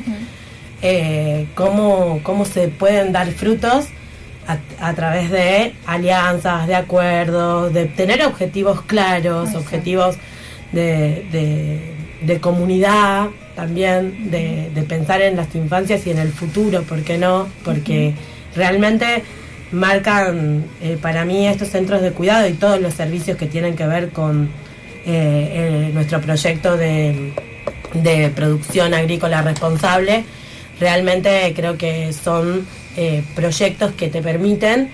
eh, 0.83 1.47
cómo, 1.55 2.21
se 2.45 2.69
pueden 2.69 3.13
dar 3.13 3.31
frutos 3.33 3.87
a, 4.81 4.93
través 4.93 5.31
de 5.31 5.75
alianzas, 5.87 6.67
de 6.67 6.75
acuerdos, 6.75 7.73
de 7.73 7.87
tener 7.87 8.25
objetivos 8.25 8.83
claros, 8.83 9.55
objetivos 9.55 10.17
de 10.73 11.95
de 12.25 12.41
comunidad 12.41 13.29
también, 13.55 14.31
de, 14.31 14.71
pensar 14.89 15.23
en 15.23 15.37
las 15.37 15.55
infancias 15.55 16.07
y 16.07 16.11
en 16.11 16.19
el 16.19 16.33
futuro, 16.33 16.83
¿por 16.83 17.03
qué 17.03 17.19
no? 17.19 17.47
Porque 17.65 18.15
realmente 18.55 19.23
marcan 19.73 20.65
eh, 20.83 20.99
para 21.01 21.25
mí 21.25 21.47
estos 21.47 21.69
centros 21.69 22.03
de 22.03 22.13
cuidado 22.13 22.47
y 22.49 22.53
todos 22.53 22.81
los 22.81 22.95
servicios 22.95 23.37
que 23.37 23.47
tienen 23.47 23.77
que 23.77 23.87
ver 23.87 24.11
con 24.11 24.51
eh, 25.07 25.91
nuestro 25.95 26.21
proyecto 26.21 26.77
de, 26.77 27.33
de, 27.95 28.31
producción 28.31 28.95
agrícola 28.95 29.43
responsable, 29.43 30.25
realmente 30.81 31.53
creo 31.55 31.77
que 31.77 32.13
son 32.13 32.67
eh, 32.97 33.23
proyectos 33.35 33.93
que 33.93 34.09
te 34.09 34.23
permiten 34.23 34.91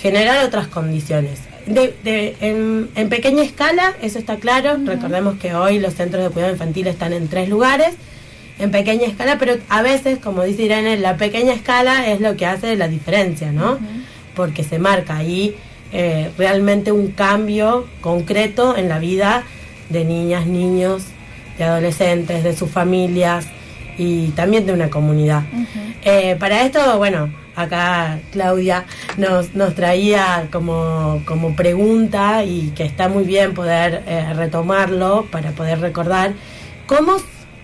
generar 0.00 0.44
otras 0.44 0.68
condiciones 0.68 1.40
de, 1.66 2.36
en, 2.40 3.08
pequeña 3.08 3.42
escala, 3.42 3.94
eso 4.02 4.18
está 4.18 4.36
claro. 4.36 4.76
Recordemos 4.84 5.38
que 5.38 5.54
hoy 5.54 5.78
los 5.78 5.94
centros 5.94 6.22
de 6.22 6.30
cuidado 6.30 6.52
infantil 6.52 6.86
están 6.86 7.12
en 7.12 7.28
tres 7.28 7.48
lugares, 7.48 7.94
en 8.58 8.70
pequeña 8.70 9.06
escala, 9.06 9.38
pero 9.38 9.56
a 9.68 9.82
veces, 9.82 10.18
como 10.18 10.42
dice 10.42 10.62
Irene, 10.62 10.96
la 10.98 11.16
pequeña 11.16 11.52
escala 11.52 12.08
es 12.08 12.20
lo 12.20 12.36
que 12.36 12.46
hace 12.46 12.76
la 12.76 12.88
diferencia, 12.88 13.52
¿no? 13.52 13.78
Porque 14.34 14.64
se 14.64 14.78
marca 14.78 15.16
ahí 15.16 15.56
eh, 15.92 16.30
realmente 16.36 16.92
un 16.92 17.08
cambio 17.08 17.86
concreto 18.00 18.76
en 18.76 18.88
la 18.88 18.98
vida 18.98 19.44
de 19.88 20.04
niñas, 20.04 20.46
niños, 20.46 21.04
de 21.58 21.64
adolescentes, 21.64 22.42
de 22.42 22.56
sus 22.56 22.70
familias 22.70 23.46
y 23.96 24.28
también 24.30 24.66
de 24.66 24.72
una 24.72 24.90
comunidad. 24.90 25.42
Eh, 26.04 26.36
para 26.38 26.62
esto, 26.62 26.98
bueno, 26.98 27.30
acá 27.56 28.20
Claudia 28.32 28.84
nos, 29.16 29.54
nos 29.54 29.74
traía 29.74 30.48
como, 30.50 31.22
como, 31.26 31.54
pregunta 31.54 32.44
y 32.44 32.72
que 32.76 32.84
está 32.84 33.08
muy 33.08 33.24
bien 33.24 33.54
poder 33.54 34.02
eh, 34.06 34.32
retomarlo 34.34 35.26
para 35.30 35.52
poder 35.52 35.80
recordar 35.80 36.32
cómo, 36.86 37.16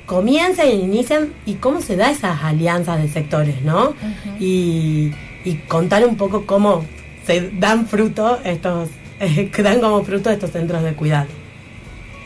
comienzan 0.07 0.68
y 0.68 0.72
inician 0.72 1.32
y 1.47 1.55
cómo 1.55 1.80
se 1.80 1.97
da 1.97 2.11
esas 2.11 2.43
alianzas 2.43 3.01
de 3.01 3.09
sectores, 3.09 3.62
¿no? 3.62 3.95
y, 4.38 5.12
y 5.45 5.55
contar 5.68 6.07
un 6.07 6.16
poco 6.16 6.47
cómo 6.47 6.84
se 7.24 7.51
dan 7.51 7.86
fruto 7.86 8.41
estos, 8.45 8.88
que 9.18 9.62
dan 9.62 9.80
como 9.80 10.03
fruto 10.03 10.30
estos 10.30 10.51
centros 10.51 10.82
de 10.82 10.95
cuidado. 10.95 11.28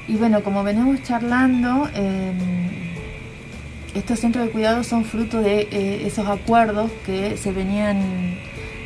Y 0.06 0.16
bueno, 0.16 0.42
como 0.42 0.62
venimos 0.62 1.02
charlando, 1.02 1.88
em, 1.94 2.93
estos 3.94 4.20
centros 4.20 4.46
de 4.46 4.50
cuidado 4.50 4.82
son 4.82 5.04
fruto 5.04 5.40
de 5.40 5.68
eh, 5.70 6.06
esos 6.06 6.26
acuerdos 6.26 6.90
que 7.06 7.36
se 7.36 7.52
venían, 7.52 8.38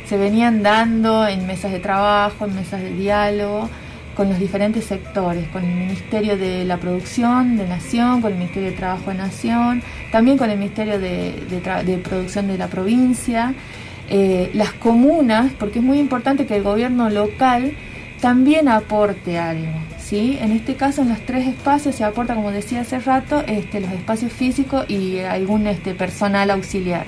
se 0.07 0.17
venían 0.17 0.63
dando 0.63 1.27
en 1.27 1.47
mesas 1.47 1.71
de 1.71 1.79
trabajo, 1.79 2.45
en 2.45 2.55
mesas 2.55 2.81
de 2.81 2.91
diálogo 2.93 3.69
con 4.15 4.27
los 4.27 4.37
diferentes 4.37 4.83
sectores, 4.83 5.47
con 5.47 5.63
el 5.63 5.73
Ministerio 5.73 6.37
de 6.37 6.65
la 6.65 6.75
Producción 6.77 7.55
de 7.55 7.65
Nación, 7.65 8.21
con 8.21 8.33
el 8.33 8.37
Ministerio 8.37 8.71
de 8.71 8.75
Trabajo 8.75 9.11
de 9.11 9.17
Nación, 9.17 9.81
también 10.11 10.37
con 10.37 10.49
el 10.49 10.59
Ministerio 10.59 10.99
de, 10.99 12.01
Producción 12.03 12.47
de 12.47 12.57
la 12.57 12.67
provincia, 12.67 13.53
eh, 14.09 14.51
las 14.53 14.73
comunas, 14.73 15.53
porque 15.57 15.79
es 15.79 15.85
muy 15.85 15.99
importante 15.99 16.45
que 16.45 16.57
el 16.57 16.63
gobierno 16.63 17.09
local 17.09 17.71
también 18.19 18.67
aporte 18.67 19.39
algo. 19.39 19.71
¿Sí? 20.09 20.37
En 20.41 20.51
este 20.51 20.75
caso, 20.75 21.03
en 21.03 21.09
los 21.09 21.19
tres 21.25 21.47
espacios 21.47 21.95
se 21.95 22.03
aporta, 22.03 22.33
como 22.33 22.51
decía 22.51 22.81
hace 22.81 22.99
rato, 22.99 23.43
este, 23.45 23.79
los 23.79 23.91
espacios 23.91 24.33
físicos 24.33 24.89
y 24.89 25.19
algún 25.19 25.67
este, 25.67 25.93
personal 25.93 26.49
auxiliar. 26.49 27.05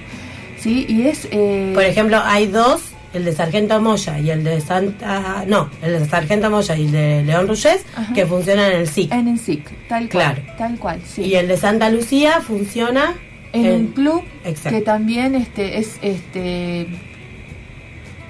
¿sí? 0.59 0.85
Y 0.87 1.07
es, 1.07 1.27
eh, 1.31 1.71
Por 1.73 1.83
ejemplo, 1.83 2.21
hay 2.23 2.45
dos, 2.45 2.91
el 3.13 3.25
de 3.25 3.33
Sargento 3.33 3.81
Moya 3.81 4.19
y 4.19 4.29
el 4.29 4.43
de 4.43 4.61
Santa... 4.61 5.43
No, 5.47 5.69
el 5.81 5.99
de 5.99 6.05
Sargento 6.05 6.51
Moya 6.51 6.75
y 6.77 6.85
el 6.85 6.91
de 6.91 7.23
León 7.23 7.47
Rullés, 7.47 7.83
que 8.13 8.25
funcionan 8.27 8.71
en 8.71 8.81
el 8.81 8.87
SIC. 8.87 9.11
En 9.11 9.27
el 9.27 9.39
SIC, 9.39 9.87
tal 9.87 10.07
cual. 10.07 10.55
Tal 10.57 10.77
cual, 10.77 11.01
sí. 11.03 11.23
Y 11.23 11.35
el 11.35 11.47
de 11.47 11.57
Santa 11.57 11.89
Lucía 11.89 12.39
funciona... 12.41 13.15
En, 13.53 13.73
un 13.73 13.87
club 13.87 14.23
que 14.69 14.79
también 14.79 15.35
este, 15.35 15.79
es... 15.79 15.97
este 16.01 16.87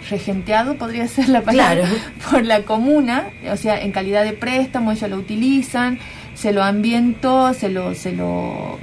regenteado, 0.09 0.75
podría 0.75 1.07
ser 1.07 1.29
la 1.29 1.41
palabra, 1.41 1.87
por 2.31 2.45
la 2.45 2.63
comuna, 2.63 3.29
o 3.51 3.57
sea, 3.57 3.81
en 3.81 3.91
calidad 3.91 4.23
de 4.23 4.33
préstamo, 4.33 4.91
ellos 4.91 5.09
lo 5.09 5.17
utilizan, 5.17 5.99
se 6.33 6.53
lo 6.53 6.63
ambientó, 6.63 7.53
se 7.53 7.69
lo, 7.69 7.93
se 7.95 8.13
lo, 8.13 8.79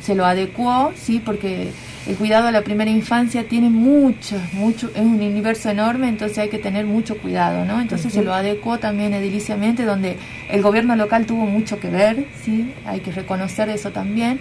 se 0.00 0.14
lo 0.14 0.24
adecuó, 0.24 0.92
¿sí? 0.96 1.20
Porque 1.24 1.68
el 2.06 2.16
cuidado 2.16 2.46
de 2.46 2.52
la 2.52 2.62
primera 2.62 2.90
infancia 2.90 3.44
tiene 3.44 3.70
mucho, 3.70 4.36
mucho, 4.54 4.90
es 4.94 5.02
un 5.02 5.20
universo 5.20 5.70
enorme, 5.70 6.08
entonces 6.08 6.38
hay 6.38 6.48
que 6.48 6.58
tener 6.58 6.84
mucho 6.84 7.16
cuidado, 7.16 7.64
¿no? 7.64 7.80
Entonces 7.80 8.12
se 8.12 8.22
lo 8.22 8.34
adecuó 8.34 8.78
también 8.78 9.14
ediliciamente, 9.14 9.84
donde 9.84 10.16
el 10.50 10.62
gobierno 10.62 10.96
local 10.96 11.26
tuvo 11.26 11.46
mucho 11.46 11.78
que 11.78 11.88
ver, 11.88 12.26
¿sí? 12.44 12.72
Hay 12.86 13.00
que 13.00 13.12
reconocer 13.12 13.68
eso 13.68 13.90
también, 13.92 14.40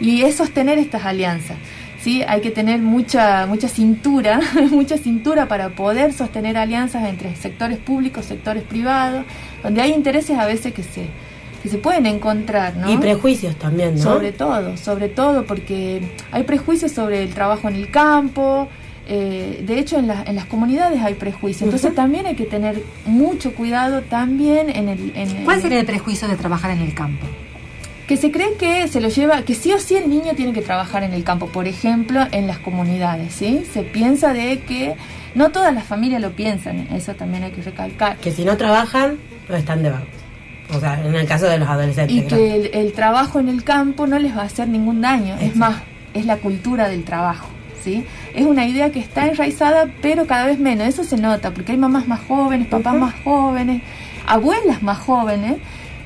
y 0.00 0.22
es 0.22 0.36
sostener 0.36 0.78
estas 0.78 1.04
alianzas. 1.04 1.58
¿Sí? 2.02 2.22
Hay 2.26 2.40
que 2.40 2.50
tener 2.50 2.80
mucha, 2.80 3.46
mucha 3.46 3.68
cintura, 3.68 4.40
mucha 4.70 4.98
cintura 4.98 5.46
para 5.46 5.70
poder 5.70 6.12
sostener 6.12 6.56
alianzas 6.56 7.08
entre 7.08 7.34
sectores 7.36 7.78
públicos, 7.78 8.26
sectores 8.26 8.64
privados, 8.64 9.24
donde 9.62 9.80
hay 9.80 9.92
intereses 9.92 10.38
a 10.38 10.46
veces 10.46 10.74
que 10.74 10.82
se, 10.82 11.06
que 11.62 11.68
se 11.68 11.78
pueden 11.78 12.06
encontrar, 12.06 12.76
¿no? 12.76 12.92
Y 12.92 12.96
prejuicios 12.96 13.56
también, 13.56 13.94
¿no? 13.94 14.02
Sobre 14.02 14.32
todo, 14.32 14.76
sobre 14.76 15.08
todo 15.08 15.44
porque 15.44 16.02
hay 16.32 16.42
prejuicios 16.42 16.92
sobre 16.92 17.22
el 17.22 17.32
trabajo 17.32 17.68
en 17.68 17.76
el 17.76 17.90
campo, 17.90 18.68
eh, 19.06 19.62
de 19.66 19.78
hecho 19.78 19.98
en, 19.98 20.10
en, 20.10 20.36
las 20.36 20.46
comunidades 20.46 21.02
hay 21.02 21.14
prejuicios, 21.14 21.62
entonces 21.62 21.94
también 21.94 22.26
hay 22.26 22.36
que 22.36 22.44
tener 22.44 22.82
mucho 23.04 23.54
cuidado 23.54 24.02
también 24.02 24.70
en 24.70 24.88
el... 24.88 25.12
En, 25.16 25.44
¿Cuál 25.44 25.60
sería 25.60 25.80
el 25.80 25.86
prejuicio 25.86 26.28
de 26.28 26.36
trabajar 26.36 26.70
en 26.70 26.80
el 26.80 26.94
campo? 26.94 27.26
Que 28.06 28.16
se 28.16 28.30
cree 28.30 28.54
que 28.54 28.88
se 28.88 29.00
lo 29.00 29.08
lleva, 29.08 29.42
que 29.42 29.54
sí 29.54 29.72
o 29.72 29.78
sí 29.78 29.96
el 29.96 30.10
niño 30.10 30.34
tiene 30.34 30.52
que 30.52 30.62
trabajar 30.62 31.02
en 31.02 31.12
el 31.12 31.24
campo, 31.24 31.46
por 31.46 31.66
ejemplo, 31.68 32.26
en 32.32 32.46
las 32.46 32.58
comunidades, 32.58 33.34
¿sí? 33.34 33.64
Se 33.72 33.82
piensa 33.82 34.32
de 34.32 34.60
que 34.60 34.96
no 35.34 35.50
todas 35.50 35.72
las 35.74 35.84
familias 35.84 36.20
lo 36.20 36.32
piensan, 36.32 36.88
eso 36.92 37.14
también 37.14 37.44
hay 37.44 37.52
que 37.52 37.62
recalcar. 37.62 38.16
Que 38.18 38.32
si 38.32 38.44
no 38.44 38.56
trabajan, 38.56 39.18
no 39.48 39.56
están 39.56 39.82
de. 39.82 39.92
O 40.74 40.80
sea, 40.80 41.00
en 41.04 41.14
el 41.14 41.26
caso 41.26 41.46
de 41.46 41.58
los 41.58 41.68
adolescentes. 41.68 42.16
Y 42.16 42.22
que 42.22 42.70
el, 42.72 42.92
trabajo 42.92 43.40
en 43.40 43.48
el 43.48 43.62
campo 43.62 44.06
no 44.06 44.18
les 44.18 44.36
va 44.36 44.42
a 44.42 44.46
hacer 44.46 44.68
ningún 44.68 45.00
daño, 45.00 45.36
es 45.40 45.54
más, 45.56 45.82
es 46.14 46.26
la 46.26 46.36
cultura 46.38 46.88
del 46.88 47.04
trabajo. 47.04 47.48
¿Sí? 47.82 48.06
Es 48.32 48.46
una 48.46 48.64
idea 48.64 48.92
que 48.92 49.00
está 49.00 49.26
enraizada, 49.26 49.88
pero 50.00 50.24
cada 50.26 50.46
vez 50.46 50.58
menos. 50.60 50.86
Eso 50.86 51.02
se 51.02 51.16
nota, 51.16 51.50
porque 51.50 51.72
hay 51.72 51.78
mamás 51.78 52.06
más 52.06 52.20
jóvenes, 52.28 52.68
papás 52.68 52.94
más 52.94 53.12
jóvenes, 53.24 53.82
abuelas 54.24 54.84
más 54.84 54.98
jóvenes, 54.98 55.56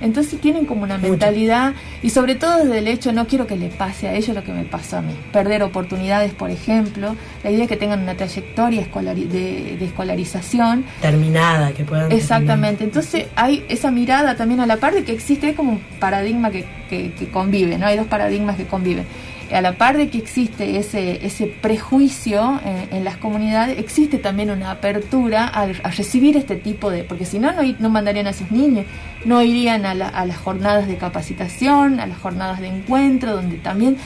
entonces 0.01 0.41
tienen 0.41 0.67
como 0.67 0.83
una 0.83 0.99
mentalidad 0.99 1.75
y 2.03 2.11
sobre 2.11 2.35
todo 2.35 2.59
desde 2.65 2.79
el 2.79 2.89
hecho 2.89 3.13
no 3.13 3.27
quiero 3.27 3.47
que 3.47 3.57
le 3.57 3.69
pase 3.69 4.09
a 4.09 4.15
ellos 4.15 4.35
lo 4.35 4.45
que 4.45 4.53
me 4.53 4.65
pasó 4.65 4.99
a 4.99 5.03
mí. 5.03 5.15
Perder 5.33 5.63
oportunidades, 5.63 6.33
por 6.33 6.51
ejemplo, 6.51 7.17
la 7.43 7.51
idea 7.51 7.63
de 7.63 7.69
que 7.69 7.77
tengan 7.77 8.03
una 8.03 8.17
trayectoria 8.17 8.87
de, 8.87 9.85
escolarización. 9.85 10.85
Terminada, 11.01 11.73
que 11.73 11.85
puedan... 11.85 12.13
Exactamente, 12.13 12.85
entonces 12.85 13.27
hay 13.37 13.65
esa 13.69 13.91
mirada 13.91 14.37
también 14.37 14.61
a 14.61 14.67
la 14.67 14.77
par 14.77 14.95
de 14.95 15.05
que 15.05 15.13
existe 15.13 15.55
como 15.55 15.73
un 15.73 15.81
paradigma 15.99 16.51
que, 16.51 16.65
que 16.89 17.29
convive, 17.33 17.79
¿no? 17.79 17.87
Hay 17.87 17.97
dos 17.97 18.07
paradigmas 18.07 18.57
que 18.57 18.67
conviven 18.67 19.07
a 19.53 19.61
la 19.61 19.73
par 19.73 19.97
de 19.97 20.09
que 20.09 20.19
existe 20.19 20.79
ese, 20.79 21.25
ese 21.25 21.47
prejuicio 21.47 22.61
eh, 22.65 22.89
en, 22.91 23.05
las 23.05 23.17
comunidades, 23.17 23.79
existe 23.79 24.19
también 24.19 24.51
una 24.51 24.71
apertura 24.71 25.47
a, 25.47 25.67
recibir 25.67 26.37
este 26.37 26.57
tipo 26.57 26.91
de, 26.91 27.05
porque 27.05 27.25
si 27.25 27.39
no, 27.39 27.53
no, 27.79 27.91
mandarían 27.91 28.27
a 28.27 28.33
sus 28.33 28.51
niños, 28.51 28.87
no 29.25 29.43
irían 29.43 29.87
a, 29.87 29.95
las 29.95 30.37
jornadas 30.39 30.89
de 30.89 30.97
capacitación, 30.97 32.01
a 32.01 32.07
las 32.07 32.19
jornadas 32.19 32.61
de 32.61 32.69
encuentro, 32.69 33.35
donde 33.35 33.57
también 33.59 33.97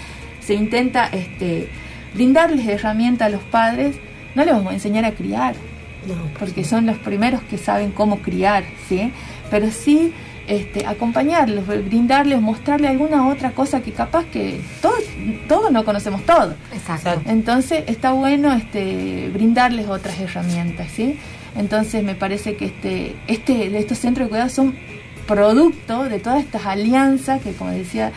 se 0.41 0.55
intenta 0.55 1.07
este, 1.07 1.69
brindarles 2.15 2.67
herramientas 2.67 3.29
a 3.29 3.31
los 3.31 3.43
padres, 3.43 3.97
no 4.35 4.45
les 4.45 4.55
vamos 4.55 4.71
a 4.71 4.75
enseñar 4.75 5.05
a 5.05 5.13
criar, 5.13 5.55
porque 6.39 6.65
son 6.65 6.87
los 6.87 6.99
primeros 6.99 7.43
que 7.43 7.59
saben 7.59 7.93
cómo 7.93 8.19
criar, 8.19 8.65
¿sí? 8.89 9.13
Pero 9.51 9.71
sí 9.71 10.13
este, 10.47 10.87
acompañarlos, 10.87 11.67
brindarles, 11.67 12.41
mostrarles 12.41 12.91
alguna 12.91 13.29
otra 13.29 13.53
cosa 13.53 13.81
que 13.83 13.93
capaz 13.93 14.25
que 14.27 14.61
todos, 14.83 15.03
todos 15.49 15.71
no 15.71 15.85
conocemos 15.85 16.25
todo. 16.27 16.55
Exacto. 16.73 17.21
Entonces 17.27 17.85
está 17.87 18.13
bueno 18.13 18.53
este, 18.53 19.31
brindarles 19.33 19.89
otras 19.89 20.19
herramientas, 20.19 20.89
¿sí? 20.91 21.19
Entonces 21.57 22.03
me 22.03 22.15
parece 22.15 22.57
que 22.57 22.67
este, 22.67 23.17
este, 23.27 23.79
estos 23.79 23.99
centros 23.99 24.27
de 24.27 24.31
cuidado 24.31 24.49
son 24.51 24.75
producto 25.27 26.05
de 26.09 26.19
todas 26.19 26.43
estas 26.43 26.67
alianzas 26.67 27.41
que, 27.41 27.53
como 27.53 27.71
decía 27.71 28.13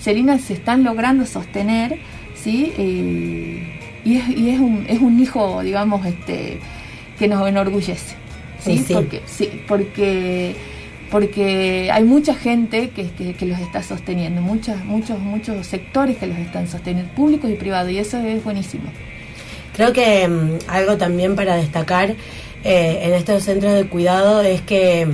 Celina, 0.00 0.38
se 0.38 0.54
están 0.54 0.82
logrando 0.82 1.26
sostener, 1.26 1.98
¿sí? 2.34 2.72
Eh, 2.76 3.80
y 4.04 4.16
es, 4.16 4.28
y 4.28 4.50
es, 4.50 4.60
un, 4.60 4.84
es 4.88 5.00
un 5.00 5.20
hijo, 5.20 5.62
digamos, 5.62 6.04
este, 6.06 6.58
que 7.18 7.28
nos 7.28 7.46
enorgullece, 7.48 8.16
¿sí? 8.60 8.78
sí. 8.78 8.94
Porque, 8.94 9.22
sí, 9.26 9.62
porque 9.66 10.56
porque 11.10 11.90
hay 11.92 12.04
mucha 12.04 12.34
gente 12.34 12.90
que, 12.90 13.10
que, 13.34 13.46
los 13.46 13.58
está 13.60 13.82
sosteniendo, 13.82 14.40
muchos, 14.40 14.84
muchos, 14.84 15.18
muchos 15.18 15.66
sectores 15.66 16.16
que 16.16 16.26
los 16.26 16.38
están 16.38 16.68
sosteniendo, 16.68 17.12
públicos 17.14 17.50
y 17.50 17.54
privados, 17.54 17.90
y 17.90 17.98
eso 17.98 18.18
es 18.18 18.42
buenísimo. 18.42 18.84
Creo 19.74 19.92
que 19.92 20.26
mm, 20.26 20.58
algo 20.68 20.96
también 20.96 21.36
para 21.36 21.56
destacar 21.56 22.10
eh, 22.64 23.00
en 23.02 23.14
estos 23.14 23.44
centros 23.44 23.74
de 23.74 23.86
cuidado 23.86 24.42
es 24.42 24.62
que 24.62 25.06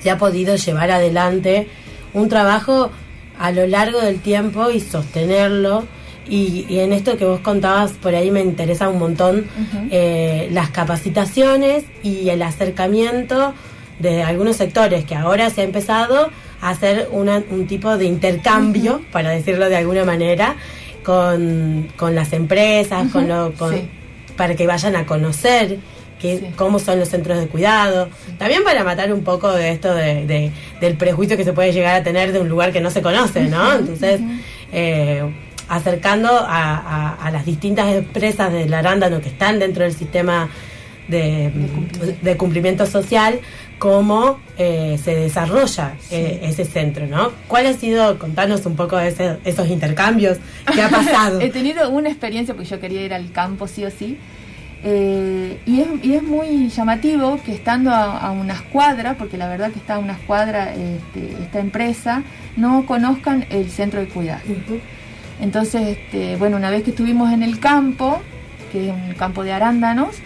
se 0.00 0.10
ha 0.10 0.18
podido 0.18 0.56
llevar 0.56 0.90
adelante 0.90 1.68
un 2.12 2.28
trabajo 2.28 2.90
a 3.38 3.52
lo 3.52 3.66
largo 3.66 4.00
del 4.00 4.20
tiempo 4.20 4.70
y 4.70 4.80
sostenerlo. 4.80 5.86
Y, 6.28 6.78
en 6.78 6.92
esto 6.92 7.16
que 7.16 7.24
vos 7.24 7.40
contabas, 7.40 7.92
por 7.92 8.14
ahí 8.14 8.30
me 8.30 8.40
interesa 8.40 8.88
un 8.88 9.00
montón 9.00 9.46
eh, 9.90 10.48
las 10.52 10.70
capacitaciones 10.70 11.84
y 12.04 12.28
el 12.28 12.42
acercamiento 12.42 13.52
de 14.00 14.22
algunos 14.22 14.56
sectores 14.56 15.04
que 15.04 15.14
ahora 15.14 15.50
se 15.50 15.60
ha 15.60 15.64
empezado 15.64 16.30
a 16.60 16.70
hacer 16.70 17.08
un 17.12 17.66
tipo 17.66 17.96
de 17.96 18.06
intercambio, 18.06 19.02
para 19.12 19.30
decirlo 19.30 19.68
de 19.68 19.76
alguna 19.76 20.04
manera, 20.04 20.56
con, 21.02 21.88
las 22.14 22.32
empresas, 22.32 23.10
con 23.10 23.28
lo, 23.28 23.52
para 24.36 24.54
que 24.54 24.66
vayan 24.66 24.96
a 24.96 25.06
conocer 25.06 25.78
que, 26.20 26.52
cómo 26.56 26.78
son 26.78 26.98
los 26.98 27.08
centros 27.08 27.38
de 27.38 27.46
cuidado, 27.46 28.08
también 28.38 28.62
para 28.62 28.84
matar 28.84 29.12
un 29.12 29.24
poco 29.24 29.50
de 29.52 29.70
esto 29.70 29.94
de, 29.94 30.52
del 30.80 30.96
prejuicio 30.96 31.36
que 31.36 31.44
se 31.44 31.52
puede 31.52 31.72
llegar 31.72 31.96
a 31.96 32.02
tener 32.02 32.32
de 32.32 32.40
un 32.40 32.48
lugar 32.48 32.72
que 32.72 32.80
no 32.80 32.90
se 32.90 33.02
conoce, 33.02 33.44
¿no? 33.44 33.72
Entonces, 33.72 34.20
eh, 34.72 35.24
acercando 35.68 36.28
a, 36.30 37.14
a, 37.14 37.30
las 37.30 37.46
distintas 37.46 37.94
empresas 37.94 38.52
del 38.52 38.74
arándano 38.74 39.20
que 39.20 39.28
están 39.28 39.58
dentro 39.58 39.84
del 39.84 39.94
sistema 39.94 40.48
de, 41.08 41.50
de, 42.22 42.36
cumplimiento 42.36 42.86
social 42.86 43.40
cómo 43.80 44.38
eh, 44.58 45.00
se 45.02 45.14
desarrolla 45.14 45.94
eh, 46.10 46.40
ese 46.42 46.66
centro, 46.66 47.06
¿no? 47.06 47.32
¿Cuál 47.48 47.64
ha 47.64 47.72
sido, 47.72 48.18
contanos 48.18 48.66
un 48.66 48.76
poco 48.76 48.98
de 48.98 49.38
esos 49.44 49.68
intercambios, 49.68 50.36
qué 50.72 50.82
ha 50.82 50.88
pasado? 51.00 51.40
He 51.40 51.48
tenido 51.48 51.88
una 51.88 52.10
experiencia, 52.10 52.54
porque 52.54 52.68
yo 52.68 52.78
quería 52.78 53.02
ir 53.02 53.14
al 53.14 53.32
campo 53.32 53.66
sí 53.66 53.84
o 53.84 53.90
sí, 53.90 54.18
Eh, 54.82 55.58
y, 55.66 55.80
es, 55.80 55.88
y, 56.02 56.14
es, 56.14 56.22
muy 56.22 56.68
llamativo 56.70 57.38
que 57.44 57.52
estando 57.52 57.90
a, 57.90 58.18
a, 58.18 58.30
unas 58.30 58.62
cuadras, 58.72 59.16
porque 59.16 59.36
la 59.36 59.46
verdad 59.46 59.70
que 59.72 59.78
está 59.78 59.96
a 59.96 59.98
unas 59.98 60.18
cuadras 60.20 60.68
este, 60.76 61.42
esta 61.42 61.58
empresa, 61.58 62.22
no 62.56 62.86
conozcan 62.86 63.44
el 63.50 63.70
centro 63.70 64.00
de 64.00 64.08
cuidado. 64.08 64.40
Entonces, 65.40 65.98
este, 65.98 66.36
bueno, 66.36 66.56
una 66.56 66.70
vez 66.70 66.82
que 66.82 66.90
estuvimos 66.90 67.30
en 67.32 67.42
el 67.42 67.60
campo, 67.60 68.20
que 68.72 68.88
es 68.88 68.94
un 68.94 69.14
campo 69.14 69.42
de 69.42 69.52
arándanos, 69.52 70.16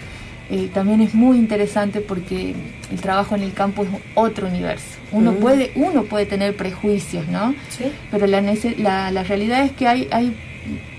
eh, 0.51 0.69
también 0.73 1.01
es 1.01 1.15
muy 1.15 1.39
interesante 1.39 2.01
porque 2.01 2.55
el 2.93 3.01
trabajo 3.01 3.35
en 3.35 3.43
el 3.43 3.53
campo 3.53 3.83
es 3.85 3.89
otro 4.15 4.47
universo. 4.49 4.85
Uno, 5.13 5.33
Mm. 5.33 5.37
puede, 5.37 5.73
uno 5.75 6.05
puede 6.05 6.27
tener 6.27 6.55
prejuicios, 6.57 7.27
¿no? 7.29 7.55
Sí. 7.71 7.85
Pero 8.11 8.27
la, 8.27 8.41
la, 8.79 9.11
la 9.11 9.23
realidad 9.25 9.65
es 9.65 9.73
que 9.73 9.87
hay, 9.89 10.09
hay 10.11 10.35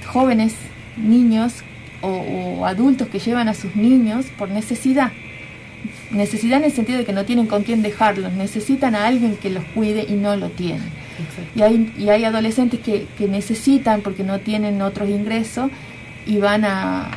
jóvenes, 0.07 0.53
niños 0.97 1.53
o, 2.01 2.07
o 2.59 2.65
adultos 2.65 3.07
que 3.09 3.19
llevan 3.19 3.47
a 3.49 3.53
sus 3.53 3.75
niños 3.75 4.25
por 4.37 4.49
necesidad. 4.49 5.11
Necesidad 6.11 6.59
en 6.59 6.65
el 6.65 6.71
sentido 6.71 6.97
de 6.99 7.05
que 7.05 7.13
no 7.13 7.25
tienen 7.25 7.47
con 7.47 7.63
quién 7.63 7.81
dejarlos, 7.81 8.33
necesitan 8.33 8.95
a 8.95 9.05
alguien 9.07 9.35
que 9.35 9.49
los 9.49 9.63
cuide 9.65 10.05
y 10.07 10.13
no 10.13 10.35
lo 10.35 10.49
tienen. 10.49 10.89
Y 11.55 11.61
hay, 11.61 11.93
y 11.97 12.09
hay 12.09 12.23
adolescentes 12.25 12.79
que, 12.79 13.05
que 13.17 13.27
necesitan 13.27 14.01
porque 14.01 14.23
no 14.23 14.39
tienen 14.39 14.81
otros 14.81 15.09
ingresos 15.09 15.69
y 16.25 16.37
van 16.37 16.65
a, 16.65 17.09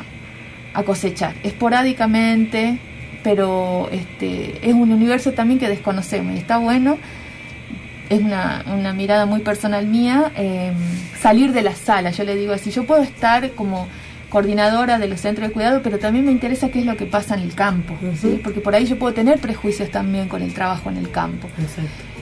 a 0.73 0.83
cosechar 0.83 1.33
esporádicamente, 1.43 2.77
pero 3.23 3.89
este, 3.91 4.59
es 4.67 4.73
un 4.73 4.91
universo 4.91 5.31
también 5.33 5.59
que 5.59 5.67
desconocemos 5.69 6.35
y 6.35 6.39
está 6.39 6.57
bueno. 6.57 6.97
Es 8.09 8.21
una, 8.21 8.63
una 8.73 8.91
mirada 8.93 9.25
muy 9.27 9.41
personal 9.41 9.85
mía, 9.85 10.31
eh, 10.35 10.71
salir 11.21 11.51
de 11.53 11.61
la 11.61 11.75
sala, 11.75 12.09
yo 12.09 12.23
le 12.23 12.35
digo 12.35 12.53
así, 12.53 12.71
yo 12.71 12.85
puedo 12.85 13.03
estar 13.03 13.51
como 13.51 13.87
coordinadora 14.29 14.97
de 14.99 15.07
los 15.07 15.21
centros 15.21 15.47
de 15.47 15.53
cuidado, 15.53 15.81
pero 15.83 15.99
también 15.99 16.25
me 16.25 16.31
interesa 16.31 16.69
qué 16.69 16.79
es 16.79 16.85
lo 16.85 16.97
que 16.97 17.05
pasa 17.05 17.35
en 17.35 17.41
el 17.41 17.53
campo, 17.53 17.95
¿sí? 18.19 18.39
porque 18.43 18.61
por 18.61 18.73
ahí 18.75 18.85
yo 18.85 18.97
puedo 18.97 19.13
tener 19.13 19.39
prejuicios 19.39 19.89
también 19.91 20.27
con 20.27 20.41
el 20.41 20.53
trabajo 20.53 20.89
en 20.89 20.97
el 20.97 21.11
campo. 21.11 21.47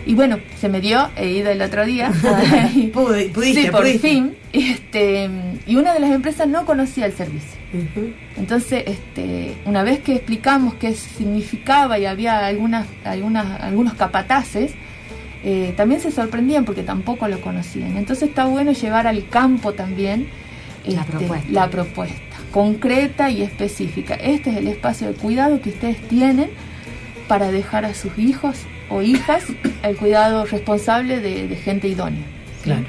Y 0.06 0.14
bueno, 0.16 0.39
se 0.60 0.68
me 0.70 0.80
dio, 0.82 1.10
he 1.18 1.30
ido 1.32 1.52
el 1.52 1.62
otro 1.62 1.86
día. 1.86 2.12
Pude- 2.93 3.30
pudiste, 3.34 3.64
sí, 3.64 3.72
por 3.72 3.82
pudiste. 3.82 4.00
fin. 4.08 4.36
Este, 4.54 5.30
y 5.68 5.76
una 5.76 5.93
de 5.93 6.00
las 6.00 6.12
empresas 6.12 6.48
no 6.48 6.66
conocía 6.66 7.06
el 7.06 7.14
servicio. 7.14 7.57
Entonces, 8.38 8.84
este, 8.88 9.57
una 9.65 9.84
vez 9.84 9.99
que 9.99 10.15
explicamos 10.15 10.76
qué 10.76 10.93
significaba 10.93 11.99
y 11.99 12.05
había 12.05 12.45
algunas, 12.45 12.88
algunas, 13.03 13.61
algunos 13.61 13.93
capataces, 13.95 14.74
eh, 15.43 15.74
también 15.78 16.01
se 16.01 16.11
sorprendían 16.11 16.65
porque 16.65 16.84
tampoco 16.84 17.28
lo 17.28 17.41
conocían. 17.41 17.97
Entonces 17.97 18.30
está 18.30 18.45
bueno 18.45 18.72
llevar 18.72 19.07
al 19.07 19.28
campo 19.30 19.74
también 19.74 20.28
La 20.86 21.01
este, 21.01 21.11
propuesta. 21.11 21.51
la 21.51 21.70
propuesta, 21.70 22.38
concreta 22.51 23.30
y 23.30 23.41
específica. 23.41 24.15
Este 24.15 24.49
es 24.51 24.57
el 24.57 24.68
espacio 24.68 25.07
de 25.07 25.13
cuidado 25.13 25.61
que 25.61 25.70
ustedes 25.70 26.01
tienen 26.07 26.49
para 27.28 27.51
dejar 27.51 27.86
a 27.86 27.93
sus 27.93 28.18
hijos 28.18 28.57
o 28.89 29.01
hijas 29.01 29.43
el 29.84 29.97
cuidado 29.97 30.45
responsable 30.45 31.20
de, 31.20 31.47
de 31.47 31.55
gente 31.57 31.88
idónea. 31.89 32.24
Claro. 32.63 32.86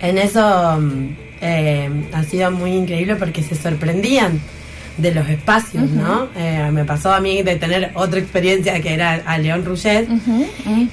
En 0.00 0.18
eso 0.18 0.78
mm, 0.80 1.25
eh, 1.40 1.88
ha 2.12 2.22
sido 2.24 2.50
muy 2.50 2.72
increíble 2.72 3.16
porque 3.16 3.42
se 3.42 3.54
sorprendían 3.54 4.40
de 4.96 5.12
los 5.12 5.28
espacios, 5.28 5.90
¿no? 5.90 6.28
Eh, 6.34 6.70
me 6.72 6.86
pasó 6.86 7.12
a 7.12 7.20
mí 7.20 7.42
de 7.42 7.56
tener 7.56 7.90
otra 7.92 8.18
experiencia 8.18 8.80
que 8.80 8.94
era 8.94 9.20
a 9.26 9.36
León 9.36 9.62
Rouget. 9.62 10.08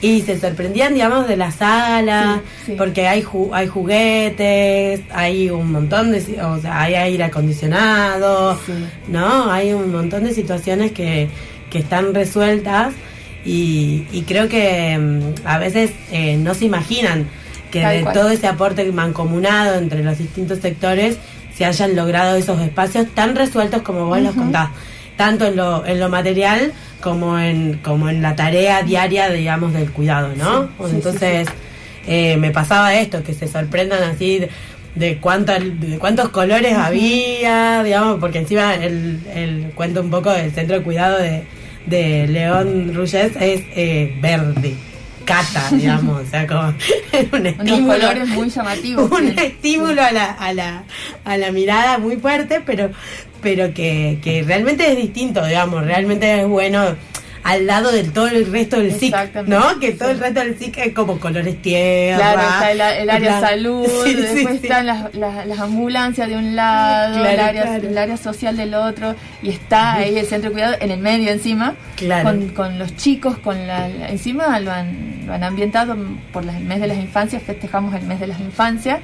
Y 0.02 0.20
se 0.24 0.38
sorprendían, 0.38 0.94
digamos, 0.94 1.26
de 1.26 1.38
la 1.38 1.52
sala, 1.52 2.42
porque 2.78 3.08
hay 3.08 3.22
ju- 3.24 3.52
hay 3.54 3.68
juguetes, 3.68 5.00
hay 5.14 5.50
un 5.50 5.72
montón 5.72 6.12
de, 6.12 6.20
o 6.42 6.60
sea, 6.62 6.82
hay 6.82 6.96
aire 6.96 7.24
acondicionado, 7.24 8.60
¿no? 9.08 9.50
Hay 9.52 9.72
un 9.74 9.92
montón 9.92 10.26
de 10.26 10.34
situaciones 10.34 10.92
que, 10.92 11.30
que 11.70 11.80
están 11.80 12.14
resueltas 12.14 12.94
y, 13.46 14.06
y 14.12 14.24
creo 14.28 14.48
que 14.50 14.98
mm, 14.98 15.46
a 15.48 15.58
veces 15.60 15.92
eh, 16.12 16.36
no 16.38 16.54
se 16.54 16.66
imaginan 16.66 17.28
que 17.74 17.82
Tal 17.82 17.96
de 17.98 18.02
cual. 18.04 18.14
todo 18.14 18.30
ese 18.30 18.46
aporte 18.48 18.86
mancomunado 18.92 19.80
entre 19.80 20.04
los 20.04 20.20
distintos 20.20 20.60
sectores 20.60 21.18
se 21.58 21.66
hayan 21.66 21.96
logrado 21.96 22.36
esos 22.36 22.62
espacios 22.62 23.08
tan 23.16 23.36
resueltos 23.36 23.82
como 23.82 24.06
vos 24.06 24.20
los 24.22 24.36
contás, 24.36 24.70
tanto 25.18 25.48
en 25.48 25.56
lo, 25.56 25.84
en 25.86 26.00
lo 26.00 26.08
material 26.10 26.72
como 27.02 27.40
en, 27.40 27.80
como 27.84 28.10
en 28.10 28.22
la 28.22 28.36
tarea 28.36 28.84
diaria, 28.84 29.30
digamos, 29.30 29.74
del 29.74 29.92
cuidado, 29.92 30.30
¿no? 30.38 30.64
Sí, 30.64 30.70
sí, 30.78 30.92
Entonces, 30.96 31.48
eh, 32.08 32.38
me 32.38 32.52
pasaba 32.52 32.94
esto, 32.96 33.24
que 33.24 33.34
se 33.34 33.48
sorprendan 33.48 34.04
así 34.04 34.40
de, 34.40 34.50
de 34.96 35.18
cuántos 36.00 36.30
colores 36.30 36.78
había, 36.78 37.82
digamos, 37.84 38.20
porque 38.20 38.40
encima 38.40 38.76
el, 38.76 39.20
el 39.34 39.72
cuento 39.76 40.02
un 40.02 40.12
poco 40.12 40.32
del 40.32 40.52
centro 40.52 40.78
de 40.78 40.84
cuidado 40.84 41.18
de, 41.18 41.44
de 41.88 42.28
León 42.28 42.94
Ruyes 42.94 43.32
es 43.40 43.62
eh, 43.76 44.16
verde, 44.22 44.76
cata, 45.24 45.70
digamos, 45.72 46.22
o 46.22 46.26
sea, 46.26 46.48
como 46.48 46.68
un 46.70 46.76
Unos 47.34 47.46
estímulo 47.46 47.94
colores 47.94 48.28
muy 48.30 48.50
llamativos. 48.50 49.12
un 49.20 49.28
sí. 49.30 49.36
estímulo 49.38 50.02
a 50.02 50.12
la, 50.12 50.32
a 50.32 50.54
la, 50.54 50.84
a 51.26 51.38
la 51.38 51.52
mirada 51.52 51.98
muy 51.98 52.18
fuerte, 52.18 52.62
pero, 52.66 52.92
pero 53.42 53.74
que, 53.74 54.20
que 54.24 54.44
realmente 54.44 54.90
es 54.92 54.98
distinto, 54.98 55.46
digamos, 55.46 55.86
realmente 55.86 56.42
es 56.42 56.48
bueno 56.48 56.96
al 57.44 57.68
lado 57.68 57.92
de 57.92 58.04
todo 58.06 58.28
el 58.28 58.46
resto 58.52 58.78
del 58.80 58.94
SIC, 58.94 59.14
¿no? 59.48 59.80
Que 59.80 59.92
todo 59.92 60.10
el 60.12 60.20
resto 60.20 60.40
del 60.40 60.58
SIC 60.58 60.78
es 60.78 60.94
como 60.94 61.20
colores 61.20 61.62
tierra. 61.62 62.18
Claro, 62.18 62.42
está 62.42 62.72
el, 62.72 62.82
el 63.02 63.10
área 63.10 63.40
plan- 63.40 63.42
salud, 63.42 63.86
Sí, 64.06 64.14
después 64.14 64.60
sí. 64.62 64.68
están 64.68 64.86
las, 64.86 65.14
las, 65.16 65.46
las 65.46 65.60
ambulancias 65.60 66.30
de 66.30 66.38
un 66.38 66.56
lado, 66.56 67.16
Claro, 67.16 67.30
el, 67.34 67.40
área, 67.40 67.64
claro. 67.64 67.88
el 67.90 67.98
área 67.98 68.18
social 68.18 68.56
del 68.58 68.74
otro, 68.74 69.16
y 69.42 69.50
está 69.50 69.94
ahí 69.96 70.18
el 70.18 70.26
centro 70.26 70.50
de 70.50 70.54
cuidado 70.54 70.76
en 70.80 70.92
el 70.92 71.00
medio 71.00 71.32
encima, 71.32 71.76
Claro. 71.98 72.30
con, 72.30 72.50
con 72.50 72.80
los 72.80 72.96
chicos, 72.96 73.38
con 73.40 73.68
la, 73.68 73.88
la- 73.90 74.10
encima 74.10 74.60
lo 74.60 74.72
han, 74.72 75.24
lo 75.26 75.34
han 75.34 75.44
ambientado 75.44 75.96
por 76.32 76.46
las- 76.46 76.56
el 76.56 76.64
mes 76.64 76.80
de 76.82 76.88
las 76.88 76.98
infancias, 76.98 77.44
festejamos 77.44 77.94
el 77.96 78.04
mes 78.04 78.20
de 78.20 78.28
las 78.28 78.40
infancias, 78.40 79.00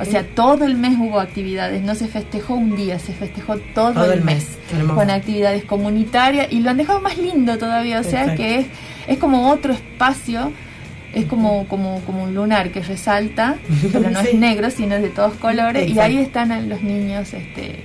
o 0.00 0.04
sea, 0.04 0.24
todo 0.24 0.64
el 0.64 0.76
mes 0.76 0.94
hubo 0.98 1.20
actividades, 1.20 1.82
no 1.82 1.94
se 1.94 2.08
festejó 2.08 2.54
un 2.54 2.74
día, 2.76 2.98
se 2.98 3.12
festejó 3.12 3.56
todo, 3.74 3.92
Todo 3.92 4.12
el 4.12 4.20
el 4.20 4.24
mes, 4.24 4.36
mes. 4.36 4.46
Qué 4.70 4.76
hermoso. 4.76 4.94
con 4.96 5.10
actividades 5.10 5.64
comunitarias, 5.64 6.46
y 6.50 6.60
lo 6.60 6.70
han 6.70 6.76
dejado 6.78 7.00
más 7.00 7.18
lindo 7.18 7.58
todavía, 7.58 7.81
o 7.82 8.02
sea 8.02 8.22
Exacto. 8.22 8.36
que 8.42 8.58
es, 8.60 8.66
es 9.08 9.18
como 9.18 9.50
otro 9.50 9.72
espacio 9.72 10.52
es 11.14 11.26
como, 11.26 11.68
como, 11.68 12.00
como 12.06 12.22
un 12.24 12.34
lunar 12.34 12.70
que 12.70 12.80
resalta, 12.80 13.56
pero 13.92 14.08
no 14.10 14.20
Sí. 14.22 14.28
es 14.28 14.34
negro, 14.34 14.70
sino 14.70 14.94
es 14.94 15.02
de 15.02 15.10
todos 15.10 15.34
colores, 15.34 15.90
y 15.90 15.98
ahí 16.00 16.16
están 16.16 16.68
los 16.68 16.82
niños 16.82 17.34
este, 17.34 17.80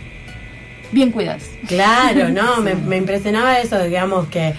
bien 0.93 1.11
cuidados. 1.11 1.43
Claro, 1.67 2.29
no, 2.29 2.55
Sí. 2.55 2.61
me, 2.61 2.75
me 2.75 2.95
impresionaba 2.97 3.59
eso, 3.59 3.83
digamos, 3.83 4.27
que, 4.29 4.53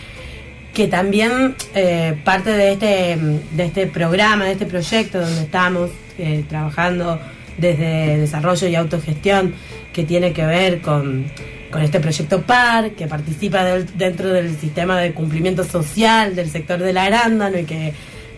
que 0.74 0.86
también 0.86 1.54
eh, 1.74 2.14
parte 2.24 2.52
de 2.52 2.72
este, 2.72 3.18
de 3.52 3.64
este 3.64 3.86
programa, 3.86 4.44
de 4.44 4.52
este 4.52 4.66
proyecto 4.66 5.20
donde 5.20 5.40
estamos 5.42 5.90
eh, 6.18 6.44
trabajando 6.48 7.18
desde 7.56 8.18
desarrollo 8.18 8.68
y 8.68 8.74
autogestión, 8.74 9.54
que 9.94 10.04
tiene 10.04 10.32
que 10.34 10.44
ver 10.44 10.80
con, 10.82 11.24
con 11.70 11.82
este 11.82 12.00
proyecto 12.00 12.42
PAR, 12.42 12.92
que 12.92 13.06
participa 13.06 13.64
del- 13.64 13.86
dentro 13.98 14.28
del 14.30 14.56
sistema 14.58 14.98
de 15.00 15.12
cumplimiento 15.12 15.64
social 15.64 16.34
del 16.34 16.50
sector 16.50 16.78
del 16.80 16.96
arándano 16.98 17.58
y 17.58 17.64
que 17.64 17.92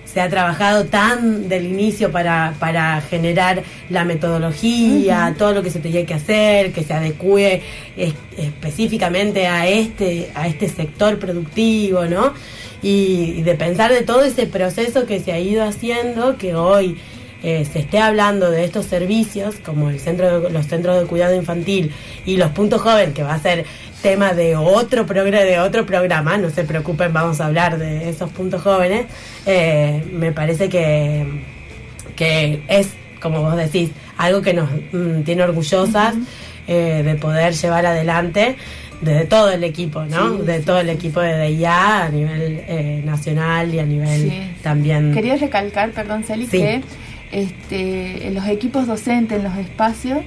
se 0.05 0.21
ha 0.21 0.29
trabajado 0.29 0.87
tan 0.87 1.49
del 1.49 1.67
inicio 1.67 2.11
para, 2.11 2.55
para 2.59 3.01
generar 3.03 3.63
la 3.91 4.05
metodología, 4.05 5.35
todo 5.39 5.53
lo 5.53 5.63
que 5.63 5.71
se 5.71 5.79
tenía 5.79 6.05
que 6.05 6.15
hacer, 6.15 6.73
que 6.73 6.83
se 6.83 6.93
adecue 6.95 7.63
es- 7.97 8.15
específicamente 8.37 9.47
a 9.47 9.69
este, 9.69 10.31
a 10.35 10.49
este 10.49 10.69
sector 10.69 11.19
productivo, 11.21 12.07
¿no? 12.07 12.35
Y, 12.83 13.35
y 13.39 13.43
de 13.43 13.55
pensar 13.55 13.93
de 13.93 14.03
todo 14.03 14.25
ese 14.25 14.47
proceso 14.47 15.07
que 15.07 15.21
se 15.21 15.33
ha 15.33 15.39
ido 15.39 15.63
haciendo, 15.63 16.37
que 16.39 16.55
hoy 16.57 16.97
eh, 17.43 17.65
se 17.71 17.79
esté 17.81 17.99
hablando 17.99 18.51
de 18.51 18.65
estos 18.65 18.87
servicios, 18.87 19.57
como 19.65 19.91
el 19.91 19.99
centro 20.01 20.41
de- 20.41 20.51
los 20.51 20.67
centros 20.67 21.01
de 21.01 21.07
cuidado 21.07 21.35
infantil 21.35 21.93
y 22.27 22.37
los 22.37 22.51
puntos 22.51 22.81
joven, 22.83 23.13
que 23.13 23.23
va 23.23 23.35
a 23.35 23.39
ser 23.39 23.65
tema 24.03 24.33
de 24.33 24.57
otro 24.57 25.07
programa, 25.07 25.45
de 25.45 25.59
otro 25.59 25.85
programa, 25.87 26.37
no 26.39 26.51
se 26.51 26.65
preocupen, 26.65 27.13
vamos 27.13 27.41
a 27.41 27.47
hablar 27.47 27.79
de 27.79 28.09
esos 28.09 28.31
puntos 28.31 28.63
jóvenes, 28.63 29.07
eh, 29.47 30.03
me 30.13 30.33
parece 30.33 30.69
que, 30.69 31.27
que 32.17 32.63
es, 32.69 32.89
como 33.21 33.43
vos 33.43 33.57
decís, 33.57 33.91
algo 34.17 34.43
que 34.43 34.55
nos 34.55 34.69
mm, 34.93 35.23
tiene 35.25 35.43
orgullosas 35.43 36.15
eh, 36.67 37.03
de 37.05 37.15
poder 37.17 37.55
llevar 37.55 37.87
adelante 37.87 38.57
desde 39.01 39.25
todo 39.25 39.51
el 39.51 39.65
equipo, 39.65 40.05
¿no? 40.05 40.37
Sí, 40.39 40.43
de 40.45 40.59
sí, 40.59 40.65
todo 40.65 40.81
el 40.81 40.91
equipo 40.91 41.21
de 41.21 41.49
DIA 41.49 42.05
a 42.05 42.09
nivel 42.11 42.63
eh, 42.69 43.03
nacional 43.05 43.75
y 43.75 43.79
a 43.79 43.87
nivel 43.87 44.31
Sí. 44.31 44.43
también... 44.63 45.13
Quería 45.15 45.37
recalcar, 45.37 45.91
perdón, 45.93 46.23
Celi, 46.25 46.47
que 46.47 46.83
este, 47.33 48.27
en 48.27 48.35
los 48.35 48.47
equipos 48.47 48.87
docentes, 48.87 49.39
en 49.39 49.45
los 49.45 49.57
espacios, 49.57 50.19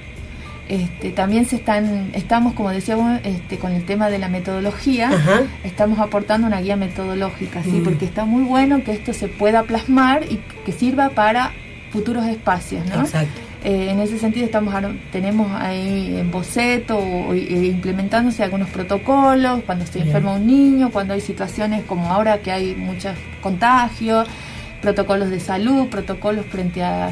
este, 0.68 1.10
también 1.10 1.44
se 1.44 1.56
están, 1.56 2.10
estamos, 2.14 2.54
como 2.54 2.70
decíamos, 2.70 3.20
este, 3.22 3.58
con 3.58 3.72
el 3.72 3.84
tema 3.84 4.08
de 4.08 4.18
la 4.18 4.28
metodología, 4.28 5.10
Ajá. 5.10 5.42
estamos 5.62 5.98
aportando 5.98 6.46
una 6.46 6.60
guía 6.60 6.76
metodológica, 6.76 7.62
¿sí? 7.62 7.70
Mm. 7.70 7.84
porque 7.84 8.06
está 8.06 8.24
muy 8.24 8.44
bueno 8.44 8.82
que 8.82 8.92
esto 8.92 9.12
se 9.12 9.28
pueda 9.28 9.64
plasmar 9.64 10.24
y 10.24 10.40
que 10.64 10.72
sirva 10.72 11.10
para 11.10 11.52
futuros 11.92 12.26
espacios, 12.26 12.84
¿no? 12.86 13.02
Exacto. 13.02 13.40
Eh, 13.62 13.90
en 13.90 14.00
ese 14.00 14.18
sentido 14.18 14.44
estamos 14.44 14.74
tenemos 15.10 15.50
ahí 15.52 16.16
en 16.18 16.30
boceto 16.30 16.98
o, 16.98 17.32
eh, 17.32 17.66
implementándose 17.66 18.42
algunos 18.42 18.68
protocolos 18.68 19.62
cuando 19.64 19.86
se 19.86 20.00
enferma 20.00 20.32
un 20.34 20.46
niño, 20.46 20.90
cuando 20.90 21.14
hay 21.14 21.22
situaciones 21.22 21.82
como 21.84 22.12
ahora 22.12 22.38
que 22.38 22.52
hay 22.52 22.74
muchos 22.74 23.14
contagios, 23.40 24.28
protocolos 24.84 25.30
de 25.30 25.40
salud, 25.40 25.86
protocolos 25.88 26.44
frente 26.44 26.82
a, 26.82 27.10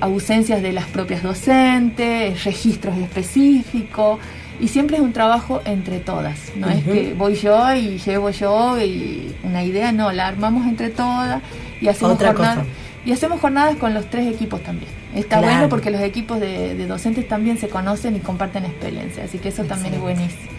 ausencias 0.00 0.62
de 0.62 0.72
las 0.72 0.84
propias 0.86 1.22
docentes, 1.22 2.44
registros 2.44 2.96
específicos. 2.98 4.20
Y 4.60 4.68
siempre 4.68 4.98
es 4.98 5.02
un 5.02 5.12
trabajo 5.12 5.60
entre 5.64 5.98
todas, 5.98 6.38
no 6.54 6.68
es 6.70 6.84
que 6.84 7.12
voy 7.14 7.34
yo 7.34 7.74
y 7.74 7.98
llevo 7.98 8.30
yo 8.30 8.80
y 8.80 9.34
una 9.42 9.64
idea, 9.64 9.90
no, 9.90 10.12
la 10.12 10.28
armamos 10.28 10.68
entre 10.68 10.90
todas 10.90 11.42
y 11.80 11.88
hacemos 11.88 12.16
jornadas. 12.18 12.64
Y 13.04 13.12
hacemos 13.12 13.40
jornadas 13.40 13.76
con 13.76 13.92
los 13.92 14.08
tres 14.08 14.32
equipos 14.32 14.62
también. 14.62 14.90
Está 15.14 15.40
bueno 15.40 15.68
porque 15.68 15.90
los 15.90 16.00
equipos 16.00 16.38
de, 16.38 16.86
docentes 16.86 17.26
también 17.26 17.58
se 17.58 17.68
conocen 17.68 18.14
y 18.14 18.20
comparten 18.20 18.64
experiencia, 18.64 19.24
así 19.24 19.38
que 19.38 19.48
eso 19.48 19.64
también 19.64 19.94
es 19.94 20.00
buenísimo. 20.00 20.50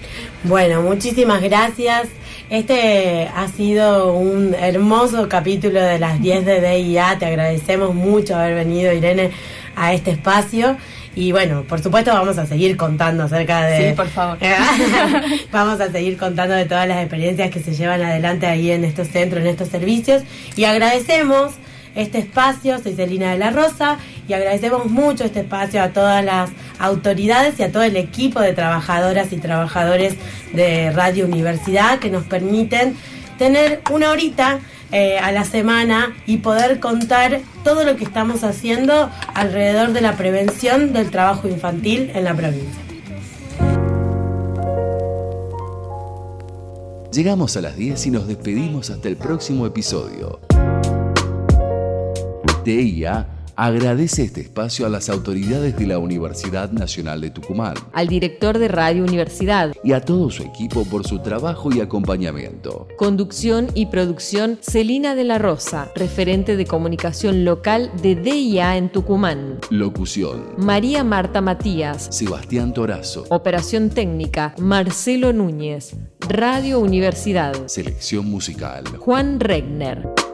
Bueno, 0.47 0.83
muchísimas 0.83 1.41
gracias. 1.41 2.07
Este 2.51 3.27
ha 3.35 3.47
sido 3.47 4.13
un 4.13 4.53
hermoso 4.53 5.27
capítulo 5.27 5.81
de 5.81 5.97
las 5.97 6.21
10 6.21 6.45
de 6.45 6.61
DIA. 6.61 7.17
Te 7.17 7.25
agradecemos 7.25 7.95
mucho 7.95 8.35
haber 8.35 8.53
venido, 8.53 8.93
Irene, 8.93 9.31
a 9.75 9.93
este 9.93 10.11
espacio. 10.11 10.77
Y 11.15 11.31
bueno, 11.31 11.63
por 11.63 11.81
supuesto 11.81 12.13
vamos 12.13 12.37
a 12.37 12.45
seguir 12.45 12.77
contando 12.77 13.23
acerca 13.23 13.65
de... 13.65 13.89
Sí, 13.89 13.95
por 13.95 14.07
favor. 14.07 14.37
vamos 15.51 15.81
a 15.81 15.91
seguir 15.91 16.15
contando 16.15 16.53
de 16.53 16.65
todas 16.65 16.87
las 16.87 16.99
experiencias 16.99 17.49
que 17.49 17.59
se 17.59 17.73
llevan 17.73 18.03
adelante 18.03 18.45
ahí 18.45 18.69
en 18.69 18.85
estos 18.85 19.07
centros, 19.07 19.41
en 19.41 19.47
estos 19.47 19.69
servicios. 19.69 20.21
Y 20.55 20.65
agradecemos 20.65 21.53
este 21.95 22.19
espacio, 22.19 22.77
soy 22.79 22.93
Celina 22.93 23.31
de 23.31 23.37
la 23.37 23.51
Rosa, 23.51 23.97
y 24.27 24.33
agradecemos 24.33 24.85
mucho 24.85 25.23
este 25.23 25.41
espacio 25.41 25.81
a 25.81 25.89
todas 25.89 26.23
las 26.23 26.49
autoridades 26.79 27.59
y 27.59 27.63
a 27.63 27.71
todo 27.71 27.83
el 27.83 27.95
equipo 27.95 28.41
de 28.41 28.53
trabajadoras 28.53 29.31
y 29.31 29.37
trabajadores 29.37 30.15
de 30.53 30.91
Radio 30.91 31.25
Universidad 31.25 31.99
que 31.99 32.09
nos 32.09 32.23
permiten 32.25 32.95
tener 33.37 33.81
una 33.91 34.11
horita 34.11 34.59
eh, 34.91 35.17
a 35.17 35.31
la 35.31 35.43
semana 35.43 36.15
y 36.25 36.37
poder 36.37 36.79
contar 36.79 37.41
todo 37.63 37.83
lo 37.83 37.95
que 37.95 38.03
estamos 38.03 38.43
haciendo 38.43 39.09
alrededor 39.33 39.93
de 39.93 40.01
la 40.01 40.15
prevención 40.15 40.93
del 40.93 41.09
trabajo 41.11 41.47
infantil 41.47 42.11
en 42.13 42.23
la 42.23 42.33
provincia. 42.33 42.81
Llegamos 47.11 47.55
a 47.55 47.61
las 47.61 47.77
10 47.77 48.07
y 48.07 48.11
nos 48.11 48.27
despedimos 48.27 48.89
hasta 48.89 49.07
el 49.07 49.15
próximo 49.15 49.65
episodio. 49.65 50.39
TIA 52.66 53.28
agradece 53.55 54.24
este 54.24 54.41
espacio 54.41 54.88
a 54.88 54.89
las 54.89 55.07
autoridades 55.07 55.78
de 55.78 55.86
la 55.86 55.99
Universidad 55.99 56.72
Nacional 56.72 57.22
de 57.22 57.30
Tucumán, 57.30 57.76
al 57.93 58.07
director 58.07 58.57
de 58.57 58.68
Radio 58.68 59.03
Universidad 59.03 59.72
y 59.84 59.93
a 59.93 60.01
todo 60.01 60.32
su 60.32 60.41
equipo 60.41 60.84
por 60.84 61.07
su 61.07 61.20
trabajo 61.20 61.70
y 61.72 61.80
acompañamiento. 61.80 62.88
Conducción 62.97 63.68
y 63.76 63.86
producción 63.86 64.57
Celina 64.61 65.13
de 65.13 65.26
la 65.26 65.38
Rosa, 65.38 65.91
referente 65.95 66.57
de 66.57 66.66
comunicación 66.66 67.45
local 67.45 67.91
de 68.01 68.16
DIA 68.16 68.78
en 68.78 68.91
Tucumán. 68.91 69.59
Locución 69.70 70.55
María 70.57 71.03
Marta 71.03 71.39
Matías, 71.39 72.07
Sebastián 72.09 72.74
Torazo. 72.74 73.26
Operación 73.30 73.91
técnica 73.91 74.55
Marcelo 74.57 75.34
Núñez. 75.34 75.95
Radio 76.28 76.80
Universidad. 76.80 77.68
Selección 77.68 78.26
musical 78.26 78.86
Juan 78.97 79.39
Regner. 79.39 80.24